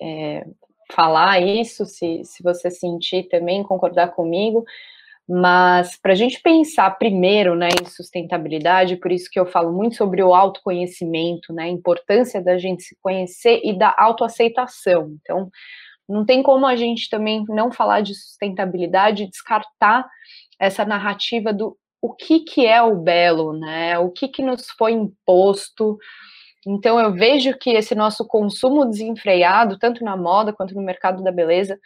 é, 0.00 0.46
falar 0.92 1.42
isso, 1.42 1.84
se, 1.84 2.24
se 2.24 2.42
você 2.42 2.70
sentir 2.70 3.24
também, 3.24 3.62
concordar 3.62 4.12
comigo, 4.12 4.64
mas 5.28 5.96
para 5.96 6.12
a 6.12 6.16
gente 6.16 6.40
pensar 6.42 6.90
primeiro 6.98 7.54
né, 7.54 7.68
em 7.80 7.86
sustentabilidade, 7.86 8.96
por 8.96 9.10
isso 9.10 9.30
que 9.30 9.40
eu 9.40 9.46
falo 9.46 9.72
muito 9.72 9.96
sobre 9.96 10.22
o 10.22 10.34
autoconhecimento, 10.34 11.52
né, 11.52 11.64
a 11.64 11.68
importância 11.68 12.42
da 12.42 12.58
gente 12.58 12.82
se 12.82 12.96
conhecer 13.00 13.60
e 13.64 13.76
da 13.76 13.94
autoaceitação. 13.96 15.16
Então, 15.20 15.50
não 16.08 16.26
tem 16.26 16.42
como 16.42 16.66
a 16.66 16.76
gente 16.76 17.08
também 17.08 17.44
não 17.48 17.72
falar 17.72 18.02
de 18.02 18.14
sustentabilidade 18.14 19.22
e 19.22 19.30
descartar 19.30 20.06
essa 20.58 20.84
narrativa 20.84 21.52
do 21.52 21.76
o 22.02 22.12
que, 22.12 22.40
que 22.40 22.66
é 22.66 22.82
o 22.82 22.96
belo, 22.96 23.58
né? 23.58 23.98
O 23.98 24.10
que, 24.10 24.28
que 24.28 24.42
nos 24.42 24.68
foi 24.76 24.92
imposto. 24.92 25.96
Então 26.66 27.00
eu 27.00 27.10
vejo 27.14 27.56
que 27.56 27.70
esse 27.70 27.94
nosso 27.94 28.26
consumo 28.26 28.84
desenfreado, 28.84 29.78
tanto 29.78 30.04
na 30.04 30.14
moda 30.14 30.52
quanto 30.52 30.74
no 30.74 30.82
mercado 30.82 31.22
da 31.22 31.32
beleza, 31.32 31.78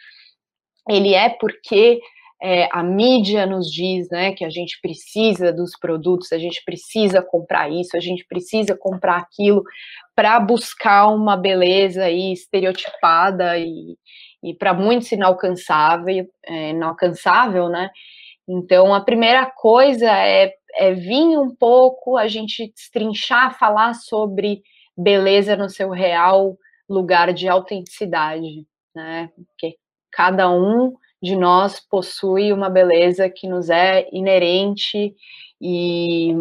ele 0.89 1.13
é 1.13 1.29
porque 1.29 2.01
é, 2.41 2.69
a 2.71 2.81
mídia 2.81 3.45
nos 3.45 3.67
diz, 3.69 4.09
né, 4.09 4.31
que 4.31 4.45
a 4.45 4.49
gente 4.49 4.79
precisa 4.81 5.51
dos 5.51 5.71
produtos, 5.77 6.31
a 6.31 6.37
gente 6.37 6.63
precisa 6.63 7.21
comprar 7.21 7.69
isso, 7.69 7.97
a 7.97 7.99
gente 7.99 8.25
precisa 8.25 8.77
comprar 8.77 9.17
aquilo 9.17 9.61
para 10.15 10.39
buscar 10.39 11.07
uma 11.07 11.35
beleza 11.35 12.05
aí 12.05 12.31
estereotipada 12.31 13.57
e, 13.57 13.97
e 14.41 14.53
para 14.53 14.73
muitos 14.73 15.11
inalcançável, 15.11 16.25
é, 16.45 16.69
inalcançável, 16.69 17.67
né? 17.67 17.89
Então, 18.47 18.93
a 18.93 19.01
primeira 19.01 19.45
coisa 19.45 20.09
é, 20.09 20.53
é 20.75 20.93
vir 20.93 21.37
um 21.37 21.53
pouco, 21.53 22.17
a 22.17 22.27
gente 22.27 22.71
destrinchar, 22.73 23.57
falar 23.59 23.93
sobre 23.93 24.61
beleza 24.97 25.55
no 25.55 25.69
seu 25.69 25.89
real 25.89 26.57
lugar 26.89 27.33
de 27.33 27.47
autenticidade, 27.47 28.65
né? 28.95 29.29
Porque 29.35 29.75
cada 30.11 30.49
um 30.49 30.95
de 31.21 31.35
nós 31.35 31.79
possui 31.79 32.53
uma 32.53 32.69
beleza 32.69 33.29
que 33.29 33.47
nos 33.47 33.69
é 33.69 34.07
inerente 34.11 35.13
e, 35.61 36.33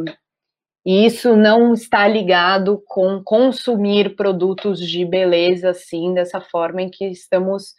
e 0.86 1.04
isso 1.04 1.36
não 1.36 1.74
está 1.74 2.06
ligado 2.06 2.82
com 2.86 3.22
consumir 3.22 4.14
produtos 4.14 4.78
de 4.78 5.04
beleza 5.04 5.70
assim 5.70 6.14
dessa 6.14 6.40
forma 6.40 6.82
em 6.82 6.90
que 6.90 7.06
estamos 7.06 7.74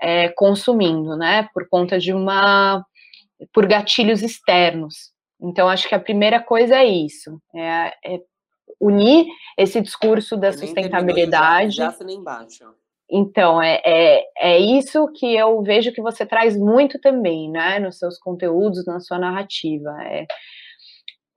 é, 0.00 0.28
consumindo, 0.28 1.16
né? 1.16 1.48
Por 1.52 1.68
conta 1.68 1.98
de 1.98 2.12
uma 2.12 2.84
por 3.52 3.66
gatilhos 3.66 4.22
externos. 4.22 5.12
Então 5.40 5.68
acho 5.68 5.88
que 5.88 5.94
a 5.94 6.00
primeira 6.00 6.40
coisa 6.40 6.76
é 6.76 6.84
isso, 6.84 7.40
é, 7.54 7.92
é 8.04 8.20
unir 8.80 9.26
esse 9.58 9.80
discurso 9.80 10.36
da 10.36 10.52
sustentabilidade. 10.52 11.76
Já, 11.76 11.90
já 11.90 12.10
embaixo. 12.10 12.64
Então, 13.10 13.62
é, 13.62 13.80
é, 13.84 14.24
é 14.38 14.58
isso 14.58 15.06
que 15.12 15.34
eu 15.36 15.62
vejo 15.62 15.92
que 15.92 16.00
você 16.02 16.24
traz 16.24 16.56
muito 16.56 16.98
também, 16.98 17.50
né, 17.50 17.78
nos 17.78 17.98
seus 17.98 18.18
conteúdos, 18.18 18.86
na 18.86 19.00
sua 19.00 19.18
narrativa. 19.18 19.90
É 20.02 20.26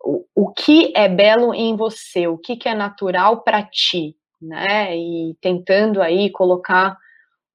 o, 0.04 0.24
o 0.36 0.54
que 0.54 0.94
é 0.96 1.10
belo 1.10 1.54
em 1.54 1.76
você, 1.76 2.28
o 2.28 2.38
que, 2.38 2.56
que 2.56 2.70
é 2.70 2.76
natural 2.76 3.44
para 3.44 3.64
ti, 3.64 4.16
né, 4.42 4.96
e 4.96 5.36
tentando 5.42 6.02
aí 6.02 6.30
colocar 6.32 6.98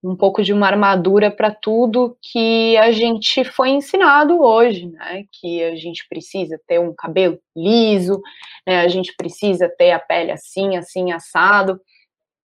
um 0.05 0.17
pouco 0.17 0.43
de 0.43 0.53
uma 0.53 0.67
armadura 0.67 1.31
para 1.31 1.55
tudo 1.55 2.17
que 2.21 2.77
a 2.77 2.91
gente 2.91 3.45
foi 3.45 3.71
ensinado 3.71 4.43
hoje, 4.43 4.91
né? 4.91 5.23
Que 5.31 5.63
a 5.63 5.77
gente 5.77 6.05
precisa 6.09 6.61
ter 6.67 6.81
um 6.81 6.93
cabelo 6.93 7.39
liso, 7.57 8.21
né? 8.67 8.81
A 8.81 8.89
gente 8.89 9.15
precisa 9.17 9.69
ter 9.79 9.93
a 9.93 10.01
pele 10.01 10.33
assim, 10.33 10.77
assim 10.77 11.13
assado 11.13 11.81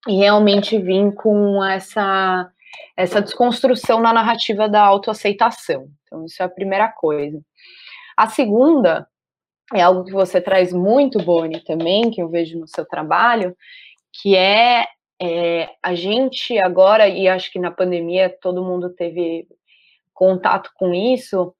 e 0.07 0.15
realmente 0.17 0.77
vir 0.79 1.13
com 1.15 1.63
essa 1.63 2.51
essa 2.95 3.21
desconstrução 3.21 4.01
na 4.01 4.13
narrativa 4.13 4.67
da 4.67 4.81
autoaceitação. 4.81 5.89
Então, 6.03 6.25
isso 6.25 6.41
é 6.41 6.45
a 6.45 6.49
primeira 6.49 6.89
coisa. 6.89 7.41
A 8.15 8.27
segunda 8.27 9.07
é 9.73 9.81
algo 9.81 10.03
que 10.03 10.11
você 10.11 10.41
traz 10.41 10.73
muito, 10.73 11.23
Boni, 11.23 11.63
também, 11.63 12.11
que 12.11 12.21
eu 12.21 12.29
vejo 12.29 12.59
no 12.59 12.67
seu 12.67 12.85
trabalho, 12.85 13.55
que 14.11 14.35
é, 14.35 14.85
é 15.21 15.69
a 15.81 15.95
gente 15.95 16.57
agora, 16.57 17.07
e 17.07 17.27
acho 17.27 17.51
que 17.51 17.59
na 17.59 17.71
pandemia 17.71 18.35
todo 18.41 18.65
mundo 18.65 18.89
teve 18.89 19.47
contato 20.13 20.69
com 20.75 20.93
isso, 20.93 21.55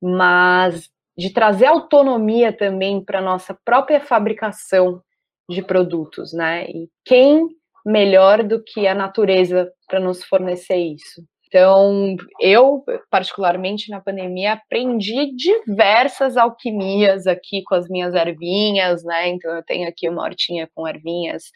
mas 0.00 0.90
de 1.16 1.30
trazer 1.30 1.66
autonomia 1.66 2.52
também 2.52 3.02
para 3.02 3.20
nossa 3.20 3.56
própria 3.64 4.00
fabricação 4.00 5.02
de 5.48 5.62
produtos, 5.62 6.32
né? 6.32 6.66
E 6.68 6.90
quem 7.04 7.48
melhor 7.84 8.42
do 8.42 8.62
que 8.62 8.86
a 8.86 8.94
natureza 8.94 9.70
para 9.88 10.00
nos 10.00 10.24
fornecer 10.24 10.76
isso. 10.76 11.22
Então, 11.52 12.16
eu, 12.40 12.82
particularmente 13.10 13.90
na 13.90 14.00
pandemia, 14.00 14.54
aprendi 14.54 15.36
diversas 15.36 16.38
alquimias 16.38 17.26
aqui 17.26 17.62
com 17.64 17.74
as 17.74 17.90
minhas 17.90 18.14
ervinhas, 18.14 19.04
né? 19.04 19.28
Então, 19.28 19.54
eu 19.54 19.62
tenho 19.62 19.86
aqui 19.86 20.08
uma 20.08 20.22
hortinha 20.22 20.66
com 20.74 20.88
ervinhas 20.88 21.50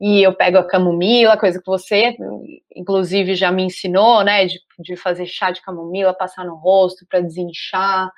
e 0.00 0.20
eu 0.20 0.34
pego 0.34 0.58
a 0.58 0.66
camomila, 0.66 1.36
coisa 1.36 1.60
que 1.60 1.66
você, 1.66 2.16
inclusive, 2.74 3.36
já 3.36 3.52
me 3.52 3.62
ensinou, 3.62 4.24
né? 4.24 4.46
De, 4.46 4.58
de 4.80 4.96
fazer 4.96 5.26
chá 5.26 5.52
de 5.52 5.62
camomila, 5.62 6.12
passar 6.12 6.44
no 6.44 6.56
rosto 6.56 7.06
para 7.08 7.20
desinchar. 7.20 8.10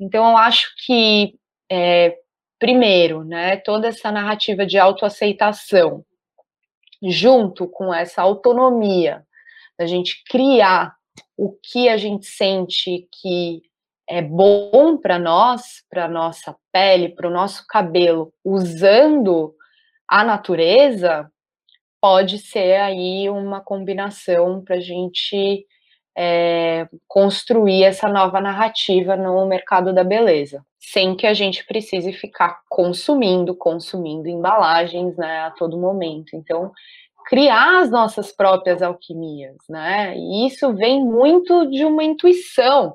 Então, 0.00 0.30
eu 0.30 0.36
acho 0.36 0.66
que, 0.84 1.34
é, 1.70 2.16
primeiro, 2.58 3.22
né? 3.22 3.56
Toda 3.58 3.86
essa 3.86 4.10
narrativa 4.10 4.66
de 4.66 4.78
autoaceitação 4.78 6.04
junto 7.02 7.66
com 7.68 7.92
essa 7.92 8.22
autonomia 8.22 9.24
da 9.78 9.86
gente 9.86 10.22
criar 10.28 10.94
o 11.36 11.56
que 11.62 11.88
a 11.88 11.96
gente 11.96 12.26
sente 12.26 13.08
que 13.20 13.62
é 14.08 14.20
bom 14.20 14.98
para 14.98 15.18
nós, 15.18 15.84
para 15.88 16.08
nossa 16.08 16.56
pele, 16.72 17.10
para 17.10 17.28
o 17.28 17.32
nosso 17.32 17.64
cabelo, 17.66 18.32
usando 18.44 19.54
a 20.08 20.24
natureza, 20.24 21.30
pode 22.00 22.38
ser 22.38 22.80
aí 22.80 23.30
uma 23.30 23.60
combinação 23.60 24.62
para 24.64 24.76
a 24.76 24.80
gente 24.80 25.64
é, 26.16 26.88
construir 27.06 27.84
essa 27.84 28.08
nova 28.08 28.40
narrativa 28.40 29.16
no 29.16 29.46
mercado 29.46 29.92
da 29.92 30.04
beleza, 30.04 30.64
sem 30.78 31.16
que 31.16 31.26
a 31.26 31.34
gente 31.34 31.64
precise 31.66 32.12
ficar 32.12 32.60
consumindo, 32.68 33.54
consumindo 33.54 34.28
embalagens, 34.28 35.16
né, 35.16 35.40
a 35.40 35.50
todo 35.50 35.78
momento. 35.78 36.34
Então, 36.34 36.72
criar 37.26 37.80
as 37.80 37.90
nossas 37.90 38.32
próprias 38.32 38.82
alquimias, 38.82 39.56
né? 39.68 40.16
E 40.16 40.46
isso 40.46 40.74
vem 40.74 41.04
muito 41.04 41.70
de 41.70 41.84
uma 41.84 42.02
intuição. 42.02 42.94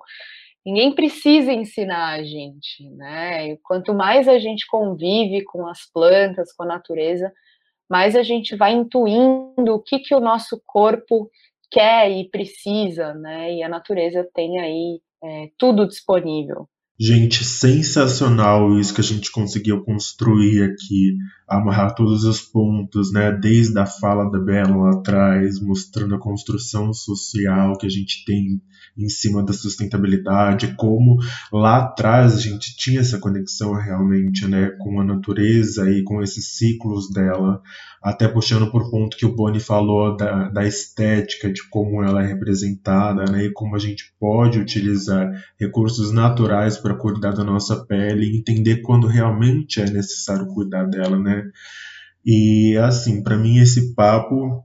Ninguém 0.66 0.94
precisa 0.94 1.54
ensinar 1.54 2.16
a 2.16 2.24
gente, 2.24 2.90
né? 2.90 3.50
E 3.50 3.58
quanto 3.64 3.94
mais 3.94 4.28
a 4.28 4.40
gente 4.40 4.68
convive 4.68 5.44
com 5.44 5.68
as 5.68 5.86
plantas, 5.92 6.52
com 6.52 6.64
a 6.64 6.68
natureza, 6.68 7.32
mais 7.90 8.16
a 8.16 8.24
gente 8.24 8.56
vai 8.56 8.74
intuindo 8.74 9.74
o 9.74 9.80
que, 9.80 10.00
que 10.00 10.16
o 10.16 10.20
nosso 10.20 10.62
corpo 10.66 11.30
quer 11.70 12.12
e 12.12 12.30
precisa, 12.30 13.14
né? 13.14 13.56
E 13.56 13.64
a 13.64 13.70
natureza 13.70 14.28
tem 14.34 14.60
aí 14.60 15.00
é, 15.24 15.50
tudo 15.58 15.88
disponível. 15.88 16.68
Gente, 16.98 17.44
sensacional 17.44 18.80
isso 18.80 18.94
que 18.94 19.02
a 19.02 19.04
gente 19.04 19.30
conseguiu 19.30 19.84
construir 19.84 20.64
aqui, 20.64 21.18
amarrar 21.48 21.94
todos 21.94 22.24
os 22.24 22.42
pontos, 22.42 23.12
né? 23.12 23.32
Desde 23.32 23.78
a 23.78 23.86
fala 23.86 24.30
da 24.30 24.40
Bela 24.40 24.76
lá 24.76 24.92
atrás, 24.92 25.62
mostrando 25.62 26.16
a 26.16 26.20
construção 26.20 26.94
social 26.94 27.78
que 27.78 27.86
a 27.86 27.90
gente 27.90 28.26
tem 28.26 28.62
em 28.98 29.10
cima 29.10 29.44
da 29.44 29.52
sustentabilidade, 29.52 30.74
como 30.78 31.18
lá 31.52 31.80
atrás 31.80 32.34
a 32.34 32.40
gente 32.40 32.76
tinha 32.78 33.02
essa 33.02 33.20
conexão 33.20 33.74
realmente, 33.74 34.48
né, 34.48 34.72
com 34.80 35.00
a 35.00 35.04
natureza 35.04 35.90
e 35.92 36.04
com 36.04 36.22
esses 36.22 36.58
ciclos 36.58 37.10
dela, 37.12 37.62
até 38.02 38.28
puxando 38.28 38.72
por 38.72 38.90
ponto 38.90 39.18
que 39.18 39.26
o 39.26 39.36
Boni 39.36 39.60
falou 39.60 40.16
da, 40.16 40.50
da 40.50 40.66
estética, 40.66 41.52
de 41.52 41.68
como 41.70 42.04
ela 42.04 42.24
é 42.24 42.28
representada, 42.28 43.26
né, 43.30 43.46
e 43.46 43.52
como 43.52 43.76
a 43.76 43.80
gente 43.80 44.14
pode 44.20 44.60
utilizar 44.60 45.30
recursos 45.60 46.12
naturais 46.12 46.78
para 46.78 46.96
cuidar 46.96 47.32
da 47.32 47.44
nossa 47.44 47.86
pele 47.86 48.26
e 48.26 48.38
entender 48.38 48.78
quando 48.82 49.08
realmente 49.08 49.82
é 49.82 49.90
necessário 49.90 50.48
cuidar 50.48 50.86
dela, 50.86 51.20
né. 51.20 51.35
E 52.26 52.78
assim, 52.78 53.22
para 53.22 53.38
mim 53.38 53.60
esse 53.60 53.94
papo 53.94 54.64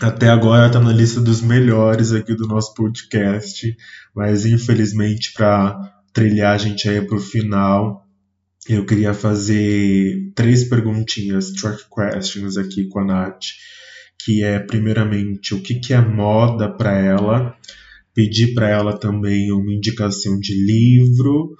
até 0.00 0.28
agora 0.28 0.66
está 0.66 0.80
na 0.80 0.92
lista 0.92 1.20
dos 1.20 1.40
melhores 1.40 2.12
aqui 2.12 2.34
do 2.34 2.48
nosso 2.48 2.74
podcast, 2.74 3.76
mas 4.14 4.44
infelizmente 4.44 5.32
para 5.32 5.78
trilhar 6.12 6.54
a 6.54 6.58
gente 6.58 6.88
aí 6.88 7.00
para 7.00 7.16
o 7.16 7.20
final, 7.20 8.04
eu 8.68 8.84
queria 8.86 9.14
fazer 9.14 10.32
três 10.34 10.68
perguntinhas, 10.68 11.52
track 11.52 11.84
questions 11.94 12.56
aqui 12.56 12.88
com 12.88 13.00
a 13.00 13.04
Nath, 13.04 13.44
que 14.24 14.42
é 14.42 14.58
primeiramente 14.58 15.54
o 15.54 15.62
que, 15.62 15.74
que 15.74 15.92
é 15.92 16.00
moda 16.00 16.68
para 16.68 16.98
ela, 16.98 17.54
pedir 18.14 18.54
para 18.54 18.68
ela 18.68 18.98
também 18.98 19.52
uma 19.52 19.72
indicação 19.72 20.38
de 20.40 20.54
livro 20.54 21.54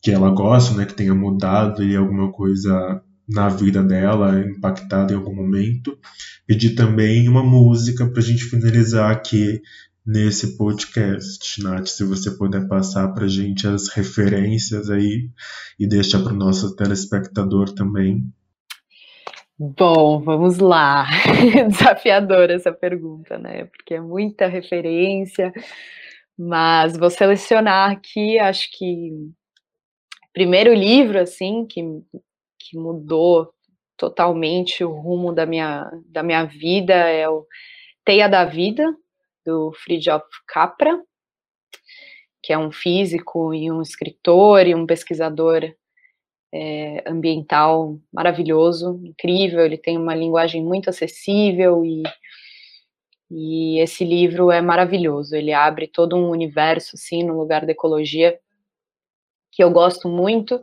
que 0.00 0.10
ela 0.10 0.30
gosta, 0.30 0.74
né, 0.74 0.86
que 0.86 0.94
tenha 0.94 1.14
mudado 1.14 1.82
e 1.82 1.96
alguma 1.96 2.30
coisa 2.30 3.02
na 3.28 3.48
vida 3.48 3.82
dela, 3.82 4.40
impactada 4.40 5.12
em 5.12 5.16
algum 5.16 5.34
momento. 5.34 5.98
Pedir 6.46 6.74
também 6.74 7.28
uma 7.28 7.42
música 7.42 8.06
para 8.06 8.20
a 8.20 8.24
gente 8.24 8.44
finalizar 8.44 9.10
aqui 9.10 9.60
nesse 10.06 10.58
podcast, 10.58 11.62
Nath, 11.62 11.86
se 11.86 12.04
você 12.04 12.30
puder 12.30 12.68
passar 12.68 13.08
para 13.14 13.24
a 13.24 13.28
gente 13.28 13.66
as 13.66 13.88
referências 13.88 14.90
aí 14.90 15.30
e 15.80 15.86
deixar 15.88 16.22
para 16.22 16.34
o 16.34 16.36
nosso 16.36 16.76
telespectador 16.76 17.72
também. 17.72 18.22
Bom, 19.58 20.20
vamos 20.20 20.58
lá. 20.58 21.06
Desafiadora 21.68 22.54
essa 22.54 22.72
pergunta, 22.72 23.38
né? 23.38 23.64
Porque 23.66 23.94
é 23.94 24.00
muita 24.00 24.46
referência, 24.46 25.52
mas 26.36 26.96
vou 26.96 27.08
selecionar 27.08 27.92
aqui, 27.92 28.38
acho 28.38 28.68
que 28.76 29.10
primeiro 30.34 30.74
livro 30.74 31.20
assim 31.20 31.64
que 31.64 31.80
que 32.74 32.78
mudou 32.78 33.54
totalmente 33.96 34.82
o 34.82 34.90
rumo 34.90 35.32
da 35.32 35.46
minha, 35.46 35.88
da 36.06 36.24
minha 36.24 36.44
vida 36.44 36.92
é 36.92 37.28
o 37.28 37.46
Teia 38.04 38.28
da 38.28 38.44
Vida, 38.44 38.92
do 39.46 39.72
Fridtjof 39.72 40.24
Capra. 40.48 41.00
que 42.42 42.52
é 42.52 42.58
um 42.58 42.72
físico 42.72 43.54
e 43.54 43.70
um 43.70 43.80
escritor 43.80 44.66
e 44.66 44.74
um 44.74 44.84
pesquisador 44.86 45.62
é, 46.52 47.02
ambiental 47.06 47.96
maravilhoso, 48.12 49.00
incrível. 49.04 49.64
Ele 49.64 49.78
tem 49.78 49.96
uma 49.96 50.14
linguagem 50.14 50.62
muito 50.62 50.90
acessível 50.90 51.84
e, 51.84 52.02
e 53.30 53.78
esse 53.80 54.04
livro 54.04 54.50
é 54.50 54.60
maravilhoso. 54.60 55.36
Ele 55.36 55.52
abre 55.52 55.86
todo 55.86 56.16
um 56.16 56.28
universo, 56.28 56.96
assim, 56.96 57.22
no 57.22 57.38
lugar 57.38 57.64
da 57.64 57.72
ecologia 57.72 58.38
que 59.52 59.62
eu 59.62 59.70
gosto 59.70 60.08
muito, 60.08 60.60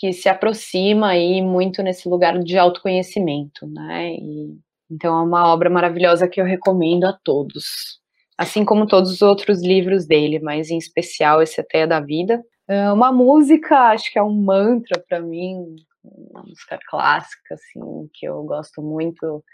que 0.00 0.12
se 0.12 0.28
aproxima 0.28 1.10
aí 1.10 1.42
muito 1.42 1.82
nesse 1.82 2.08
lugar 2.08 2.38
de 2.38 2.56
autoconhecimento, 2.58 3.66
né? 3.66 4.14
E, 4.14 4.58
então 4.90 5.18
é 5.20 5.22
uma 5.22 5.52
obra 5.52 5.70
maravilhosa 5.70 6.28
que 6.28 6.40
eu 6.40 6.44
recomendo 6.44 7.04
a 7.04 7.12
todos 7.12 8.00
assim 8.40 8.64
como 8.64 8.86
todos 8.86 9.12
os 9.12 9.20
outros 9.20 9.60
livros 9.62 10.06
dele, 10.06 10.38
mas 10.38 10.70
em 10.70 10.78
especial 10.78 11.42
esse 11.42 11.60
Até 11.60 11.86
da 11.86 12.00
Vida. 12.00 12.42
É 12.66 12.90
uma 12.90 13.12
música, 13.12 13.90
acho 13.90 14.10
que 14.10 14.18
é 14.18 14.22
um 14.22 14.32
mantra 14.32 14.98
para 15.06 15.20
mim, 15.20 15.76
uma 16.02 16.42
música 16.44 16.78
clássica, 16.88 17.54
assim, 17.54 18.08
que 18.14 18.26
eu 18.26 18.42
gosto 18.44 18.80
muito, 18.80 19.44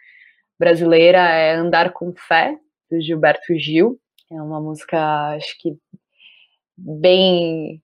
brasileira, 0.57 1.19
é 1.19 1.57
Andar 1.57 1.93
com 1.93 2.15
Fé, 2.15 2.57
do 2.89 3.01
Gilberto 3.01 3.59
Gil. 3.59 3.99
É 4.31 4.41
uma 4.41 4.61
música, 4.61 5.35
acho 5.35 5.59
que 5.59 5.77
bem 6.77 7.83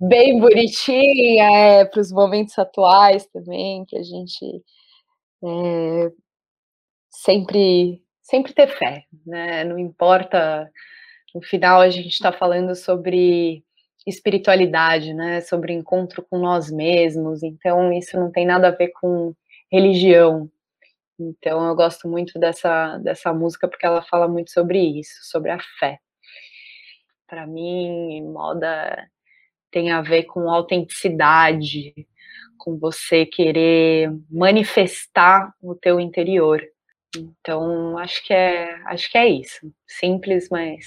bem 0.00 0.38
bonitinha, 0.40 1.44
é, 1.80 1.84
para 1.86 2.00
os 2.00 2.12
momentos 2.12 2.58
atuais 2.58 3.26
também, 3.26 3.84
que 3.86 3.96
a 3.96 4.02
gente 4.02 4.62
é, 5.44 6.12
sempre 7.10 8.02
sempre 8.26 8.52
ter 8.52 8.68
fé, 8.68 9.04
né? 9.26 9.64
Não 9.64 9.78
importa. 9.78 10.70
No 11.34 11.42
final 11.42 11.80
a 11.80 11.90
gente 11.90 12.10
está 12.10 12.32
falando 12.32 12.74
sobre 12.74 13.64
espiritualidade, 14.06 15.14
né? 15.14 15.40
Sobre 15.42 15.72
encontro 15.72 16.24
com 16.28 16.38
nós 16.38 16.70
mesmos. 16.70 17.42
Então 17.42 17.92
isso 17.92 18.18
não 18.18 18.30
tem 18.32 18.46
nada 18.46 18.68
a 18.68 18.72
ver 18.72 18.90
com 19.00 19.34
religião. 19.70 20.50
Então 21.18 21.66
eu 21.68 21.74
gosto 21.76 22.08
muito 22.08 22.38
dessa 22.38 22.98
dessa 22.98 23.32
música 23.34 23.68
porque 23.68 23.86
ela 23.86 24.02
fala 24.02 24.28
muito 24.28 24.50
sobre 24.52 24.78
isso, 24.80 25.14
sobre 25.30 25.50
a 25.50 25.58
fé. 25.78 25.98
Para 27.28 27.46
mim, 27.46 28.22
moda 28.22 29.08
tem 29.76 29.90
a 29.90 30.00
ver 30.00 30.22
com 30.22 30.48
autenticidade, 30.50 31.92
com 32.56 32.78
você 32.78 33.26
querer 33.26 34.10
manifestar 34.30 35.54
o 35.60 35.74
teu 35.74 36.00
interior. 36.00 36.62
Então, 37.14 37.98
acho 37.98 38.26
que 38.26 38.32
é, 38.32 38.74
acho 38.86 39.12
que 39.12 39.18
é 39.18 39.28
isso. 39.28 39.70
Simples, 39.86 40.48
mas 40.50 40.86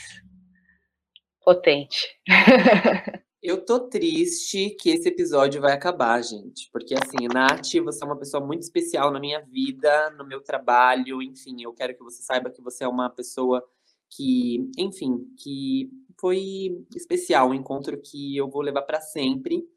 potente. 1.46 2.08
Eu 3.44 3.64
tô 3.64 3.80
triste 3.82 4.72
que 4.72 4.90
esse 4.90 5.08
episódio 5.08 5.62
vai 5.62 5.74
acabar, 5.74 6.20
gente. 6.24 6.68
Porque, 6.74 6.96
assim, 6.96 7.28
Nath, 7.32 7.72
você 7.84 8.04
é 8.04 8.08
uma 8.08 8.18
pessoa 8.18 8.44
muito 8.44 8.64
especial 8.64 9.12
na 9.12 9.20
minha 9.20 9.40
vida, 9.42 10.10
no 10.18 10.26
meu 10.26 10.42
trabalho, 10.42 11.22
enfim. 11.22 11.62
Eu 11.62 11.74
quero 11.74 11.96
que 11.96 12.04
você 12.04 12.24
saiba 12.24 12.50
que 12.50 12.62
você 12.62 12.84
é 12.86 12.88
uma 12.88 13.08
pessoa 13.08 13.64
que, 14.10 14.68
enfim, 14.80 15.28
que 15.38 15.92
foi 16.20 16.86
especial, 16.96 17.50
um 17.50 17.54
encontro 17.54 18.00
que 18.00 18.36
eu 18.36 18.50
vou 18.50 18.62
levar 18.62 18.84
para 18.84 19.02
sempre. 19.02 19.68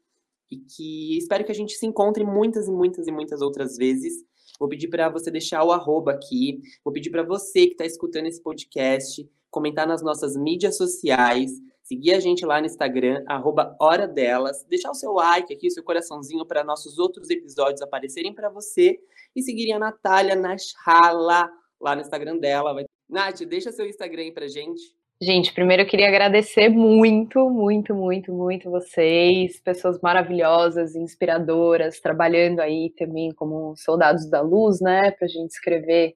E 0.51 0.57
que 0.57 1.17
espero 1.17 1.43
que 1.43 1.51
a 1.51 1.55
gente 1.55 1.73
se 1.73 1.85
encontre 1.85 2.23
muitas 2.23 2.67
e 2.67 2.71
muitas 2.71 3.07
e 3.07 3.11
muitas 3.11 3.41
outras 3.41 3.75
vezes. 3.75 4.23
Vou 4.59 4.69
pedir 4.69 4.87
para 4.87 5.09
você 5.09 5.31
deixar 5.31 5.63
o 5.63 5.71
arroba 5.71 6.11
aqui. 6.11 6.61
Vou 6.83 6.93
pedir 6.93 7.09
para 7.09 7.23
você 7.23 7.65
que 7.65 7.73
está 7.73 7.85
escutando 7.85 8.27
esse 8.27 8.41
podcast 8.41 9.27
comentar 9.53 9.85
nas 9.85 10.01
nossas 10.01 10.35
mídias 10.35 10.75
sociais, 10.75 11.51
seguir 11.83 12.15
a 12.15 12.19
gente 12.19 12.43
lá 12.43 12.59
no 12.59 12.65
Instagram, 12.65 13.23
arroba 13.27 13.75
Hora 13.79 14.07
Delas, 14.07 14.65
deixar 14.67 14.89
o 14.89 14.95
seu 14.95 15.13
like 15.13 15.53
aqui, 15.53 15.67
o 15.67 15.71
seu 15.71 15.83
coraçãozinho 15.83 16.43
para 16.43 16.63
nossos 16.63 16.97
outros 16.97 17.29
episódios 17.29 17.83
aparecerem 17.83 18.33
para 18.33 18.49
você 18.49 18.99
e 19.35 19.43
seguirem 19.43 19.73
a 19.73 19.79
Natália 19.79 20.35
Nashala 20.35 21.51
lá 21.79 21.95
no 21.95 22.01
Instagram 22.01 22.37
dela. 22.37 22.83
Nath, 23.07 23.41
deixa 23.41 23.71
seu 23.71 23.85
Instagram 23.85 24.23
aí 24.23 24.31
pra 24.31 24.47
gente. 24.47 24.81
Gente, 25.25 25.53
primeiro 25.53 25.83
eu 25.83 25.87
queria 25.87 26.09
agradecer 26.09 26.67
muito, 26.67 27.49
muito, 27.49 27.95
muito, 27.95 28.33
muito 28.33 28.69
vocês, 28.69 29.57
pessoas 29.61 29.97
maravilhosas, 30.01 30.97
inspiradoras, 30.97 32.01
trabalhando 32.01 32.59
aí 32.59 32.89
também 32.97 33.31
como 33.31 33.73
soldados 33.77 34.29
da 34.29 34.41
luz, 34.41 34.81
né, 34.81 35.11
para 35.11 35.25
a 35.25 35.29
gente 35.29 35.51
escrever 35.51 36.13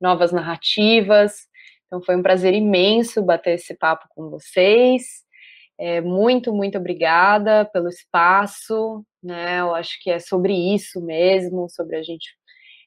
novas 0.00 0.32
narrativas. 0.32 1.46
Então 1.86 2.02
foi 2.02 2.16
um 2.16 2.22
prazer 2.24 2.52
imenso 2.52 3.22
bater 3.22 3.54
esse 3.54 3.72
papo 3.72 4.08
com 4.16 4.28
vocês. 4.30 5.22
É, 5.78 6.00
muito, 6.00 6.52
muito 6.52 6.76
obrigada 6.76 7.64
pelo 7.66 7.88
espaço, 7.88 9.04
né? 9.22 9.60
Eu 9.60 9.76
acho 9.76 9.96
que 10.02 10.10
é 10.10 10.18
sobre 10.18 10.54
isso 10.74 11.00
mesmo, 11.00 11.68
sobre 11.70 11.94
a 11.96 12.02
gente 12.02 12.28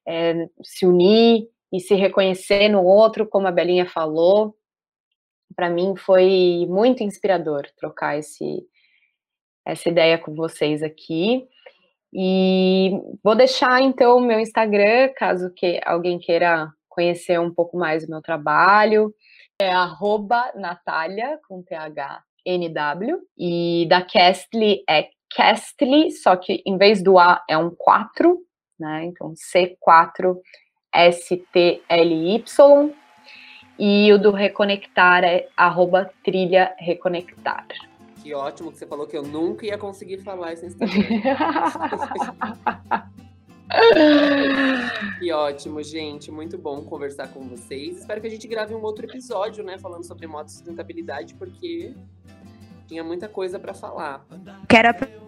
é, 0.06 0.46
se 0.62 0.86
unir 0.86 1.48
e 1.72 1.80
se 1.80 1.96
reconhecer 1.96 2.68
no 2.68 2.84
outro, 2.84 3.26
como 3.26 3.48
a 3.48 3.52
Belinha 3.52 3.86
falou 3.86 4.54
para 5.56 5.70
mim 5.70 5.96
foi 5.96 6.66
muito 6.70 7.04
inspirador 7.04 7.64
trocar 7.78 8.18
esse, 8.18 8.66
essa 9.66 9.90
ideia 9.90 10.18
com 10.18 10.34
vocês 10.36 10.84
aqui. 10.84 11.48
E 12.14 12.92
vou 13.24 13.36
deixar 13.36 13.82
então 13.82 14.18
o 14.18 14.22
meu 14.22 14.40
Instagram, 14.40 15.12
caso 15.16 15.52
que 15.52 15.82
alguém 15.84 16.20
queira 16.20 16.72
conhecer 16.88 17.40
um 17.40 17.52
pouco 17.52 17.76
mais 17.76 18.06
do 18.06 18.12
meu 18.12 18.22
trabalho. 18.22 19.14
É 19.60 19.72
arroba 19.72 20.52
Natália, 20.56 21.40
com 21.48 21.64
T-H-N-W. 21.64 23.20
E 23.38 23.88
da 23.90 24.02
Castly 24.02 24.84
é 24.88 25.10
Castly, 25.36 26.12
só 26.12 26.36
que 26.36 26.62
em 26.66 26.78
vez 26.78 27.02
do 27.02 27.18
A 27.18 27.44
é 27.50 27.58
um 27.58 27.72
4, 27.72 28.38
né? 28.80 29.06
Então 29.06 29.34
C4 29.34 30.38
S-T-L-Y. 30.94 32.44
E 33.78 34.12
o 34.14 34.20
do 34.20 34.32
Reconectar 34.32 35.24
é 35.24 35.48
arroba 35.58 36.12
trilha 36.24 36.74
reconectar. 36.78 37.68
Que 38.22 38.34
ótimo 38.34 38.72
que 38.72 38.78
você 38.78 38.88
falou 38.88 39.06
que 39.06 39.18
eu 39.18 39.24
nunca 39.24 39.66
ia 39.66 39.78
conseguir 39.78 40.20
falar 40.20 40.54
esse 40.54 40.68
Instagram. 40.68 41.04
que 45.20 45.32
ótimo, 45.32 45.84
gente. 45.84 46.32
Muito 46.32 46.58
bom 46.58 46.82
conversar 46.84 47.28
com 47.30 47.48
vocês. 47.50 47.98
Espero 47.98 48.22
que 48.22 48.28
a 48.28 48.30
gente 48.30 48.48
grave 48.48 48.74
um 48.74 48.82
outro 48.82 49.06
episódio, 49.06 49.64
né? 49.64 49.78
Falando 49.78 50.06
sobre 50.06 50.28
moto 50.28 50.50
sustentabilidade, 50.50 51.34
porque 51.34 51.94
tinha 52.88 53.04
muita 53.04 53.28
coisa 53.28 53.60
para 53.60 53.74
falar. 53.74 54.26
Quero 54.70 54.90
aproveitar 54.90 55.23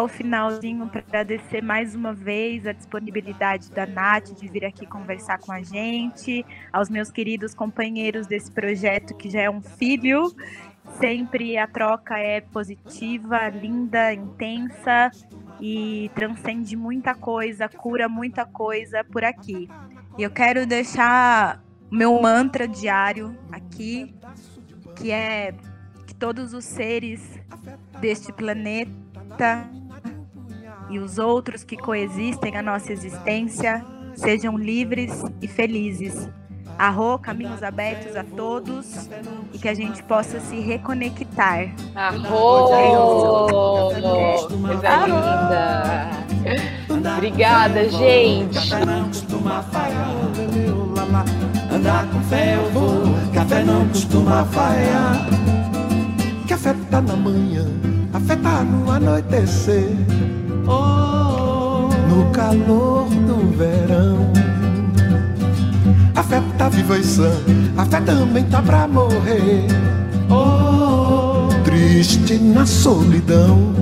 o 0.00 0.08
finalzinho 0.08 0.88
para 0.88 1.00
agradecer 1.00 1.60
mais 1.60 1.96
uma 1.96 2.14
vez 2.14 2.64
a 2.64 2.70
disponibilidade 2.72 3.72
da 3.72 3.84
Nath 3.84 4.30
de 4.38 4.46
vir 4.46 4.64
aqui 4.64 4.86
conversar 4.86 5.38
com 5.38 5.50
a 5.50 5.60
gente, 5.60 6.46
aos 6.72 6.88
meus 6.88 7.10
queridos 7.10 7.52
companheiros 7.52 8.28
desse 8.28 8.52
projeto 8.52 9.16
que 9.16 9.28
já 9.28 9.40
é 9.40 9.50
um 9.50 9.60
filho. 9.60 10.32
Sempre 11.00 11.58
a 11.58 11.66
troca 11.66 12.16
é 12.16 12.40
positiva, 12.40 13.48
linda, 13.48 14.14
intensa 14.14 15.10
e 15.60 16.08
transcende 16.14 16.76
muita 16.76 17.12
coisa, 17.12 17.68
cura 17.68 18.08
muita 18.08 18.46
coisa 18.46 19.02
por 19.02 19.24
aqui. 19.24 19.68
E 20.16 20.22
eu 20.22 20.30
quero 20.30 20.64
deixar 20.64 21.60
meu 21.90 22.22
mantra 22.22 22.68
diário 22.68 23.36
aqui, 23.50 24.14
que 24.94 25.10
é 25.10 25.52
que 26.06 26.14
todos 26.14 26.54
os 26.54 26.64
seres 26.64 27.40
deste 28.00 28.32
planeta 28.32 29.01
e 30.92 30.98
os 30.98 31.18
outros 31.18 31.64
que 31.64 31.76
coexistem 31.76 32.56
à 32.56 32.62
nossa 32.62 32.92
existência 32.92 33.84
sejam 34.14 34.58
livres 34.58 35.24
e 35.40 35.48
felizes. 35.48 36.28
Arro, 36.78 37.18
caminhos 37.18 37.62
abertos 37.62 38.14
a 38.16 38.24
todos 38.24 39.08
e 39.52 39.58
que 39.58 39.68
a 39.68 39.74
gente 39.74 40.02
possa 40.02 40.40
se 40.40 40.60
reconectar. 40.60 41.74
Arro! 41.94 43.48
Coisa 44.48 45.06
linda! 45.06 46.10
Obrigada, 47.16 47.88
gente! 47.88 48.74
Andar 51.72 52.06
com 52.10 52.20
fé 52.24 52.56
eu 52.56 52.70
vou, 52.70 53.02
café 53.32 53.64
não 53.64 53.88
costuma 53.88 54.44
falhar. 54.44 55.26
Café 56.46 56.74
tá 56.90 57.00
na 57.00 57.16
manhã 57.16 57.66
afetar 58.12 58.64
no 58.64 58.90
anoitecer, 58.90 59.96
oh, 60.66 61.88
no 62.08 62.30
calor 62.32 63.08
do 63.08 63.56
verão. 63.56 64.30
A 66.14 66.22
fé 66.22 66.42
tá 66.58 66.68
viva 66.68 66.98
e 66.98 67.04
sã, 67.04 67.32
a 67.76 67.84
fé 67.84 68.00
também 68.00 68.44
tá 68.44 68.60
pra 68.60 68.86
morrer, 68.86 69.66
oh, 70.30 71.48
triste 71.64 72.38
na 72.38 72.66
solidão. 72.66 73.72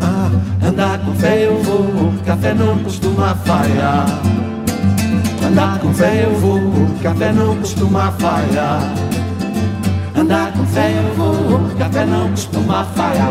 Ah, 0.00 0.30
andar 0.66 0.98
com 1.00 1.14
fé 1.14 1.46
eu 1.46 1.62
vou, 1.62 2.12
café 2.24 2.54
não 2.54 2.78
costuma 2.78 3.34
falhar. 3.34 4.06
Andar 5.44 5.80
com 5.80 5.92
fé 5.92 6.24
eu 6.24 6.38
vou, 6.38 6.60
café 7.02 7.32
não 7.32 7.56
costuma 7.56 8.12
falhar. 8.12 9.11
Andar 10.22 10.52
com 10.52 10.64
fé 10.66 10.92
eu 10.96 11.14
vou, 11.16 11.76
café 11.76 12.06
não 12.06 12.30
costuma 12.30 12.84
falhar. 12.84 13.28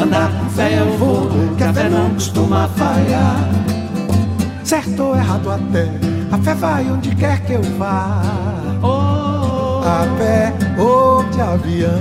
Andar 0.00 0.30
com 0.30 0.48
fé 0.50 0.78
eu 0.78 0.96
vou, 0.98 1.28
café 1.58 1.88
não 1.88 2.10
costuma 2.10 2.68
falhar. 2.76 3.36
Certo 4.62 5.02
ou 5.02 5.16
errado 5.16 5.50
até, 5.50 5.90
a 6.30 6.38
fé 6.38 6.54
vai 6.54 6.88
onde 6.88 7.12
quer 7.16 7.40
que 7.40 7.54
eu 7.54 7.62
vá. 7.76 8.22
Oh, 8.84 9.82
A 9.84 10.06
pé 10.16 10.52
ou 10.80 11.24
de 11.24 11.40
avião. 11.40 12.00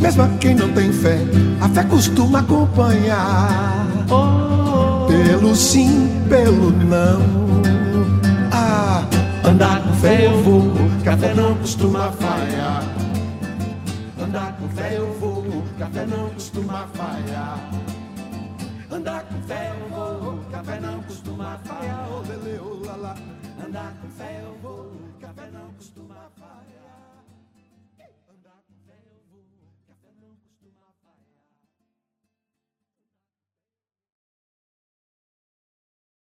Mesmo 0.00 0.22
a 0.22 0.28
quem 0.38 0.54
não 0.54 0.68
tem 0.72 0.92
fé, 0.92 1.18
a 1.60 1.68
fé 1.68 1.82
costuma 1.82 2.38
acompanhar. 2.38 3.88
oh, 4.08 5.06
Pelo 5.08 5.56
sim, 5.56 6.08
pelo 6.28 6.70
não. 6.70 7.20
Ah, 8.52 9.02
Andar 9.44 9.80
com 9.82 9.92
fé 9.94 10.26
eu 10.26 10.40
vou, 10.44 10.72
café 11.02 11.34
não 11.34 11.56
costuma 11.58 12.12
falhar. 12.12 12.82
Andar 14.20 14.56
com 14.56 14.68
fé 14.68 14.96
eu 14.96 15.12
vou, 15.14 15.44
café 15.78 16.06
não 16.06 16.30
costuma 16.30 16.86
falhar. 16.94 17.58
Andar 18.90 19.22
com 19.24 19.42
fé 19.42 19.72
eu 19.72 19.88
vou, 19.88 20.38
café 20.50 20.80
não 20.80 21.02
costuma 21.02 21.58
falhar. 21.64 22.08
Oh, 22.10 22.28
lele, 22.28 22.60
oh, 22.60 22.86
lá, 22.86 22.96
lá. 22.96 23.16
Andar 23.66 23.92
com 24.00 24.08
fé 24.10 24.42
eu 24.44 24.56
vou. 24.62 24.81